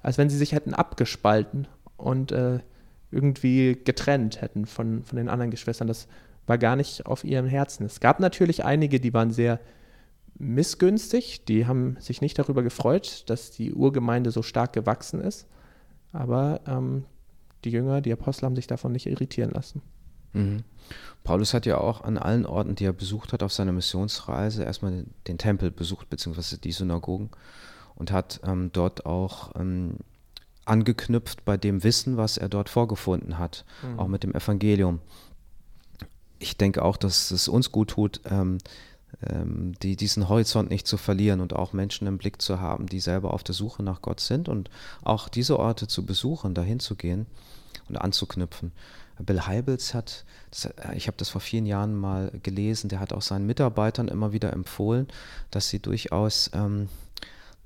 als 0.03 0.19
wenn 0.19 0.31
sie 0.31 0.37
sich 0.37 0.53
hätten 0.53 0.75
abgespalten 0.75 1.69
und 1.97 2.33
äh, 2.33 2.59
irgendwie 3.15 3.79
getrennt 3.83 4.41
hätten 4.43 4.67
von, 4.67 5.05
von 5.05 5.17
den 5.17 5.29
anderen 5.29 5.51
Geschwistern. 5.51 5.89
Das 5.89 6.09
war 6.47 6.59
gar 6.59 6.77
nicht 6.77 7.07
auf 7.07 7.25
ihrem 7.25 7.47
Herzen. 7.47 7.87
Es 7.87 8.01
gab 8.01 8.21
natürlich 8.21 8.65
einige, 8.65 9.01
die 9.01 9.15
waren 9.15 9.31
sehr 9.31 9.61
missgünstig, 10.37 11.45
die 11.45 11.67
haben 11.67 11.97
sich 12.01 12.21
nicht 12.21 12.39
darüber 12.39 12.63
gefreut, 12.63 13.25
dass 13.29 13.51
die 13.51 13.73
Urgemeinde 13.73 14.31
so 14.31 14.43
stark 14.43 14.73
gewachsen 14.73 15.21
ist. 15.21 15.47
Aber 16.13 16.61
ähm, 16.67 17.05
die 17.65 17.71
Jünger, 17.71 18.01
die 18.01 18.13
Apostel 18.13 18.47
haben 18.47 18.57
sich 18.57 18.67
davon 18.67 18.93
nicht 18.93 19.07
irritieren 19.07 19.51
lassen. 19.51 19.81
Mhm. 20.33 20.65
Paulus 21.23 21.55
hat 21.55 21.67
ja 21.67 21.79
auch 21.79 22.03
an 22.03 22.19
allen 22.19 22.45
Orten, 22.45 22.75
die 22.75 22.85
er 22.85 22.93
besucht 22.93 23.33
hat 23.33 23.43
auf 23.43 23.53
seiner 23.53 23.73
Missionsreise, 23.73 24.65
erstmal 24.65 25.07
den 25.27 25.39
Tempel 25.39 25.71
besucht, 25.71 26.11
beziehungsweise 26.11 26.59
die 26.59 26.73
Synagogen 26.73 27.31
und 27.95 28.13
hat 28.13 28.41
ähm, 28.45 28.71
dort 28.73 29.07
auch 29.07 29.53
ähm, 29.57 29.99
angeknüpft 30.65 31.45
bei 31.45 31.57
dem 31.57 31.85
Wissen, 31.85 32.17
was 32.17 32.37
er 32.37 32.49
dort 32.49 32.69
vorgefunden 32.69 33.39
hat, 33.39 33.65
mhm. 33.83 33.99
auch 33.99 34.09
mit 34.09 34.23
dem 34.23 34.35
Evangelium. 34.35 35.01
Ich 36.39 36.57
denke 36.57 36.83
auch, 36.83 36.97
dass 36.97 37.31
es 37.31 37.49
uns 37.49 37.73
gut 37.73 37.91
tut, 37.91 38.21
ähm, 38.27 38.59
ähm, 39.23 39.75
die, 39.83 39.97
diesen 39.97 40.29
Horizont 40.29 40.71
nicht 40.71 40.87
zu 40.87 40.97
verlieren 40.97 41.41
und 41.41 41.55
auch 41.55 41.73
Menschen 41.73 42.07
im 42.07 42.19
Blick 42.19 42.43
zu 42.43 42.61
haben, 42.61 42.87
die 42.87 43.01
selber 43.01 43.33
auf 43.33 43.45
der 43.45 43.55
Suche 43.55 43.83
nach 43.83 44.03
Gott 44.03 44.21
sind 44.21 44.49
und 44.49 44.71
auch 45.03 45.29
diese 45.29 45.59
Orte 45.59 45.87
zu 45.87 46.05
besuchen, 46.05 46.55
dahin 46.55 46.81
zu 46.81 46.97
gehen 46.97 47.27
und 47.89 47.97
anzuknüpfen. 47.97 48.73
Bill 49.21 49.43
Heibels 49.43 49.95
hat, 49.95 50.25
das, 50.51 50.65
äh, 50.65 50.97
ich 50.97 51.07
habe 51.07 51.17
das 51.17 51.29
vor 51.29 51.41
vielen 51.41 51.67
Jahren 51.67 51.95
mal 51.95 52.33
gelesen, 52.43 52.89
der 52.89 53.01
hat 53.01 53.13
auch 53.13 53.23
seinen 53.23 53.47
Mitarbeitern 53.47 54.09
immer 54.09 54.33
wieder 54.33 54.53
empfohlen, 54.53 55.09
dass 55.51 55.69
sie 55.69 55.79
durchaus 55.79 56.51
ähm, 56.53 56.89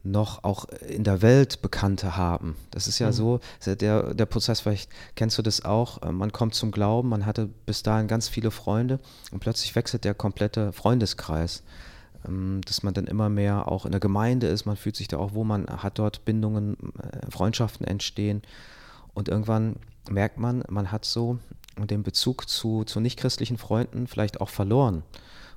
noch 0.04 0.44
auch 0.44 0.64
in 0.86 1.04
der 1.04 1.22
Welt 1.22 1.60
Bekannte 1.60 2.16
haben. 2.16 2.56
Das 2.70 2.86
ist 2.86 2.98
ja 2.98 3.08
mhm. 3.08 3.12
so, 3.12 3.40
der, 3.66 4.14
der 4.14 4.26
Prozess, 4.26 4.60
vielleicht 4.60 4.90
kennst 5.16 5.38
du 5.38 5.42
das 5.42 5.64
auch, 5.64 6.02
äh, 6.02 6.12
man 6.12 6.32
kommt 6.32 6.54
zum 6.54 6.70
Glauben, 6.70 7.08
man 7.08 7.26
hatte 7.26 7.48
bis 7.66 7.82
dahin 7.82 8.08
ganz 8.08 8.28
viele 8.28 8.50
Freunde 8.50 9.00
und 9.32 9.40
plötzlich 9.40 9.74
wechselt 9.74 10.04
der 10.04 10.14
komplette 10.14 10.72
Freundeskreis. 10.72 11.62
Ähm, 12.26 12.60
dass 12.66 12.82
man 12.82 12.94
dann 12.94 13.06
immer 13.06 13.28
mehr 13.28 13.68
auch 13.68 13.86
in 13.86 13.92
der 13.92 14.00
Gemeinde 14.00 14.48
ist, 14.48 14.66
man 14.66 14.76
fühlt 14.76 14.96
sich 14.96 15.08
da 15.08 15.18
auch 15.18 15.34
wo 15.34 15.44
man 15.44 15.66
hat 15.66 15.98
dort 15.98 16.24
Bindungen, 16.24 16.76
äh, 17.00 17.30
Freundschaften 17.30 17.86
entstehen 17.86 18.42
und 19.14 19.28
irgendwann 19.28 19.76
merkt 20.10 20.38
man, 20.38 20.64
man 20.68 20.90
hat 20.90 21.04
so 21.04 21.38
den 21.76 22.02
Bezug 22.02 22.48
zu, 22.48 22.82
zu 22.84 22.98
nichtchristlichen 22.98 23.58
Freunden 23.58 24.08
vielleicht 24.08 24.40
auch 24.40 24.48
verloren 24.48 25.04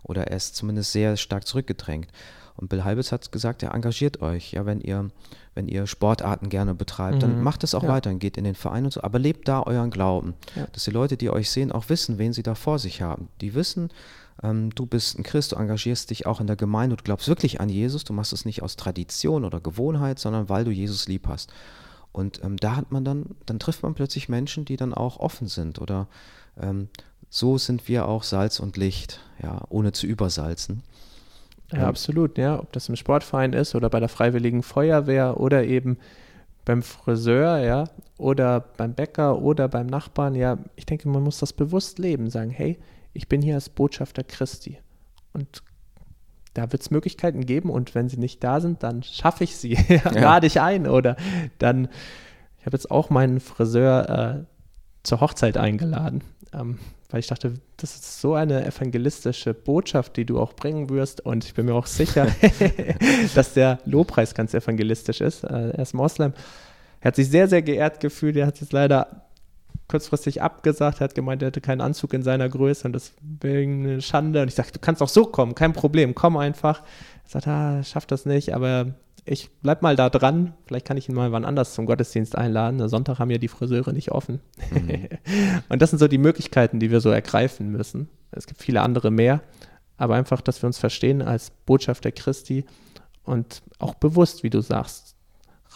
oder 0.04 0.28
er 0.28 0.38
ist 0.38 0.56
zumindest 0.56 0.92
sehr 0.92 1.18
stark 1.18 1.48
zurückgedrängt. 1.48 2.08
Und 2.56 2.70
Bill 2.70 2.84
Halbitz 2.84 3.12
hat 3.12 3.32
gesagt, 3.32 3.62
ja, 3.62 3.74
engagiert 3.74 4.22
euch, 4.22 4.54
ja, 4.54 4.66
wenn 4.66 4.82
ihr, 4.82 5.10
wenn 5.56 5.68
ihr 5.68 5.88
Sportarten 5.88 6.50
gerne 6.50 6.76
betreibt, 6.76 7.18
mhm. 7.18 7.20
dann 7.22 7.44
macht 7.44 7.64
es 7.64 7.74
auch 7.74 7.84
ja. 7.84 7.90
weiter, 7.90 8.10
dann 8.10 8.20
geht 8.20 8.38
in 8.38 8.44
den 8.44 8.56
Verein 8.56 8.86
und 8.86 8.94
so, 8.94 9.02
aber 9.02 9.20
lebt 9.20 9.48
da 9.48 9.64
euren 9.64 9.90
Glauben. 9.90 10.34
Ja. 10.56 10.68
Dass 10.72 10.84
die 10.84 10.92
Leute, 10.92 11.18
die 11.18 11.30
euch 11.30 11.50
sehen, 11.50 11.72
auch 11.72 11.90
wissen, 11.90 12.18
wen 12.18 12.34
sie 12.34 12.44
da 12.44 12.56
vor 12.56 12.80
sich 12.80 13.02
haben. 13.02 13.30
Die 13.42 13.54
wissen, 13.54 13.90
ähm, 14.44 14.74
du 14.76 14.86
bist 14.86 15.18
ein 15.18 15.24
Christ, 15.24 15.52
du 15.52 15.56
engagierst 15.56 16.10
dich 16.10 16.26
auch 16.26 16.42
in 16.42 16.48
der 16.48 16.56
Gemeinde, 16.56 16.96
du 16.96 17.04
glaubst 17.04 17.28
wirklich 17.28 17.62
an 17.62 17.70
Jesus, 17.70 18.04
du 18.04 18.14
machst 18.14 18.34
es 18.34 18.46
nicht 18.46 18.64
aus 18.64 18.76
Tradition 18.76 19.46
oder 19.46 19.60
Gewohnheit, 19.60 20.20
sondern 20.20 20.50
weil 20.50 20.66
du 20.66 20.72
Jesus 20.72 21.08
lieb 21.08 21.28
hast. 21.28 21.52
Und 22.12 22.44
ähm, 22.44 22.58
da 22.58 22.76
hat 22.76 22.92
man 22.92 23.06
dann, 23.06 23.36
dann 23.46 23.60
trifft 23.60 23.84
man 23.84 23.94
plötzlich 23.94 24.30
Menschen, 24.30 24.66
die 24.66 24.76
dann 24.76 24.94
auch 24.94 25.18
offen 25.18 25.48
sind 25.48 25.80
oder 25.80 26.08
ähm, 26.60 26.90
so 27.30 27.58
sind 27.58 27.88
wir 27.88 28.08
auch 28.08 28.24
Salz 28.24 28.60
und 28.60 28.76
Licht, 28.76 29.22
ja, 29.42 29.62
ohne 29.70 29.94
zu 29.94 30.06
übersalzen. 30.06 30.84
Ja, 31.72 31.88
absolut, 31.88 32.38
ja. 32.38 32.60
Ob 32.60 32.72
das 32.74 32.90
im 32.90 32.96
Sportverein 32.96 33.54
ist 33.54 33.76
oder 33.76 33.90
bei 33.90 34.00
der 34.00 34.10
Freiwilligen 34.10 34.64
Feuerwehr 34.64 35.40
oder 35.40 35.64
eben 35.64 35.98
beim 36.66 36.84
Friseur, 36.84 37.58
ja, 37.60 37.86
oder 38.18 38.60
beim 38.60 38.94
Bäcker 38.94 39.42
oder 39.42 39.68
beim 39.68 39.88
Nachbarn, 39.88 40.36
ja, 40.36 40.58
ich 40.76 40.86
denke, 40.86 41.10
man 41.10 41.24
muss 41.24 41.40
das 41.40 41.54
bewusst 41.54 41.98
leben, 41.98 42.30
sagen, 42.30 42.52
hey, 42.52 42.78
ich 43.14 43.28
bin 43.28 43.42
hier 43.42 43.56
als 43.56 43.70
Botschafter 43.70 44.24
Christi. 44.24 44.78
Und 45.34 45.64
da 46.54 46.72
wird 46.72 46.82
es 46.82 46.92
Möglichkeiten 46.92 47.46
geben 47.46 47.70
und 47.70 47.96
wenn 47.96 48.10
sie 48.10 48.18
nicht 48.18 48.44
da 48.44 48.60
sind, 48.60 48.84
dann 48.84 49.04
schaffe 49.04 49.44
ich 49.44 49.56
sie, 49.56 49.78
lade 50.14 50.48
ich 50.48 50.60
ein 50.60 50.88
oder 50.88 51.16
dann, 51.58 51.88
ich 52.60 52.66
habe 52.66 52.76
jetzt 52.76 52.92
auch 52.92 53.10
meinen 53.10 53.40
Friseur 53.40 54.10
äh, 54.10 54.46
zur 55.04 55.22
Hochzeit 55.22 55.58
eingeladen, 55.58 56.24
ähm, 56.54 56.80
weil 57.10 57.20
ich 57.20 57.28
dachte, 57.28 57.56
das 57.78 57.96
ist 57.96 58.22
so 58.22 58.36
eine 58.36 58.66
evangelistische 58.66 59.54
Botschaft, 59.54 60.16
die 60.18 60.26
du 60.26 60.40
auch 60.40 60.54
bringen 60.54 60.90
wirst 60.90 61.22
und 61.26 61.44
ich 61.44 61.54
bin 61.54 61.66
mir 61.66 61.74
auch 61.74 61.88
sicher, 61.88 62.28
dass 63.36 63.54
der 63.54 63.80
Lobpreis 63.86 64.34
ganz 64.34 64.54
evangelistisch 64.54 65.22
ist. 65.22 65.44
Äh, 65.44 65.72
er 65.72 65.80
ist 65.80 65.94
Moslem. 65.94 66.34
Er 67.02 67.10
hat 67.10 67.16
sich 67.16 67.30
sehr, 67.30 67.48
sehr 67.48 67.62
geehrt 67.62 68.00
gefühlt. 68.00 68.38
Er 68.38 68.48
hat 68.48 68.62
jetzt 68.62 68.74
leider 68.74 69.26
kurzfristig 69.90 70.42
abgesagt, 70.42 71.02
er 71.02 71.06
hat 71.06 71.16
gemeint, 71.16 71.42
er 71.42 71.48
hätte 71.48 71.60
keinen 71.60 71.82
Anzug 71.82 72.14
in 72.14 72.24
seiner 72.24 72.48
Größe 72.48 72.88
und 72.88 72.94
deswegen 72.94 73.84
eine 73.84 74.02
Schande. 74.02 74.42
Und 74.42 74.48
ich 74.48 74.56
sagte, 74.56 74.74
du 74.74 74.80
kannst 74.80 75.02
auch 75.02 75.10
so 75.10 75.26
kommen, 75.26 75.54
kein 75.54 75.74
Problem, 75.74 76.16
komm 76.16 76.38
einfach. 76.38 76.82
Er 77.26 77.30
sagt, 77.30 77.48
ah, 77.48 77.84
schafft 77.84 78.12
das 78.12 78.26
nicht, 78.26 78.56
aber 78.56 78.94
ich 79.24 79.50
bleib 79.62 79.82
mal 79.82 79.96
da 79.96 80.10
dran. 80.10 80.54
Vielleicht 80.66 80.86
kann 80.86 80.98
ich 80.98 81.08
ihn 81.08 81.16
mal 81.16 81.32
wann 81.32 81.46
anders 81.46 81.74
zum 81.74 81.86
Gottesdienst 81.86 82.36
einladen. 82.36 82.88
Sonntag 82.90 83.20
haben 83.20 83.30
ja 83.30 83.38
die 83.38 83.48
Friseure 83.48 83.94
nicht 83.94 84.12
offen. 84.12 84.42
Mhm. 84.72 85.08
und 85.70 85.82
das 85.82 85.92
sind 85.92 86.00
so 86.00 86.08
die 86.08 86.18
Möglichkeiten, 86.18 86.80
die 86.80 86.92
wir 86.92 87.02
so 87.02 87.10
ergreifen 87.10 87.70
müssen. 87.70 88.10
Es 88.32 88.48
gibt 88.48 88.62
viele 88.62 88.82
andere 88.82 89.12
mehr, 89.12 89.42
aber 89.98 90.16
einfach, 90.16 90.42
dass 90.42 90.62
wir 90.64 90.68
uns 90.68 90.78
verstehen 90.78 91.22
als 91.22 91.52
Botschafter 91.66 92.12
Christi 92.12 92.66
und 93.24 93.62
auch 93.78 93.94
bewusst, 93.96 94.44
wie 94.44 94.50
du 94.50 94.62
sagst, 94.62 95.16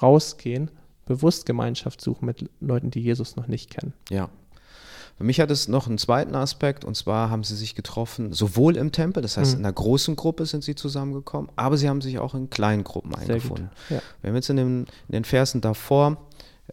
rausgehen 0.01 0.71
bewusst 1.05 1.45
Gemeinschaft 1.45 2.01
suchen 2.01 2.25
mit 2.25 2.49
Leuten, 2.59 2.91
die 2.91 3.01
Jesus 3.01 3.35
noch 3.35 3.47
nicht 3.47 3.69
kennen. 3.69 3.93
Ja. 4.09 4.29
Für 5.17 5.23
mich 5.23 5.39
hat 5.39 5.49
es 5.49 5.69
noch 5.69 5.87
einen 5.87 5.97
zweiten 5.97 6.35
Aspekt 6.35 6.83
und 6.83 6.95
zwar 6.95 7.29
haben 7.29 7.45
sie 7.45 7.55
sich 7.55 7.73
getroffen, 7.73 8.33
sowohl 8.33 8.75
im 8.75 8.91
Tempel, 8.91 9.23
das 9.23 9.37
heißt 9.37 9.53
mhm. 9.53 9.59
in 9.59 9.65
einer 9.65 9.73
großen 9.73 10.15
Gruppe 10.15 10.45
sind 10.45 10.63
sie 10.63 10.75
zusammengekommen, 10.75 11.49
aber 11.55 11.77
sie 11.77 11.87
haben 11.87 12.01
sich 12.01 12.19
auch 12.19 12.35
in 12.35 12.49
kleinen 12.49 12.83
Gruppen 12.83 13.15
eingefunden. 13.15 13.69
Ja. 13.89 14.01
Wir 14.21 14.29
haben 14.29 14.35
jetzt 14.35 14.49
in, 14.49 14.57
dem, 14.57 14.85
in 15.07 15.13
den 15.13 15.23
Versen 15.23 15.61
davor, 15.61 16.17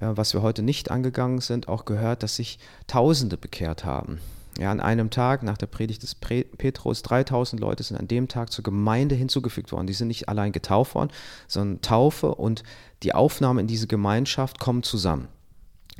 äh, 0.00 0.08
was 0.08 0.34
wir 0.34 0.42
heute 0.42 0.62
nicht 0.62 0.90
angegangen 0.90 1.40
sind, 1.40 1.68
auch 1.68 1.84
gehört, 1.84 2.24
dass 2.24 2.34
sich 2.34 2.58
Tausende 2.88 3.36
bekehrt 3.36 3.84
haben. 3.84 4.18
Ja, 4.58 4.70
an 4.70 4.80
einem 4.80 5.08
Tag 5.08 5.42
nach 5.42 5.56
der 5.56 5.66
Predigt 5.66 6.02
des 6.02 6.14
Petrus, 6.14 7.02
3000 7.02 7.58
Leute 7.58 7.82
sind 7.82 7.96
an 7.96 8.06
dem 8.06 8.28
Tag 8.28 8.52
zur 8.52 8.62
Gemeinde 8.62 9.14
hinzugefügt 9.14 9.72
worden. 9.72 9.86
Die 9.86 9.94
sind 9.94 10.08
nicht 10.08 10.28
allein 10.28 10.52
getauft 10.52 10.94
worden, 10.94 11.10
sondern 11.48 11.80
Taufe 11.80 12.34
und 12.34 12.62
die 13.02 13.14
Aufnahme 13.14 13.62
in 13.62 13.66
diese 13.66 13.86
Gemeinschaft 13.86 14.58
kommen 14.58 14.82
zusammen. 14.82 15.28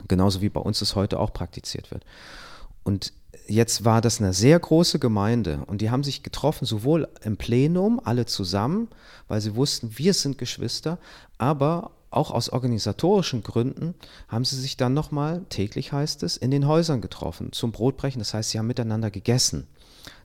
Genauso 0.08 0.40
wie 0.40 0.48
bei 0.48 0.60
uns 0.60 0.78
das 0.78 0.96
heute 0.96 1.18
auch 1.18 1.32
praktiziert 1.32 1.90
wird. 1.90 2.04
Und 2.82 3.12
jetzt 3.46 3.84
war 3.84 4.00
das 4.00 4.20
eine 4.20 4.32
sehr 4.32 4.58
große 4.58 4.98
Gemeinde 4.98 5.62
und 5.66 5.80
die 5.80 5.90
haben 5.90 6.04
sich 6.04 6.22
getroffen, 6.22 6.64
sowohl 6.64 7.08
im 7.22 7.36
Plenum, 7.36 8.00
alle 8.02 8.26
zusammen, 8.26 8.88
weil 9.28 9.40
sie 9.40 9.54
wussten, 9.54 9.98
wir 9.98 10.14
sind 10.14 10.38
Geschwister, 10.38 10.98
aber 11.38 11.92
auch 12.10 12.30
aus 12.30 12.50
organisatorischen 12.50 13.42
Gründen 13.42 13.94
haben 14.28 14.44
sie 14.44 14.60
sich 14.60 14.76
dann 14.76 14.94
nochmal, 14.94 15.42
täglich 15.48 15.92
heißt 15.92 16.22
es, 16.22 16.36
in 16.36 16.50
den 16.50 16.66
Häusern 16.66 17.00
getroffen 17.00 17.52
zum 17.52 17.72
Brotbrechen. 17.72 18.18
Das 18.18 18.34
heißt, 18.34 18.50
sie 18.50 18.58
haben 18.58 18.66
miteinander 18.66 19.10
gegessen. 19.10 19.66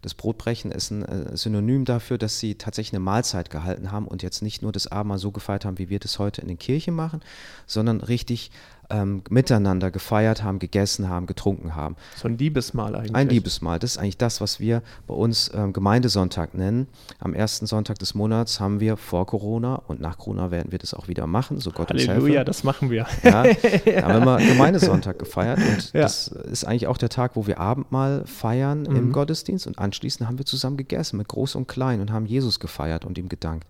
Das 0.02 0.14
Brotbrechen 0.14 0.72
ist 0.72 0.92
ein 0.92 1.04
äh, 1.04 1.38
Synonym 1.38 1.86
dafür, 1.86 2.18
dass 2.18 2.40
sie 2.40 2.56
tatsächlich 2.56 2.94
eine 2.94 3.04
Mahlzeit 3.04 3.50
gehalten 3.50 3.92
haben 3.92 4.08
und 4.08 4.24
jetzt 4.24 4.42
nicht 4.42 4.62
nur 4.62 4.72
das 4.72 4.88
Abendmahl 4.88 5.18
so 5.18 5.32
gefeiert 5.32 5.66
haben, 5.66 5.78
wie 5.78 5.90
wir 5.90 6.00
das 6.00 6.20
heute 6.20 6.42
in 6.42 6.48
den 6.48 6.60
Kirchen 6.60 6.94
machen, 6.94 7.22
sondern 7.68 8.02
richtig 8.02 8.52
ähm, 8.90 9.22
miteinander 9.30 9.92
gefeiert 9.92 10.44
haben, 10.44 10.60
gegessen 10.60 11.10
haben, 11.10 11.28
getrunken 11.28 11.76
haben. 11.76 11.96
So 12.16 12.28
ein 12.28 12.38
Liebesmahl 12.38 12.96
eigentlich. 12.96 13.16
Ein 13.16 13.30
Liebesmahl. 13.30 13.80
Das 13.80 13.92
ist 13.92 13.98
eigentlich 13.98 14.18
das, 14.18 14.42
was 14.42 14.60
wir 14.60 14.82
bei 15.08 15.14
uns 15.14 15.52
ähm, 15.54 15.74
Gemeindesonntag 15.74 16.54
nennen. 16.54 16.88
Am 17.20 17.34
ersten 17.34 17.66
Sonntag 17.66 18.00
des 18.00 18.16
Monats 18.16 18.60
haben 18.60 18.80
wir 18.80 18.98
vor 18.98 19.26
Corona 19.26 19.76
und 19.88 20.00
nach 20.00 20.18
Corona 20.18 20.52
werden 20.52 20.72
wir 20.72 20.80
das 20.80 20.94
auch 20.94 21.08
wieder 21.08 21.28
machen, 21.28 21.60
so 21.60 21.72
Gott 21.72 21.90
Halleluja, 21.90 22.44
das 22.44 22.64
machen 22.64 22.90
wir. 22.90 23.08
Ja, 23.24 23.44
da 23.44 24.14
haben 24.14 24.26
wir 24.26 24.38
Gemeindesonntag 24.48 25.20
gefeiert 25.20 25.60
und 25.60 25.94
ja. 25.94 26.02
das 26.02 26.28
ist 26.28 26.66
eigentlich 26.66 26.88
auch 26.88 26.98
der 26.98 27.10
Tag, 27.10 27.36
wo 27.36 27.48
wir 27.48 27.60
Abendmahl 27.60 28.26
feiern 28.26 28.84
mhm. 28.84 28.96
im 28.96 29.12
Gottesdienst 29.12 29.68
und 29.68 29.80
anschließend 29.80 30.28
haben 30.28 30.38
wir 30.38 30.46
zusammen 30.46 30.78
gegessen 30.78 31.18
mit 31.18 31.28
Groß 31.28 31.56
und 31.56 31.68
Klein 31.68 32.02
und 32.02 32.12
haben 32.12 32.26
Jesus 32.26 32.60
gefeiert 32.60 33.06
und 33.06 33.18
ihm 33.18 33.30
gedankt. 33.30 33.68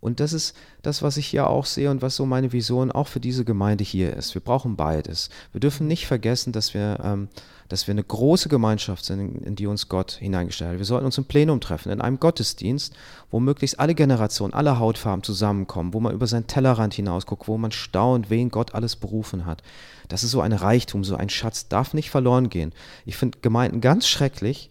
Und 0.00 0.20
das 0.20 0.32
ist 0.32 0.56
das, 0.82 1.02
was 1.02 1.16
ich 1.18 1.26
hier 1.26 1.48
auch 1.48 1.66
sehe 1.66 1.90
und 1.90 2.00
was 2.00 2.16
so 2.16 2.24
meine 2.24 2.52
Vision 2.52 2.90
auch 2.90 3.06
für 3.06 3.20
diese 3.20 3.44
Gemeinde 3.44 3.84
hier 3.84 4.16
ist. 4.16 4.34
Wir 4.34 4.40
brauchen 4.40 4.76
beides. 4.76 5.28
Wir 5.52 5.60
dürfen 5.60 5.86
nicht 5.86 6.06
vergessen, 6.06 6.52
dass 6.52 6.72
wir, 6.72 6.98
ähm, 7.04 7.28
dass 7.68 7.86
wir 7.86 7.92
eine 7.92 8.02
große 8.02 8.48
Gemeinschaft 8.48 9.04
sind, 9.04 9.44
in, 9.44 9.56
die 9.56 9.66
uns 9.66 9.88
Gott 9.88 10.12
hineingestellt 10.12 10.72
hat. 10.72 10.78
Wir 10.78 10.86
sollten 10.86 11.04
uns 11.04 11.18
im 11.18 11.26
Plenum 11.26 11.60
treffen, 11.60 11.92
in 11.92 12.00
einem 12.00 12.18
Gottesdienst, 12.18 12.94
wo 13.30 13.40
möglichst 13.40 13.78
alle 13.78 13.94
Generationen, 13.94 14.54
alle 14.54 14.78
Hautfarben 14.78 15.22
zusammenkommen, 15.22 15.92
wo 15.92 16.00
man 16.00 16.14
über 16.14 16.26
seinen 16.26 16.46
Tellerrand 16.46 16.94
hinausguckt, 16.94 17.46
wo 17.46 17.58
man 17.58 17.72
staunt, 17.72 18.30
wen 18.30 18.50
Gott 18.50 18.74
alles 18.74 18.96
berufen 18.96 19.44
hat. 19.44 19.62
Das 20.08 20.24
ist 20.24 20.30
so 20.30 20.40
ein 20.40 20.52
Reichtum, 20.52 21.04
so 21.04 21.14
ein 21.14 21.28
Schatz, 21.28 21.68
darf 21.68 21.94
nicht 21.94 22.10
verloren 22.10 22.48
gehen. 22.48 22.72
Ich 23.04 23.16
finde 23.16 23.38
Gemeinden 23.42 23.80
ganz 23.80 24.08
schrecklich, 24.08 24.69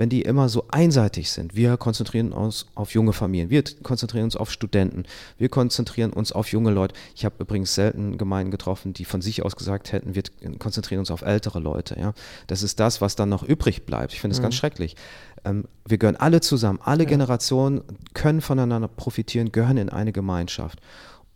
wenn 0.00 0.08
die 0.08 0.22
immer 0.22 0.48
so 0.48 0.64
einseitig 0.70 1.30
sind. 1.30 1.54
Wir 1.54 1.76
konzentrieren 1.76 2.32
uns 2.32 2.64
auf 2.74 2.94
junge 2.94 3.12
Familien, 3.12 3.50
wir 3.50 3.62
konzentrieren 3.82 4.24
uns 4.24 4.34
auf 4.34 4.50
Studenten, 4.50 5.04
wir 5.36 5.50
konzentrieren 5.50 6.10
uns 6.10 6.32
auf 6.32 6.50
junge 6.50 6.70
Leute. 6.70 6.94
Ich 7.14 7.26
habe 7.26 7.34
übrigens 7.38 7.74
selten 7.74 8.16
Gemeinden 8.16 8.50
getroffen, 8.50 8.94
die 8.94 9.04
von 9.04 9.20
sich 9.20 9.44
aus 9.44 9.56
gesagt 9.56 9.92
hätten, 9.92 10.14
wir 10.14 10.22
konzentrieren 10.58 11.00
uns 11.00 11.10
auf 11.10 11.20
ältere 11.20 11.60
Leute. 11.60 12.00
Ja? 12.00 12.14
Das 12.46 12.62
ist 12.62 12.80
das, 12.80 13.02
was 13.02 13.14
dann 13.14 13.28
noch 13.28 13.42
übrig 13.42 13.84
bleibt. 13.84 14.14
Ich 14.14 14.22
finde 14.22 14.32
es 14.32 14.38
mhm. 14.38 14.44
ganz 14.44 14.54
schrecklich. 14.54 14.96
Ähm, 15.44 15.64
wir 15.84 15.98
gehören 15.98 16.16
alle 16.16 16.40
zusammen, 16.40 16.78
alle 16.82 17.04
ja. 17.04 17.10
Generationen 17.10 17.82
können 18.14 18.40
voneinander 18.40 18.88
profitieren, 18.88 19.52
gehören 19.52 19.76
in 19.76 19.90
eine 19.90 20.12
Gemeinschaft 20.12 20.80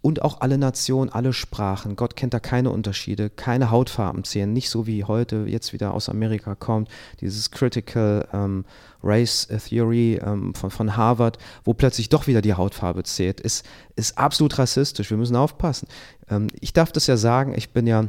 und 0.04 0.20
auch 0.20 0.42
alle 0.42 0.58
Nationen, 0.58 1.08
alle 1.08 1.32
Sprachen. 1.32 1.96
Gott 1.96 2.14
kennt 2.14 2.34
da 2.34 2.38
keine 2.38 2.68
Unterschiede, 2.68 3.30
keine 3.30 3.70
Hautfarben 3.70 4.22
zählen, 4.24 4.52
nicht 4.52 4.68
so 4.68 4.86
wie 4.86 5.04
heute 5.04 5.46
jetzt 5.48 5.72
wieder 5.72 5.94
aus 5.94 6.10
Amerika 6.10 6.54
kommt, 6.54 6.90
dieses 7.22 7.50
Critical 7.50 8.28
ähm, 8.34 8.66
Race 9.02 9.48
Theory 9.66 10.20
ähm, 10.22 10.52
von, 10.54 10.70
von 10.70 10.98
Harvard, 10.98 11.38
wo 11.64 11.72
plötzlich 11.72 12.10
doch 12.10 12.26
wieder 12.26 12.42
die 12.42 12.52
Hautfarbe 12.52 13.02
zählt, 13.04 13.40
ist, 13.40 13.64
ist 13.96 14.18
absolut 14.18 14.58
rassistisch. 14.58 15.08
Wir 15.08 15.16
müssen 15.16 15.36
aufpassen. 15.36 15.88
Ähm, 16.28 16.48
ich 16.60 16.74
darf 16.74 16.92
das 16.92 17.06
ja 17.06 17.16
sagen, 17.16 17.54
ich 17.56 17.70
bin 17.70 17.86
ja 17.86 18.04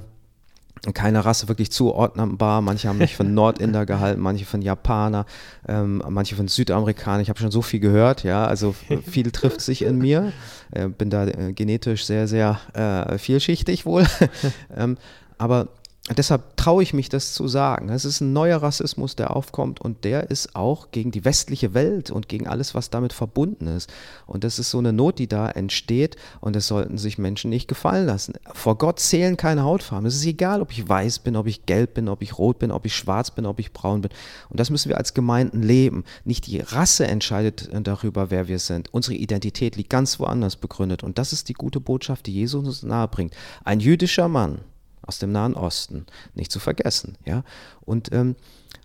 keine 0.94 1.26
Rasse 1.26 1.48
wirklich 1.48 1.72
zuordnenbar. 1.72 2.62
Manche 2.62 2.88
haben 2.88 3.00
mich 3.00 3.16
von 3.16 3.34
Nordinder 3.34 3.86
gehalten, 3.88 4.22
manche 4.22 4.46
von 4.46 4.62
Japaner, 4.62 5.26
ähm, 5.68 6.04
manche 6.10 6.36
von 6.36 6.48
Südamerikanern. 6.48 7.22
Ich 7.22 7.30
habe 7.30 7.40
schon 7.40 7.52
so 7.52 7.62
viel 7.62 7.80
gehört, 7.80 8.24
ja, 8.24 8.46
also 8.46 8.76
viel 9.08 9.32
trifft 9.32 9.62
sich 9.62 9.82
in 9.82 9.98
mir. 9.98 10.32
Äh, 10.72 10.90
bin 10.90 11.10
da 11.10 11.26
äh, 11.26 11.54
genetisch 11.54 12.06
sehr, 12.06 12.28
sehr 12.28 12.60
äh, 12.74 13.18
vielschichtig 13.18 13.86
wohl. 13.86 14.06
ähm, 14.76 14.98
aber 15.38 15.70
Deshalb 16.14 16.56
traue 16.56 16.84
ich 16.84 16.94
mich, 16.94 17.10
das 17.10 17.34
zu 17.34 17.48
sagen. 17.48 17.90
Es 17.90 18.06
ist 18.06 18.22
ein 18.22 18.32
neuer 18.32 18.62
Rassismus, 18.62 19.16
der 19.16 19.36
aufkommt 19.36 19.82
und 19.82 20.04
der 20.04 20.30
ist 20.30 20.56
auch 20.56 20.92
gegen 20.92 21.10
die 21.10 21.26
westliche 21.26 21.74
Welt 21.74 22.12
und 22.12 22.30
gegen 22.30 22.48
alles, 22.48 22.76
was 22.76 22.92
damit 22.92 23.12
verbunden 23.12 23.66
ist. 23.66 23.92
Und 24.28 24.44
das 24.44 24.60
ist 24.60 24.70
so 24.70 24.78
eine 24.78 24.94
Not, 24.94 25.18
die 25.18 25.26
da 25.26 25.50
entsteht 25.50 26.16
und 26.42 26.56
das 26.56 26.68
sollten 26.68 27.00
sich 27.00 27.18
Menschen 27.18 27.50
nicht 27.50 27.68
gefallen 27.68 28.06
lassen. 28.06 28.36
Vor 28.54 28.78
Gott 28.78 29.00
zählen 29.00 29.36
keine 29.36 29.64
Hautfarben. 29.64 30.06
Es 30.06 30.16
ist 30.16 30.28
egal, 30.28 30.62
ob 30.62 30.72
ich 30.72 30.88
weiß 30.88 31.20
bin, 31.20 31.36
ob 31.36 31.48
ich 31.48 31.66
gelb 31.66 31.96
bin, 31.96 32.08
ob 32.08 32.22
ich 32.22 32.38
rot 32.38 32.60
bin, 32.60 32.70
ob 32.70 32.86
ich 32.86 32.96
schwarz 32.96 33.32
bin, 33.32 33.48
ob 33.48 33.60
ich 33.60 33.74
braun 33.74 34.02
bin. 34.02 34.12
Und 34.52 34.60
das 34.60 34.70
müssen 34.70 34.90
wir 34.90 35.00
als 35.00 35.16
Gemeinden 35.16 35.64
leben. 35.64 36.04
Nicht 36.24 36.46
die 36.46 36.60
Rasse 36.60 37.08
entscheidet 37.08 37.68
darüber, 37.82 38.30
wer 38.30 38.48
wir 38.48 38.60
sind. 38.60 38.94
Unsere 38.94 39.16
Identität 39.16 39.76
liegt 39.76 39.90
ganz 39.90 40.20
woanders 40.20 40.56
begründet. 40.56 41.02
Und 41.02 41.18
das 41.18 41.34
ist 41.34 41.50
die 41.50 41.54
gute 41.54 41.80
Botschaft, 41.80 42.28
die 42.28 42.34
Jesus 42.34 42.64
uns 42.64 42.84
nahebringt. 42.84 43.34
Ein 43.64 43.80
jüdischer 43.80 44.28
Mann 44.28 44.60
aus 45.06 45.20
dem 45.20 45.32
Nahen 45.32 45.54
Osten, 45.54 46.06
nicht 46.34 46.52
zu 46.52 46.60
vergessen. 46.60 47.18
Ja? 47.26 47.44
Und 47.82 48.12
ähm, 48.12 48.36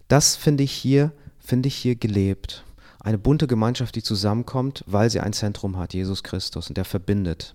das 0.08 0.36
finde 0.36 0.64
ich 0.64 0.72
hier, 0.72 1.12
finde 1.38 1.68
ich 1.68 1.76
hier 1.76 1.96
gelebt. 1.96 2.64
Eine 3.00 3.18
bunte 3.18 3.46
Gemeinschaft, 3.46 3.94
die 3.94 4.02
zusammenkommt, 4.02 4.84
weil 4.86 5.08
sie 5.08 5.20
ein 5.20 5.32
Zentrum 5.32 5.78
hat, 5.78 5.94
Jesus 5.94 6.22
Christus, 6.22 6.68
und 6.68 6.76
der 6.76 6.84
verbindet 6.84 7.54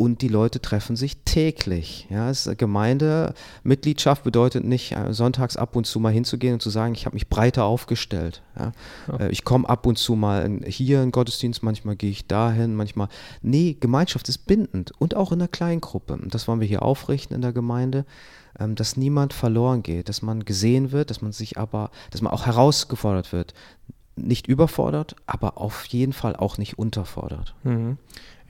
und 0.00 0.22
die 0.22 0.28
Leute 0.28 0.62
treffen 0.62 0.96
sich 0.96 1.18
täglich. 1.26 2.06
Ja, 2.08 2.30
es, 2.30 2.48
Gemeindemitgliedschaft 2.56 4.24
bedeutet 4.24 4.64
nicht, 4.64 4.92
äh, 4.92 5.12
sonntags 5.12 5.58
ab 5.58 5.76
und 5.76 5.86
zu 5.86 6.00
mal 6.00 6.10
hinzugehen 6.10 6.54
und 6.54 6.62
zu 6.62 6.70
sagen, 6.70 6.94
ich 6.94 7.04
habe 7.04 7.12
mich 7.12 7.28
breiter 7.28 7.64
aufgestellt. 7.64 8.40
Ja. 8.58 8.72
Ja. 9.08 9.16
Äh, 9.18 9.30
ich 9.30 9.44
komme 9.44 9.68
ab 9.68 9.84
und 9.84 9.98
zu 9.98 10.14
mal 10.16 10.46
in, 10.46 10.62
hier 10.62 11.02
in 11.02 11.12
Gottesdienst, 11.12 11.62
manchmal 11.62 11.96
gehe 11.96 12.10
ich 12.10 12.26
dahin, 12.26 12.76
manchmal. 12.76 13.08
Nee, 13.42 13.76
Gemeinschaft 13.78 14.30
ist 14.30 14.46
bindend 14.46 14.90
und 14.98 15.16
auch 15.16 15.32
in 15.32 15.38
der 15.38 15.48
Kleingruppe. 15.48 16.18
Das 16.28 16.48
wollen 16.48 16.60
wir 16.60 16.66
hier 16.66 16.80
aufrichten 16.80 17.34
in 17.34 17.42
der 17.42 17.52
Gemeinde, 17.52 18.06
ähm, 18.58 18.76
dass 18.76 18.96
niemand 18.96 19.34
verloren 19.34 19.82
geht, 19.82 20.08
dass 20.08 20.22
man 20.22 20.46
gesehen 20.46 20.92
wird, 20.92 21.10
dass 21.10 21.20
man 21.20 21.32
sich 21.32 21.58
aber, 21.58 21.90
dass 22.10 22.22
man 22.22 22.32
auch 22.32 22.46
herausgefordert 22.46 23.34
wird. 23.34 23.52
Nicht 24.16 24.46
überfordert, 24.46 25.14
aber 25.26 25.58
auf 25.58 25.84
jeden 25.84 26.14
Fall 26.14 26.36
auch 26.36 26.56
nicht 26.56 26.78
unterfordert. 26.78 27.54
Mhm. 27.64 27.98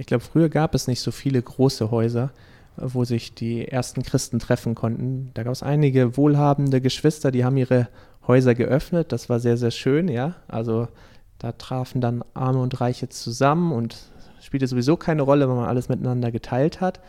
Ich 0.01 0.07
glaube, 0.07 0.25
früher 0.25 0.49
gab 0.49 0.75
es 0.75 0.87
nicht 0.87 1.03
so 1.03 1.11
viele 1.11 1.43
große 1.43 1.91
Häuser, 1.91 2.31
wo 2.79 3.05
sich 3.05 3.35
die 3.35 3.69
ersten 3.69 4.03
Christen 4.03 4.39
treffen 4.39 4.75
konnten. 4.75 5.31
Da 5.35 5.43
gab 5.43 5.53
es 5.53 5.63
einige 5.63 6.17
wohlhabende 6.17 6.81
Geschwister, 6.81 7.31
die 7.31 7.45
haben 7.45 7.59
ihre 7.59 7.87
Häuser 8.27 8.55
geöffnet. 8.55 9.13
Das 9.13 9.29
war 9.29 9.41
sehr, 9.41 9.59
sehr 9.59 9.71
schön, 9.71 10.09
ja. 10.09 10.37
Also 10.49 10.89
da 11.37 11.53
trafen 11.53 12.01
dann 12.01 12.25
Arme 12.33 12.63
und 12.63 12.81
Reiche 12.81 13.11
zusammen 13.11 13.73
und 13.73 13.99
spielte 14.41 14.67
sowieso 14.67 14.97
keine 14.97 15.21
Rolle, 15.21 15.47
wenn 15.51 15.57
man 15.57 15.69
alles 15.69 15.91
miteinander 15.91 16.33
geteilt 16.33 16.81
hat. 16.81 17.01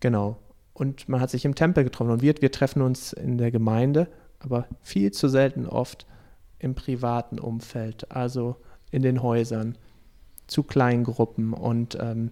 Genau. 0.00 0.36
Und 0.74 1.08
man 1.08 1.22
hat 1.22 1.30
sich 1.30 1.46
im 1.46 1.54
Tempel 1.54 1.84
getroffen 1.84 2.10
und 2.10 2.20
wir, 2.20 2.34
wir 2.38 2.52
treffen 2.52 2.82
uns 2.82 3.14
in 3.14 3.38
der 3.38 3.50
Gemeinde, 3.50 4.08
aber 4.40 4.66
viel 4.82 5.10
zu 5.10 5.28
selten 5.28 5.64
oft 5.64 6.06
im 6.58 6.74
privaten 6.74 7.38
Umfeld, 7.38 8.10
also 8.10 8.56
in 8.90 9.00
den 9.00 9.22
Häusern 9.22 9.78
zu 10.46 10.62
kleinen 10.62 11.04
Gruppen. 11.04 11.52
Und 11.52 11.98
ähm, 12.00 12.30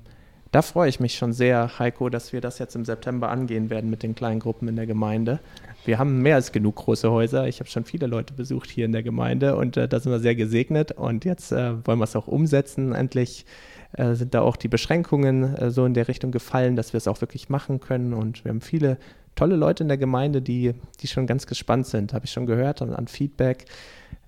da 0.50 0.60
freue 0.60 0.88
ich 0.88 1.00
mich 1.00 1.14
schon 1.14 1.32
sehr, 1.32 1.78
Heiko, 1.78 2.10
dass 2.10 2.32
wir 2.32 2.42
das 2.42 2.58
jetzt 2.58 2.76
im 2.76 2.84
September 2.84 3.30
angehen 3.30 3.70
werden 3.70 3.88
mit 3.88 4.02
den 4.02 4.14
kleinen 4.14 4.38
Gruppen 4.38 4.68
in 4.68 4.76
der 4.76 4.86
Gemeinde. 4.86 5.40
Wir 5.84 5.98
haben 5.98 6.20
mehr 6.20 6.36
als 6.36 6.52
genug 6.52 6.76
große 6.76 7.10
Häuser. 7.10 7.48
Ich 7.48 7.58
habe 7.60 7.70
schon 7.70 7.84
viele 7.84 8.06
Leute 8.06 8.34
besucht 8.34 8.70
hier 8.70 8.84
in 8.84 8.92
der 8.92 9.02
Gemeinde 9.02 9.56
und 9.56 9.76
äh, 9.76 9.88
da 9.88 9.98
sind 9.98 10.12
wir 10.12 10.20
sehr 10.20 10.34
gesegnet. 10.34 10.92
Und 10.92 11.24
jetzt 11.24 11.52
äh, 11.52 11.86
wollen 11.86 11.98
wir 11.98 12.04
es 12.04 12.14
auch 12.14 12.28
umsetzen. 12.28 12.94
Endlich 12.94 13.46
äh, 13.92 14.14
sind 14.14 14.34
da 14.34 14.42
auch 14.42 14.56
die 14.56 14.68
Beschränkungen 14.68 15.56
äh, 15.56 15.70
so 15.70 15.84
in 15.86 15.94
der 15.94 16.06
Richtung 16.06 16.30
gefallen, 16.30 16.76
dass 16.76 16.92
wir 16.92 16.98
es 16.98 17.08
auch 17.08 17.20
wirklich 17.20 17.48
machen 17.48 17.80
können. 17.80 18.12
Und 18.12 18.44
wir 18.44 18.50
haben 18.50 18.60
viele 18.60 18.98
tolle 19.34 19.56
Leute 19.56 19.84
in 19.84 19.88
der 19.88 19.98
Gemeinde, 19.98 20.42
die, 20.42 20.74
die 21.00 21.06
schon 21.06 21.26
ganz 21.26 21.46
gespannt 21.46 21.86
sind, 21.86 22.12
habe 22.12 22.26
ich 22.26 22.30
schon 22.30 22.46
gehört 22.46 22.82
an, 22.82 22.92
an 22.92 23.08
Feedback. 23.08 23.64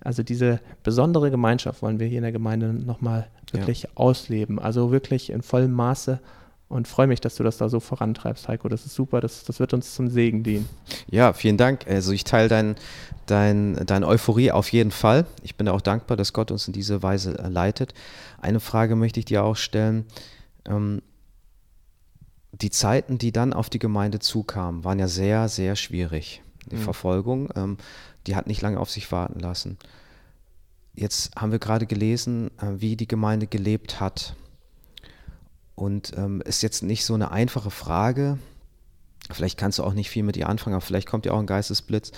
Also 0.01 0.23
diese 0.23 0.59
besondere 0.83 1.31
Gemeinschaft 1.31 1.81
wollen 1.81 1.99
wir 1.99 2.07
hier 2.07 2.17
in 2.17 2.23
der 2.23 2.31
Gemeinde 2.31 2.73
nochmal 2.73 3.27
wirklich 3.57 3.83
ja. 3.83 3.89
ausleben. 3.95 4.59
Also 4.59 4.91
wirklich 4.91 5.29
in 5.29 5.41
vollem 5.41 5.71
Maße 5.71 6.19
und 6.67 6.87
freue 6.87 7.07
mich, 7.07 7.21
dass 7.21 7.35
du 7.35 7.43
das 7.43 7.57
da 7.57 7.69
so 7.69 7.79
vorantreibst, 7.79 8.47
Heiko. 8.47 8.69
Das 8.69 8.85
ist 8.85 8.95
super, 8.95 9.21
das, 9.21 9.43
das 9.43 9.59
wird 9.59 9.73
uns 9.73 9.93
zum 9.93 10.07
Segen 10.07 10.43
dienen. 10.43 10.67
Ja, 11.09 11.33
vielen 11.33 11.57
Dank. 11.57 11.85
Also 11.87 12.11
ich 12.11 12.23
teile 12.23 12.49
dein, 12.49 12.75
dein, 13.27 13.75
deine 13.85 14.07
Euphorie 14.07 14.51
auf 14.51 14.71
jeden 14.71 14.91
Fall. 14.91 15.25
Ich 15.43 15.55
bin 15.55 15.67
auch 15.67 15.81
dankbar, 15.81 16.17
dass 16.17 16.33
Gott 16.33 16.51
uns 16.51 16.67
in 16.67 16.73
diese 16.73 17.03
Weise 17.03 17.33
leitet. 17.33 17.93
Eine 18.41 18.59
Frage 18.59 18.95
möchte 18.95 19.19
ich 19.19 19.25
dir 19.25 19.43
auch 19.43 19.55
stellen. 19.55 20.05
Ähm, 20.67 21.01
die 22.51 22.71
Zeiten, 22.71 23.17
die 23.17 23.31
dann 23.31 23.53
auf 23.53 23.69
die 23.69 23.79
Gemeinde 23.79 24.19
zukamen, 24.19 24.83
waren 24.83 24.97
ja 24.97 25.07
sehr, 25.07 25.49
sehr 25.49 25.75
schwierig. 25.75 26.41
Die 26.71 26.77
mhm. 26.77 26.81
Verfolgung. 26.81 27.49
Ähm, 27.55 27.77
die 28.25 28.35
hat 28.35 28.47
nicht 28.47 28.61
lange 28.61 28.79
auf 28.79 28.89
sich 28.89 29.11
warten 29.11 29.39
lassen. 29.39 29.77
Jetzt 30.95 31.35
haben 31.35 31.51
wir 31.51 31.59
gerade 31.59 31.85
gelesen, 31.85 32.51
äh, 32.59 32.73
wie 32.77 32.95
die 32.95 33.07
Gemeinde 33.07 33.47
gelebt 33.47 33.99
hat. 33.99 34.35
Und 35.75 36.13
ähm, 36.15 36.41
ist 36.41 36.63
jetzt 36.63 36.83
nicht 36.83 37.03
so 37.03 37.13
eine 37.13 37.31
einfache 37.31 37.71
Frage. 37.71 38.39
Vielleicht 39.29 39.57
kannst 39.57 39.79
du 39.79 39.83
auch 39.83 39.93
nicht 39.93 40.09
viel 40.09 40.23
mit 40.23 40.37
ihr 40.37 40.47
anfangen, 40.47 40.75
aber 40.75 40.85
vielleicht 40.85 41.07
kommt 41.07 41.25
dir 41.25 41.33
auch 41.33 41.39
ein 41.39 41.47
Geistesblitz. 41.47 42.11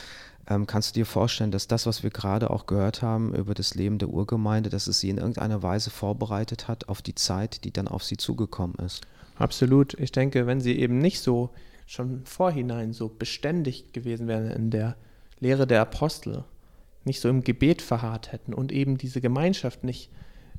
Ähm, 0.48 0.68
kannst 0.68 0.90
du 0.90 1.00
dir 1.00 1.06
vorstellen, 1.06 1.52
dass 1.52 1.68
das, 1.68 1.88
was 1.88 2.04
wir 2.04 2.12
gerade 2.12 2.52
auch 2.52 2.68
gehört 2.68 3.02
haben 3.02 3.34
über 3.34 3.56
das 3.56 3.74
Leben 3.74 3.98
der 3.98 4.10
Urgemeinde, 4.10 4.70
dass 4.70 4.88
es 4.88 5.00
sie 5.00 5.10
in 5.10 5.18
irgendeiner 5.18 5.64
Weise 5.64 5.90
vorbereitet 5.90 6.68
hat 6.68 6.88
auf 6.88 7.02
die 7.02 7.16
Zeit, 7.16 7.64
die 7.64 7.72
dann 7.72 7.88
auf 7.88 8.04
sie 8.04 8.18
zugekommen 8.18 8.76
ist? 8.86 9.02
Absolut. 9.38 9.96
Ich 9.96 10.12
denke, 10.12 10.46
wenn 10.46 10.62
sie 10.62 10.78
eben 10.78 11.00
nicht 11.00 11.22
so 11.22 11.50
schon 11.88 12.26
vorhinein 12.26 12.94
so 12.94 13.10
beständig 13.10 13.94
gewesen 13.94 14.28
wären 14.28 14.52
in 14.52 14.70
der 14.70 14.98
Lehre 15.40 15.66
der 15.66 15.82
Apostel 15.82 16.44
nicht 17.08 17.20
so 17.20 17.30
im 17.30 17.43
Gebet 17.43 17.82
verharrt 17.82 18.32
hätten 18.32 18.53
und 18.53 18.72
eben 18.72 18.97
diese 18.97 19.22
Gemeinschaft 19.22 19.84
nicht 19.84 20.12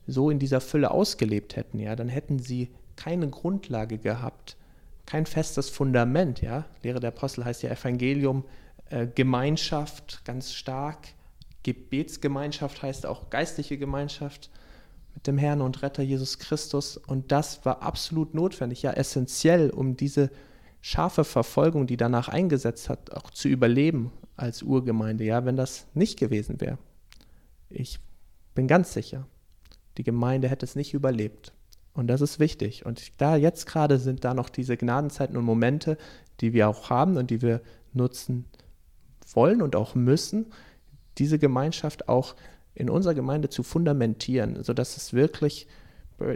so 0.07 0.31
in 0.31 0.39
dieser 0.39 0.61
Fülle 0.61 0.91
ausgelebt 0.91 1.55
hätten, 1.55 1.79
ja, 1.79 1.95
dann 1.95 2.09
hätten 2.09 2.41
sie 2.41 2.71
keine 2.97 3.29
Grundlage 3.29 3.99
gehabt, 3.99 4.57
kein 5.07 5.27
festes 5.27 5.71
Fundament, 5.71 6.43
ja. 6.43 6.65
Lehre 6.83 7.01
der 7.01 7.09
Apostel 7.09 7.45
heißt 7.45 7.63
ja 7.63 7.71
Evangelium, 7.71 8.45
äh, 8.91 9.07
Gemeinschaft 9.07 10.25
ganz 10.25 10.53
stark, 10.53 11.09
Gebetsgemeinschaft 11.63 12.83
heißt 12.83 13.07
auch 13.07 13.31
geistliche 13.31 13.79
Gemeinschaft 13.79 14.51
mit 15.15 15.27
dem 15.27 15.39
Herrn 15.39 15.61
und 15.61 15.83
Retter 15.83 16.03
Jesus 16.03 16.39
Christus. 16.39 16.97
Und 16.97 17.31
das 17.33 17.65
war 17.65 17.83
absolut 17.83 18.35
notwendig, 18.35 18.83
ja, 18.83 18.93
essentiell, 18.93 19.71
um 19.71 19.97
diese 19.97 20.31
scharfe 20.81 21.25
Verfolgung, 21.25 21.87
die 21.87 21.97
danach 21.97 22.29
eingesetzt 22.29 22.89
hat, 22.89 23.13
auch 23.13 23.31
zu 23.31 23.49
überleben 23.49 24.13
als 24.39 24.63
Urgemeinde. 24.63 25.25
Ja, 25.25 25.45
wenn 25.45 25.57
das 25.57 25.87
nicht 25.95 26.19
gewesen 26.19 26.61
wäre, 26.61 26.79
ich 27.69 28.01
bin 28.55 28.67
ganz 28.67 28.95
sicher, 28.95 29.27
die 29.99 30.05
Gemeinde 30.05 30.49
hätte 30.49 30.65
es 30.65 30.77
nicht 30.77 30.95
überlebt. 30.95 31.53
Und 31.93 32.07
das 32.07 32.21
ist 32.21 32.39
wichtig. 32.39 32.87
Und 32.87 33.21
da 33.21 33.37
jetzt 33.37 33.67
gerade 33.67 33.99
sind 33.99 34.25
da 34.25 34.33
noch 34.33 34.49
diese 34.49 34.77
Gnadenzeiten 34.77 35.37
und 35.37 35.45
Momente, 35.45 35.99
die 36.41 36.53
wir 36.53 36.69
auch 36.69 36.91
haben 36.91 37.17
und 37.17 37.31
die 37.31 37.43
wir 37.43 37.61
nutzen 37.93 38.47
wollen 39.35 39.61
und 39.61 39.75
auch 39.75 39.95
müssen, 39.95 40.47
diese 41.19 41.39
Gemeinschaft 41.39 42.09
auch 42.09 42.37
in 42.75 42.89
unserer 42.89 43.15
Gemeinde 43.15 43.49
zu 43.49 43.65
fundamentieren, 43.65 44.63
sodass 44.63 44.97
es 44.97 45.13
wirklich, 45.13 45.67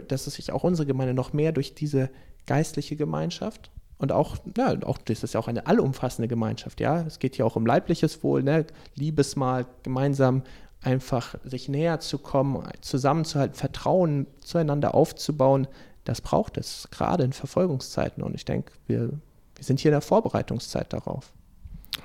dass 0.09 0.27
es 0.27 0.33
sich 0.33 0.51
auch 0.51 0.65
unsere 0.65 0.85
Gemeinde 0.85 1.13
noch 1.13 1.31
mehr 1.31 1.53
durch 1.53 1.73
diese 1.73 2.09
geistliche 2.45 2.97
Gemeinschaft 2.97 3.71
und 4.03 4.11
auch, 4.11 4.35
ja, 4.57 4.75
auch 4.83 4.97
das 4.97 5.23
ist 5.23 5.33
ja 5.33 5.39
auch 5.39 5.47
eine 5.47 5.65
allumfassende 5.65 6.27
Gemeinschaft, 6.27 6.81
ja. 6.81 7.03
Es 7.07 7.19
geht 7.19 7.37
ja 7.37 7.45
auch 7.45 7.55
um 7.55 7.65
leibliches 7.65 8.21
Wohl, 8.21 8.43
ne? 8.43 8.65
Liebesmal, 8.95 9.65
gemeinsam 9.81 10.43
einfach 10.81 11.35
sich 11.45 11.69
näher 11.69 12.01
zu 12.01 12.17
kommen, 12.17 12.61
zusammenzuhalten, 12.81 13.55
Vertrauen 13.55 14.27
zueinander 14.41 14.93
aufzubauen. 14.93 15.69
Das 16.03 16.19
braucht 16.19 16.57
es, 16.57 16.89
gerade 16.91 17.23
in 17.23 17.31
Verfolgungszeiten. 17.31 18.21
Und 18.23 18.35
ich 18.35 18.43
denke, 18.43 18.73
wir, 18.87 19.07
wir 19.07 19.63
sind 19.63 19.79
hier 19.79 19.91
in 19.91 19.93
der 19.93 20.01
Vorbereitungszeit 20.01 20.91
darauf. 20.91 21.31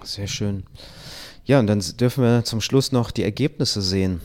Sehr 0.04 0.28
schön. 0.28 0.62
Ja, 1.46 1.58
und 1.58 1.66
dann 1.66 1.82
dürfen 1.98 2.22
wir 2.22 2.44
zum 2.44 2.60
Schluss 2.60 2.92
noch 2.92 3.10
die 3.10 3.24
Ergebnisse 3.24 3.82
sehen. 3.82 4.20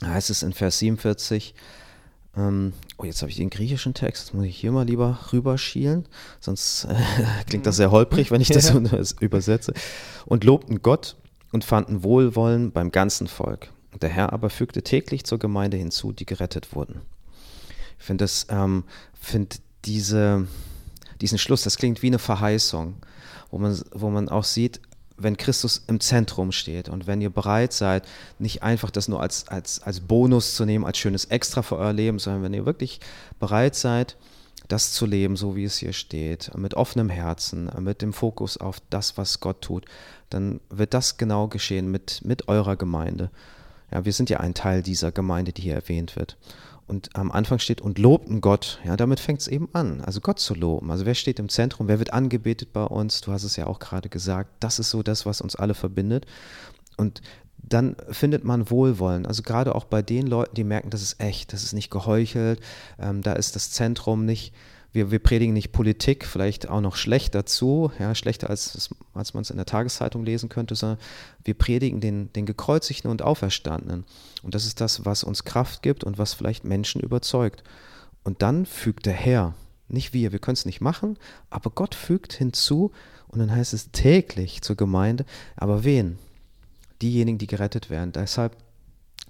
Da 0.00 0.08
heißt 0.08 0.28
es 0.28 0.42
in 0.42 0.52
Vers 0.52 0.78
47, 0.80 1.54
ähm, 2.36 2.74
oh, 3.02 3.06
jetzt 3.06 3.20
habe 3.22 3.30
ich 3.30 3.36
den 3.36 3.50
griechischen 3.50 3.94
Text, 3.94 4.28
das 4.28 4.32
muss 4.32 4.44
ich 4.44 4.56
hier 4.56 4.70
mal 4.70 4.86
lieber 4.86 5.18
rüberschielen, 5.32 6.06
sonst 6.40 6.84
äh, 6.84 6.94
klingt 7.46 7.66
das 7.66 7.76
sehr 7.76 7.90
holprig, 7.90 8.30
wenn 8.30 8.40
ich 8.40 8.48
das 8.48 8.68
ja. 8.72 8.80
übersetze. 9.20 9.74
Und 10.24 10.44
lobten 10.44 10.82
Gott 10.82 11.16
und 11.50 11.64
fanden 11.64 12.02
Wohlwollen 12.02 12.70
beim 12.70 12.92
ganzen 12.92 13.26
Volk. 13.26 13.70
Der 14.00 14.08
Herr 14.08 14.32
aber 14.32 14.50
fügte 14.50 14.82
täglich 14.82 15.24
zur 15.24 15.38
Gemeinde 15.38 15.76
hinzu, 15.76 16.12
die 16.12 16.24
gerettet 16.24 16.74
wurden. 16.74 17.02
Ich 17.98 18.04
finde 18.06 18.24
das, 18.24 18.46
ähm, 18.48 18.84
finde 19.20 19.56
diese, 19.84 20.46
diesen 21.20 21.38
Schluss, 21.38 21.62
das 21.62 21.76
klingt 21.76 22.02
wie 22.02 22.06
eine 22.06 22.18
Verheißung, 22.18 22.94
wo 23.50 23.58
man, 23.58 23.80
wo 23.92 24.10
man 24.10 24.28
auch 24.28 24.44
sieht, 24.44 24.80
wenn 25.16 25.36
Christus 25.36 25.82
im 25.86 26.00
Zentrum 26.00 26.52
steht 26.52 26.88
und 26.88 27.06
wenn 27.06 27.20
ihr 27.20 27.30
bereit 27.30 27.72
seid, 27.72 28.06
nicht 28.38 28.62
einfach 28.62 28.90
das 28.90 29.08
nur 29.08 29.20
als, 29.20 29.48
als, 29.48 29.82
als 29.82 30.00
Bonus 30.00 30.54
zu 30.54 30.64
nehmen, 30.64 30.84
als 30.84 30.98
schönes 30.98 31.26
Extra 31.26 31.62
für 31.62 31.76
euer 31.76 31.92
Leben, 31.92 32.18
sondern 32.18 32.42
wenn 32.42 32.54
ihr 32.54 32.66
wirklich 32.66 33.00
bereit 33.38 33.74
seid, 33.74 34.16
das 34.68 34.92
zu 34.92 35.06
leben, 35.06 35.36
so 35.36 35.56
wie 35.56 35.64
es 35.64 35.76
hier 35.76 35.92
steht, 35.92 36.56
mit 36.56 36.74
offenem 36.74 37.08
Herzen, 37.08 37.70
mit 37.80 38.00
dem 38.00 38.12
Fokus 38.12 38.56
auf 38.56 38.78
das, 38.90 39.18
was 39.18 39.40
Gott 39.40 39.60
tut, 39.60 39.84
dann 40.30 40.60
wird 40.70 40.94
das 40.94 41.18
genau 41.18 41.48
geschehen 41.48 41.90
mit, 41.90 42.24
mit 42.24 42.48
eurer 42.48 42.76
Gemeinde. 42.76 43.30
Ja, 43.90 44.04
wir 44.04 44.12
sind 44.12 44.30
ja 44.30 44.40
ein 44.40 44.54
Teil 44.54 44.82
dieser 44.82 45.12
Gemeinde, 45.12 45.52
die 45.52 45.62
hier 45.62 45.74
erwähnt 45.74 46.16
wird. 46.16 46.38
Und 46.86 47.14
am 47.16 47.30
Anfang 47.30 47.58
steht, 47.58 47.80
und 47.80 47.98
lobten 47.98 48.40
Gott. 48.40 48.80
Ja, 48.84 48.96
damit 48.96 49.20
fängt 49.20 49.40
es 49.40 49.48
eben 49.48 49.68
an. 49.72 50.00
Also 50.00 50.20
Gott 50.20 50.38
zu 50.38 50.54
loben. 50.54 50.90
Also 50.90 51.06
wer 51.06 51.14
steht 51.14 51.38
im 51.38 51.48
Zentrum? 51.48 51.88
Wer 51.88 51.98
wird 51.98 52.12
angebetet 52.12 52.72
bei 52.72 52.84
uns? 52.84 53.20
Du 53.20 53.32
hast 53.32 53.44
es 53.44 53.56
ja 53.56 53.66
auch 53.66 53.78
gerade 53.78 54.08
gesagt. 54.08 54.50
Das 54.60 54.78
ist 54.78 54.90
so 54.90 55.02
das, 55.02 55.24
was 55.24 55.40
uns 55.40 55.56
alle 55.56 55.74
verbindet. 55.74 56.26
Und 56.96 57.22
dann 57.56 57.96
findet 58.10 58.44
man 58.44 58.70
Wohlwollen. 58.70 59.26
Also 59.26 59.42
gerade 59.42 59.74
auch 59.74 59.84
bei 59.84 60.02
den 60.02 60.26
Leuten, 60.26 60.54
die 60.54 60.64
merken, 60.64 60.90
das 60.90 61.02
ist 61.02 61.20
echt, 61.20 61.52
das 61.52 61.62
ist 61.62 61.72
nicht 61.72 61.90
geheuchelt. 61.90 62.60
Ähm, 62.98 63.22
da 63.22 63.32
ist 63.34 63.56
das 63.56 63.70
Zentrum 63.70 64.24
nicht 64.26 64.52
wir, 64.92 65.10
wir 65.10 65.18
predigen 65.18 65.54
nicht 65.54 65.72
Politik, 65.72 66.26
vielleicht 66.26 66.68
auch 66.68 66.80
noch 66.80 66.96
schlecht 66.96 67.34
dazu, 67.34 67.90
ja, 67.98 68.14
schlechter 68.14 68.50
als, 68.50 68.90
als 69.14 69.34
man 69.34 69.42
es 69.42 69.50
in 69.50 69.56
der 69.56 69.66
Tageszeitung 69.66 70.24
lesen 70.24 70.48
könnte, 70.48 70.74
sondern 70.74 70.98
wir 71.44 71.54
predigen 71.54 72.00
den, 72.00 72.32
den 72.34 72.46
Gekreuzigten 72.46 73.10
und 73.10 73.22
Auferstandenen. 73.22 74.04
Und 74.42 74.54
das 74.54 74.66
ist 74.66 74.80
das, 74.80 75.04
was 75.04 75.24
uns 75.24 75.44
Kraft 75.44 75.82
gibt 75.82 76.04
und 76.04 76.18
was 76.18 76.34
vielleicht 76.34 76.64
Menschen 76.64 77.00
überzeugt. 77.00 77.64
Und 78.22 78.42
dann 78.42 78.66
fügt 78.66 79.06
der 79.06 79.14
Herr, 79.14 79.54
nicht 79.88 80.12
wir, 80.12 80.32
wir 80.32 80.38
können 80.38 80.54
es 80.54 80.66
nicht 80.66 80.80
machen, 80.80 81.18
aber 81.50 81.70
Gott 81.70 81.94
fügt 81.94 82.34
hinzu 82.34 82.92
und 83.28 83.38
dann 83.38 83.50
heißt 83.50 83.72
es 83.72 83.90
täglich 83.92 84.62
zur 84.62 84.76
Gemeinde, 84.76 85.24
aber 85.56 85.84
wen? 85.84 86.18
Diejenigen, 87.00 87.38
die 87.38 87.46
gerettet 87.46 87.90
werden. 87.90 88.12
Deshalb 88.12 88.56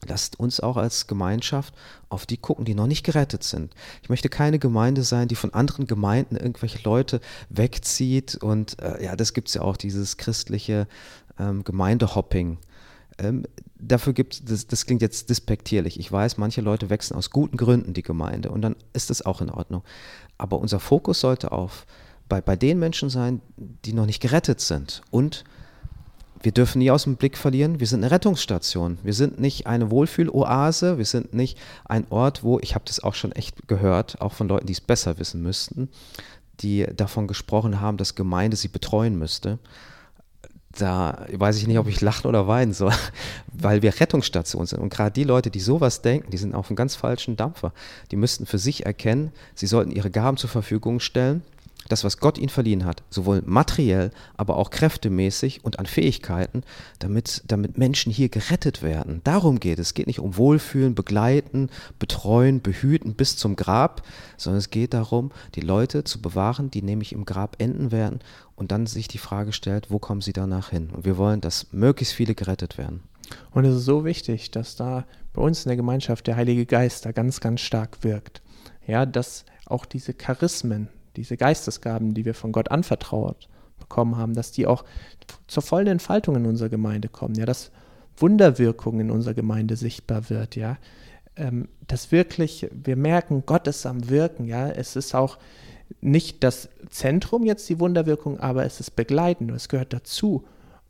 Lasst 0.07 0.39
uns 0.41 0.61
auch 0.61 0.77
als 0.77 1.07
Gemeinschaft 1.07 1.75
auf 2.09 2.27
die 2.27 2.37
gucken, 2.37 2.65
die 2.65 2.75
noch 2.75 2.87
nicht 2.87 3.05
gerettet 3.05 3.45
sind. 3.45 3.75
Ich 4.03 4.09
möchte 4.09 4.29
keine 4.29 4.59
Gemeinde 4.59 5.03
sein, 5.03 5.29
die 5.29 5.37
von 5.37 5.55
anderen 5.55 5.87
Gemeinden 5.87 6.37
irgendwelche 6.37 6.83
Leute 6.83 7.21
wegzieht. 7.51 8.35
Und 8.37 8.81
äh, 8.83 9.05
ja, 9.05 9.15
das 9.15 9.33
gibt 9.33 9.49
es 9.49 9.55
ja 9.55 9.63
auch, 9.63 9.77
dieses 9.77 10.17
christliche 10.17 10.89
ähm, 11.39 11.63
Gemeindehopping. 11.63 12.59
Ähm, 13.19 13.45
dafür 13.79 14.13
gibt 14.13 14.43
es, 14.49 14.67
das, 14.67 14.87
klingt 14.87 15.03
jetzt 15.03 15.31
despektierlich. 15.31 15.99
Ich 15.99 16.11
weiß, 16.11 16.37
manche 16.37 16.61
Leute 16.61 16.91
wechseln 16.91 17.17
aus 17.17 17.31
guten 17.31 17.57
Gründen 17.57 17.95
die 17.95 18.03
Gemeinde 18.03 18.51
und 18.51 18.63
dann 18.63 18.77
ist 18.93 19.11
das 19.11 19.23
auch 19.23 19.41
in 19.41 19.51
Ordnung. 19.51 19.83
Aber 20.39 20.59
unser 20.59 20.81
Fokus 20.81 21.21
sollte 21.21 21.53
auf 21.53 21.87
bei, 22.29 22.41
bei 22.41 22.57
den 22.57 22.79
Menschen 22.79 23.11
sein, 23.11 23.41
die 23.57 23.93
noch 23.93 24.07
nicht 24.07 24.21
gerettet 24.21 24.61
sind 24.61 25.03
und 25.11 25.45
wir 26.43 26.53
dürfen 26.53 26.79
nie 26.79 26.91
aus 26.91 27.05
dem 27.05 27.17
Blick 27.17 27.39
verlieren, 27.39 27.81
wir 27.81 27.87
sind 27.87 28.03
eine 28.03 28.11
Rettungsstation. 28.11 28.99
Wir 29.03 29.15
sind 29.15 29.41
nicht 29.41 29.67
eine 29.67 29.91
Wohlfühloase, 29.91 30.99
wir 30.99 31.05
sind 31.05 31.33
nicht 31.33 31.59
ein 31.85 32.07
Ort, 32.11 32.43
wo, 32.43 32.59
ich 32.61 32.75
habe 32.75 32.85
das 32.85 33.01
auch 33.01 33.15
schon 33.15 33.33
echt 33.33 33.69
gehört, 33.69 34.21
auch 34.21 34.33
von 34.33 34.49
Leuten, 34.49 34.67
die 34.67 34.73
es 34.73 34.81
besser 34.81 35.19
wissen 35.19 35.43
müssten, 35.43 35.89
die 36.61 36.87
davon 36.97 37.27
gesprochen 37.27 37.81
haben, 37.81 37.97
dass 37.97 38.15
Gemeinde 38.15 38.57
sie 38.57 38.69
betreuen 38.69 39.19
müsste. 39.19 39.59
Da 40.77 41.27
weiß 41.31 41.59
ich 41.59 41.67
nicht, 41.67 41.79
ob 41.79 41.87
ich 41.87 42.01
lachen 42.01 42.27
oder 42.27 42.49
weinen 42.49 42.73
soll, 42.73 42.93
weil 43.53 43.83
wir 43.83 44.01
Rettungsstation 44.01 44.67
sind. 44.67 44.81
Und 44.81 44.93
gerade 44.93 45.13
die 45.13 45.25
Leute, 45.25 45.51
die 45.51 45.61
sowas 45.61 46.03
denken, 46.03 46.31
die 46.31 46.39
sind 46.39 46.55
auf 46.55 46.69
einem 46.69 46.77
ganz 46.77 46.97
falschen 46.97 47.37
Dampfer. 47.37 47.73
Die 48.11 48.17
müssten 48.17 48.47
für 48.47 48.59
sich 48.59 48.87
erkennen, 48.87 49.33
sie 49.55 49.67
sollten 49.67 49.91
ihre 49.93 50.11
Gaben 50.11 50.39
zur 50.39 50.51
Verfügung 50.51 50.99
stellen 50.99 51.43
das, 51.89 52.05
was 52.05 52.19
Gott 52.19 52.39
ihnen 52.39 52.49
verliehen 52.49 52.85
hat, 52.85 53.03
sowohl 53.11 53.43
materiell, 53.45 54.11
aber 54.37 54.57
auch 54.57 54.71
kräftemäßig 54.71 55.65
und 55.65 55.79
an 55.79 55.87
Fähigkeiten, 55.87 56.63
damit, 56.99 57.43
damit 57.47 57.79
Menschen 57.79 58.13
hier 58.13 58.29
gerettet 58.29 58.83
werden. 58.83 59.21
Darum 59.25 59.61
geht 59.61 59.79
es. 59.79 59.89
Es 59.89 59.95
geht 59.95 60.07
nicht 60.07 60.21
um 60.21 60.37
Wohlfühlen, 60.37 60.95
begleiten, 60.95 61.69
betreuen, 61.99 62.63
behüten 62.63 63.15
bis 63.15 63.37
zum 63.37 63.57
Grab, 63.57 64.03
sondern 64.37 64.59
es 64.59 64.71
geht 64.71 64.95
darum, 64.95 65.33
die 65.55 65.61
Leute 65.61 66.05
zu 66.05 66.23
bewahren, 66.23 66.71
die 66.71 66.83
nämlich 66.83 67.13
im 67.13 67.25
Grab 67.25 67.57
enden 67.59 67.93
werden 67.93 68.21
und 68.57 68.73
dann 68.73 68.87
sich 68.87 69.09
die 69.09 69.19
Frage 69.19 69.53
stellt, 69.53 69.91
wo 69.91 69.99
kommen 69.99 70.21
sie 70.21 70.33
danach 70.33 70.71
hin? 70.71 70.91
Und 70.91 71.05
wir 71.05 71.17
wollen, 71.19 71.41
dass 71.41 71.73
möglichst 71.73 72.15
viele 72.15 72.35
gerettet 72.35 72.79
werden. 72.79 73.03
Und 73.51 73.65
es 73.65 73.77
ist 73.77 73.85
so 73.85 74.05
wichtig, 74.05 74.51
dass 74.51 74.77
da 74.77 75.05
bei 75.33 75.43
uns 75.43 75.65
in 75.65 75.69
der 75.71 75.77
Gemeinschaft 75.77 76.27
der 76.27 76.37
Heilige 76.37 76.67
Geist 76.67 77.07
da 77.07 77.13
ganz, 77.13 77.41
ganz 77.41 77.61
stark 77.61 78.03
wirkt. 78.03 78.43
Ja, 78.87 79.07
dass 79.07 79.45
auch 79.67 79.87
diese 79.87 80.13
Charismen, 80.13 80.89
diese 81.17 81.37
Geistesgaben, 81.37 82.15
die 82.15 82.25
wir 82.25 82.35
von 82.35 82.53
Gott 82.53 82.71
anvertraut 82.71 83.49
bekommen 83.79 84.17
haben, 84.17 84.35
dass 84.35 84.53
die 84.53 84.67
auch 84.67 84.85
zur 85.47 85.63
vollen 85.63 85.87
Entfaltung 85.87 86.37
in 86.37 86.47
unserer 86.47 86.69
Gemeinde 86.69 87.09
kommen, 87.09 87.35
ja, 87.35 87.47
dass 87.47 87.71
Wunderwirkung 88.17 89.01
in 89.01 89.11
unserer 89.11 89.35
Gemeinde 89.35 89.77
sichtbar 89.77 90.31
wird, 90.31 90.57
ja, 90.57 90.79
ähm, 91.37 91.69
dass 91.87 92.13
wirklich 92.13 92.69
wir 92.73 92.97
merken, 92.97 93.45
Gott 93.47 93.67
ist 93.67 93.87
am 93.87 94.09
Wirken, 94.09 94.47
ja, 94.47 94.69
es 94.69 94.97
ist 94.97 95.15
auch 95.15 95.39
nicht 96.01 96.43
das 96.43 96.69
Zentrum 96.91 97.45
jetzt 97.45 97.69
die 97.69 97.81
Wunderwirkung, 97.81 98.41
aber 98.41 98.65
es 98.65 98.81
ist 98.81 98.93
begleitend, 98.93 99.51
es 99.51 99.69
gehört 99.69 99.93
dazu. 99.93 100.45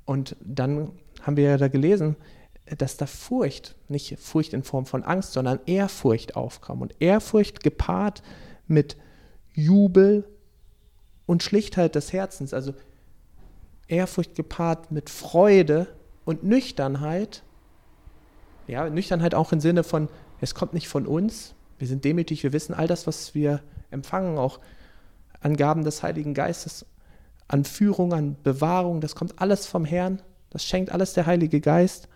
Und 0.05 0.37
dann 0.41 0.93
haben 1.23 1.37
wir 1.37 1.45
ja 1.45 1.57
da 1.57 1.69
gelesen, 1.69 2.17
dass 2.79 2.97
da 2.97 3.07
Furcht, 3.07 3.75
nicht 3.89 4.19
Furcht 4.19 4.53
in 4.53 4.63
Form 4.63 4.87
von 4.87 5.03
Angst, 5.03 5.33
sondern 5.33 5.61
Ehrfurcht 5.67 6.37
aufkam. 6.37 6.81
Und 6.81 6.95
Ehrfurcht 7.01 7.63
gepaart 7.63 8.23
mit 8.67 8.97
Jubel 9.55 10.25
und 11.27 11.43
Schlichtheit 11.43 11.95
des 11.95 12.13
Herzens, 12.13 12.55
also 12.55 12.75
Ehrfurcht 13.89 14.35
gepaart 14.35 14.91
mit 14.91 15.11
Freude 15.11 15.89
und 16.25 16.45
Nüchternheit. 16.45 17.43
Ja, 18.67 18.89
Nüchternheit 18.89 19.35
auch 19.35 19.53
im 19.53 19.61
Sinne 19.61 19.85
von, 19.85 20.09
es 20.41 20.55
kommt 20.55 20.73
nicht 20.73 20.89
von 20.89 21.07
uns, 21.07 21.55
wir 21.79 21.89
sind 21.89 22.05
demütig, 22.05 22.43
wir 22.43 22.53
wissen 22.53 22.75
all 22.75 22.87
das, 22.87 23.07
was 23.07 23.35
wir 23.35 23.61
empfangen, 23.91 24.39
auch 24.39 24.61
an 25.41 25.57
Gaben 25.57 25.85
des 25.85 26.03
Heiligen 26.03 26.35
Geistes, 26.35 26.87
an 27.49 27.65
Führung, 27.65 28.13
an 28.13 28.37
Bewahrung, 28.43 29.01
das 29.01 29.15
kommt 29.15 29.41
alles 29.41 29.67
vom 29.67 29.85
Herrn, 29.85 30.23
das 30.51 30.65
schenkt 30.65 30.93
alles 30.93 31.15
der 31.15 31.27
Heilige 31.27 31.61
Geist. 31.61 32.09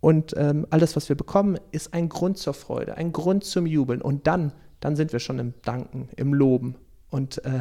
Und 0.00 0.34
ähm, 0.36 0.66
alles, 0.70 0.96
was 0.96 1.08
wir 1.08 1.16
bekommen, 1.16 1.60
ist 1.70 1.94
ein 1.94 2.08
Grund 2.08 2.36
zur 2.36 2.54
Freude, 2.54 2.96
ein 2.96 3.12
Grund 3.12 3.44
zum 3.44 3.66
Jubeln. 3.66 4.02
Und 4.02 4.26
dann 4.26 4.52
dann 4.82 4.96
sind 4.96 5.12
wir 5.12 5.20
schon 5.20 5.38
im 5.38 5.54
Danken, 5.62 6.08
im 6.16 6.34
Loben. 6.34 6.74
Und 7.08 7.44
äh, 7.44 7.60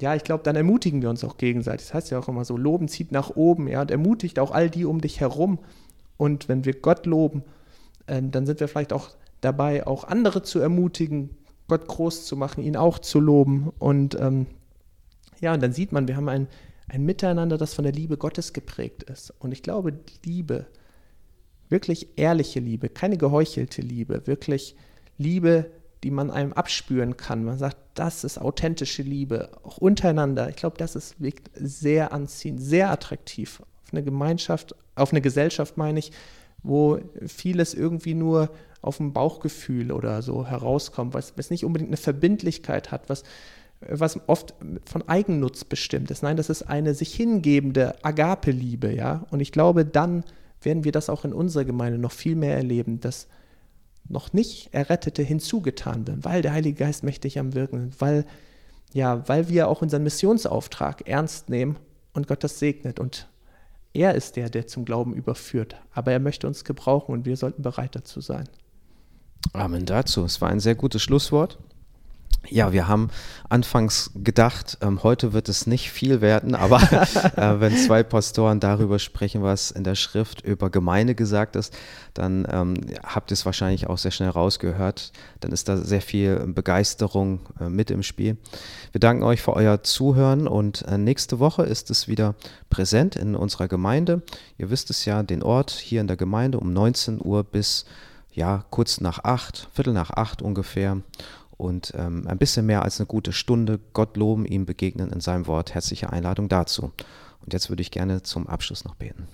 ja, 0.00 0.16
ich 0.16 0.24
glaube, 0.24 0.42
dann 0.42 0.56
ermutigen 0.56 1.00
wir 1.00 1.08
uns 1.08 1.22
auch 1.22 1.36
gegenseitig. 1.36 1.86
Das 1.86 1.94
heißt 1.94 2.10
ja 2.10 2.18
auch 2.18 2.28
immer 2.28 2.44
so, 2.44 2.56
Loben 2.56 2.88
zieht 2.88 3.12
nach 3.12 3.30
oben, 3.36 3.68
ja, 3.68 3.80
und 3.80 3.90
ermutigt 3.90 4.38
auch 4.40 4.50
all 4.50 4.68
die 4.68 4.84
um 4.84 5.00
dich 5.00 5.20
herum. 5.20 5.60
Und 6.16 6.48
wenn 6.48 6.64
wir 6.64 6.74
Gott 6.80 7.06
loben, 7.06 7.44
äh, 8.08 8.20
dann 8.20 8.46
sind 8.46 8.58
wir 8.58 8.66
vielleicht 8.66 8.92
auch 8.92 9.10
dabei, 9.40 9.86
auch 9.86 10.02
andere 10.04 10.42
zu 10.42 10.58
ermutigen, 10.58 11.30
Gott 11.68 11.86
groß 11.86 12.26
zu 12.26 12.36
machen, 12.36 12.64
ihn 12.64 12.76
auch 12.76 12.98
zu 12.98 13.20
loben. 13.20 13.70
Und 13.78 14.16
ähm, 14.18 14.46
ja, 15.40 15.54
und 15.54 15.62
dann 15.62 15.72
sieht 15.72 15.92
man, 15.92 16.08
wir 16.08 16.16
haben 16.16 16.28
ein, 16.28 16.48
ein 16.88 17.04
Miteinander, 17.04 17.58
das 17.58 17.74
von 17.74 17.84
der 17.84 17.92
Liebe 17.92 18.16
Gottes 18.16 18.52
geprägt 18.52 19.04
ist. 19.04 19.32
Und 19.38 19.52
ich 19.52 19.62
glaube, 19.62 20.00
Liebe, 20.24 20.66
wirklich 21.68 22.08
ehrliche 22.16 22.58
Liebe, 22.58 22.88
keine 22.88 23.16
geheuchelte 23.16 23.82
Liebe, 23.82 24.26
wirklich 24.26 24.74
Liebe, 25.16 25.70
die 26.02 26.10
man 26.10 26.30
einem 26.30 26.52
abspüren 26.52 27.16
kann. 27.16 27.44
Man 27.44 27.58
sagt, 27.58 27.76
das 27.94 28.24
ist 28.24 28.38
authentische 28.38 29.02
Liebe, 29.02 29.50
auch 29.62 29.78
untereinander. 29.78 30.48
Ich 30.48 30.56
glaube, 30.56 30.78
das 30.78 30.96
ist 30.96 31.16
sehr 31.54 32.12
anziehend, 32.12 32.60
sehr 32.60 32.90
attraktiv. 32.90 33.60
Auf 33.84 33.92
eine 33.92 34.02
Gemeinschaft, 34.02 34.74
auf 34.94 35.12
eine 35.12 35.20
Gesellschaft 35.20 35.76
meine 35.76 35.98
ich, 35.98 36.12
wo 36.62 36.98
vieles 37.26 37.74
irgendwie 37.74 38.14
nur 38.14 38.50
auf 38.82 38.96
dem 38.96 39.12
Bauchgefühl 39.12 39.92
oder 39.92 40.22
so 40.22 40.46
herauskommt, 40.46 41.12
was, 41.12 41.36
was 41.36 41.50
nicht 41.50 41.64
unbedingt 41.64 41.90
eine 41.90 41.96
Verbindlichkeit 41.96 42.90
hat, 42.90 43.08
was, 43.08 43.24
was 43.80 44.18
oft 44.26 44.54
von 44.84 45.06
Eigennutz 45.08 45.64
bestimmt 45.64 46.10
ist. 46.10 46.22
Nein, 46.22 46.36
das 46.36 46.50
ist 46.50 46.62
eine 46.62 46.94
sich 46.94 47.14
hingebende 47.14 48.02
Agape-Liebe, 48.04 48.94
ja. 48.94 49.26
Und 49.30 49.40
ich 49.40 49.52
glaube, 49.52 49.84
dann 49.84 50.24
werden 50.62 50.84
wir 50.84 50.92
das 50.92 51.10
auch 51.10 51.24
in 51.24 51.32
unserer 51.32 51.64
Gemeinde 51.64 51.98
noch 51.98 52.12
viel 52.12 52.36
mehr 52.36 52.56
erleben, 52.56 53.00
dass 53.00 53.28
noch 54.10 54.32
nicht 54.32 54.74
Errettete 54.74 55.22
hinzugetan 55.22 56.06
werden, 56.06 56.24
weil 56.24 56.42
der 56.42 56.52
Heilige 56.52 56.84
Geist 56.84 57.04
mächtig 57.04 57.38
am 57.38 57.54
Wirken 57.54 57.88
ist, 57.88 58.00
weil, 58.00 58.26
ja, 58.92 59.26
weil 59.28 59.48
wir 59.48 59.68
auch 59.68 59.82
unseren 59.82 60.02
Missionsauftrag 60.02 61.08
ernst 61.08 61.48
nehmen 61.48 61.76
und 62.12 62.26
Gott 62.26 62.42
das 62.44 62.58
segnet. 62.58 62.98
Und 62.98 63.28
er 63.92 64.14
ist 64.14 64.36
der, 64.36 64.50
der 64.50 64.66
zum 64.66 64.84
Glauben 64.84 65.14
überführt. 65.14 65.76
Aber 65.92 66.12
er 66.12 66.18
möchte 66.18 66.46
uns 66.46 66.64
gebrauchen 66.64 67.12
und 67.12 67.24
wir 67.24 67.36
sollten 67.36 67.62
bereit 67.62 67.94
dazu 67.94 68.20
sein. 68.20 68.48
Amen 69.52 69.86
dazu. 69.86 70.24
Es 70.24 70.40
war 70.40 70.50
ein 70.50 70.60
sehr 70.60 70.74
gutes 70.74 71.02
Schlusswort. 71.02 71.58
Ja, 72.48 72.72
wir 72.72 72.88
haben 72.88 73.10
anfangs 73.48 74.10
gedacht, 74.14 74.78
ähm, 74.80 75.02
heute 75.02 75.32
wird 75.32 75.48
es 75.48 75.66
nicht 75.66 75.90
viel 75.90 76.20
werden, 76.20 76.54
aber 76.54 76.80
äh, 77.36 77.60
wenn 77.60 77.76
zwei 77.76 78.02
Pastoren 78.02 78.60
darüber 78.60 78.98
sprechen, 78.98 79.42
was 79.42 79.70
in 79.70 79.84
der 79.84 79.94
Schrift 79.94 80.40
über 80.42 80.70
Gemeinde 80.70 81.14
gesagt 81.14 81.54
ist, 81.54 81.76
dann 82.14 82.46
ähm, 82.50 82.74
habt 83.04 83.30
ihr 83.30 83.34
es 83.34 83.44
wahrscheinlich 83.44 83.88
auch 83.88 83.98
sehr 83.98 84.10
schnell 84.10 84.30
rausgehört. 84.30 85.12
Dann 85.40 85.52
ist 85.52 85.68
da 85.68 85.76
sehr 85.76 86.00
viel 86.00 86.46
Begeisterung 86.46 87.40
äh, 87.60 87.68
mit 87.68 87.90
im 87.90 88.02
Spiel. 88.02 88.38
Wir 88.92 89.00
danken 89.00 89.22
euch 89.22 89.42
für 89.42 89.52
euer 89.52 89.82
Zuhören 89.82 90.48
und 90.48 90.82
äh, 90.82 90.96
nächste 90.96 91.38
Woche 91.38 91.64
ist 91.64 91.90
es 91.90 92.08
wieder 92.08 92.34
präsent 92.70 93.16
in 93.16 93.36
unserer 93.36 93.68
Gemeinde. 93.68 94.22
Ihr 94.56 94.70
wisst 94.70 94.90
es 94.90 95.04
ja, 95.04 95.22
den 95.22 95.42
Ort 95.42 95.70
hier 95.70 96.00
in 96.00 96.06
der 96.06 96.16
Gemeinde 96.16 96.58
um 96.58 96.72
19 96.72 97.20
Uhr 97.22 97.44
bis 97.44 97.84
ja, 98.32 98.64
kurz 98.70 99.00
nach 99.00 99.24
acht, 99.24 99.68
Viertel 99.72 99.92
nach 99.92 100.10
acht 100.10 100.40
ungefähr 100.40 100.98
und 101.60 101.92
ähm, 101.96 102.26
ein 102.26 102.38
bisschen 102.38 102.66
mehr 102.66 102.82
als 102.82 102.98
eine 102.98 103.06
gute 103.06 103.32
Stunde 103.32 103.78
Gott 103.92 104.16
loben, 104.16 104.46
ihm 104.46 104.66
begegnen 104.66 105.12
in 105.12 105.20
seinem 105.20 105.46
Wort. 105.46 105.74
Herzliche 105.74 106.10
Einladung 106.10 106.48
dazu. 106.48 106.92
Und 107.44 107.52
jetzt 107.52 107.68
würde 107.68 107.82
ich 107.82 107.90
gerne 107.90 108.22
zum 108.22 108.46
Abschluss 108.46 108.84
noch 108.84 108.94
beten. 108.94 109.28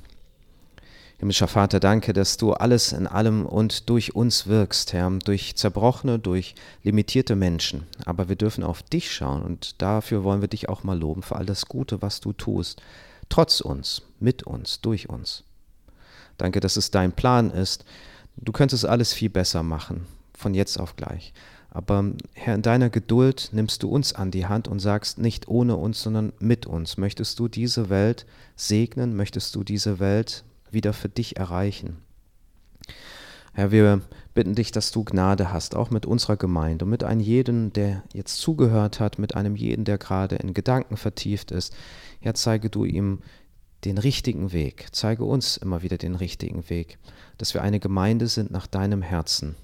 Himmlischer 1.19 1.49
Vater, 1.49 1.81
danke, 1.81 2.13
dass 2.13 2.37
du 2.37 2.53
alles 2.53 2.93
in 2.93 3.07
allem 3.07 3.47
und 3.47 3.89
durch 3.89 4.15
uns 4.15 4.47
wirkst, 4.49 4.93
Herr, 4.93 5.09
durch 5.11 5.57
zerbrochene, 5.57 6.19
durch 6.19 6.55
limitierte 6.83 7.37
Menschen. 7.37 7.87
Aber 8.05 8.29
wir 8.29 8.37
dürfen 8.37 8.63
auf 8.63 8.83
dich 8.83 9.11
schauen 9.15 9.43
und 9.43 9.81
dafür 9.81 10.25
wollen 10.25 10.43
wir 10.43 10.49
dich 10.49 10.69
auch 10.69 10.85
mal 10.85 10.99
loben, 10.99 11.23
für 11.23 11.37
all 11.37 11.47
das 11.47 11.67
Gute, 11.67 12.03
was 12.03 12.21
du 12.21 12.35
tust, 12.35 12.83
trotz 13.31 13.63
uns, 13.63 14.03
mit 14.21 14.43
uns, 14.43 14.83
durch 14.83 15.09
uns. 15.09 15.45
Danke, 16.37 16.61
dass 16.61 16.77
es 16.77 16.91
dein 16.91 17.13
Plan 17.13 17.51
ist. 17.51 17.87
Du 18.37 18.53
könntest 18.53 18.85
alles 18.85 19.15
viel 19.15 19.31
besser 19.31 19.63
machen, 19.63 20.07
von 20.37 20.53
jetzt 20.53 20.79
auf 20.79 20.97
gleich. 20.97 21.33
Aber 21.77 22.13
Herr, 22.33 22.55
in 22.55 22.63
deiner 22.63 22.89
Geduld 22.89 23.51
nimmst 23.53 23.83
du 23.83 23.91
uns 23.91 24.15
an 24.15 24.31
die 24.31 24.47
Hand 24.47 24.67
und 24.67 24.79
sagst, 24.79 25.19
nicht 25.19 25.47
ohne 25.47 25.77
uns, 25.77 26.03
sondern 26.03 26.33
mit 26.39 26.65
uns. 26.65 26.97
Möchtest 26.97 27.39
du 27.39 27.49
diese 27.49 27.91
Welt 27.91 28.25
segnen? 28.55 29.15
Möchtest 29.15 29.55
du 29.55 29.63
diese 29.63 29.99
Welt 29.99 30.45
wieder 30.71 30.95
für 30.95 31.11
dich 31.11 31.37
erreichen? 31.37 31.99
Herr, 33.53 33.73
wir 33.73 34.01
bitten 34.33 34.55
dich, 34.55 34.73
dass 34.73 34.91
du 34.91 35.05
Gnade 35.05 35.53
hast, 35.53 35.77
auch 35.77 35.91
mit 35.91 36.07
unserer 36.07 36.39
Gemeinde 36.39 36.87
und 36.87 36.91
mit 36.91 37.05
einem 37.05 37.21
jeden, 37.21 37.75
der 37.75 38.05
jetzt 38.15 38.39
zugehört 38.39 38.99
hat, 38.99 39.19
mit 39.19 39.35
einem 39.35 39.55
jeden, 39.55 39.85
der 39.85 39.99
gerade 39.99 40.37
in 40.37 40.55
Gedanken 40.55 40.97
vertieft 40.97 41.51
ist. 41.51 41.77
Herr, 42.21 42.33
zeige 42.33 42.71
du 42.71 42.87
ihm 42.87 43.19
den 43.85 43.99
richtigen 43.99 44.55
Weg. 44.55 44.87
Zeige 44.93 45.25
uns 45.27 45.59
immer 45.59 45.83
wieder 45.83 45.99
den 45.99 46.15
richtigen 46.15 46.71
Weg, 46.71 46.97
dass 47.37 47.53
wir 47.53 47.61
eine 47.61 47.81
Gemeinde 47.81 48.29
sind 48.29 48.51
nach 48.51 48.67
deinem 48.67 49.03
Herzen 49.03 49.57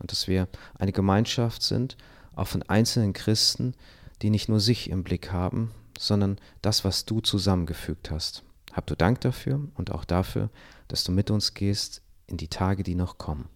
und 0.00 0.10
dass 0.10 0.26
wir 0.26 0.48
eine 0.78 0.92
Gemeinschaft 0.92 1.62
sind, 1.62 1.96
auch 2.34 2.48
von 2.48 2.62
einzelnen 2.64 3.12
Christen, 3.12 3.74
die 4.22 4.30
nicht 4.30 4.48
nur 4.48 4.60
sich 4.60 4.90
im 4.90 5.04
Blick 5.04 5.30
haben, 5.32 5.70
sondern 5.98 6.38
das, 6.62 6.84
was 6.84 7.04
du 7.04 7.20
zusammengefügt 7.20 8.10
hast. 8.10 8.42
Hab 8.72 8.86
du 8.86 8.96
Dank 8.96 9.20
dafür 9.20 9.60
und 9.74 9.92
auch 9.92 10.04
dafür, 10.04 10.50
dass 10.88 11.04
du 11.04 11.12
mit 11.12 11.30
uns 11.30 11.54
gehst 11.54 12.02
in 12.26 12.36
die 12.36 12.48
Tage, 12.48 12.82
die 12.82 12.94
noch 12.94 13.18
kommen. 13.18 13.48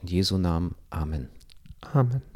In 0.00 0.08
Jesu 0.08 0.38
Namen. 0.38 0.74
Amen. 0.90 1.28
Amen. 1.80 2.22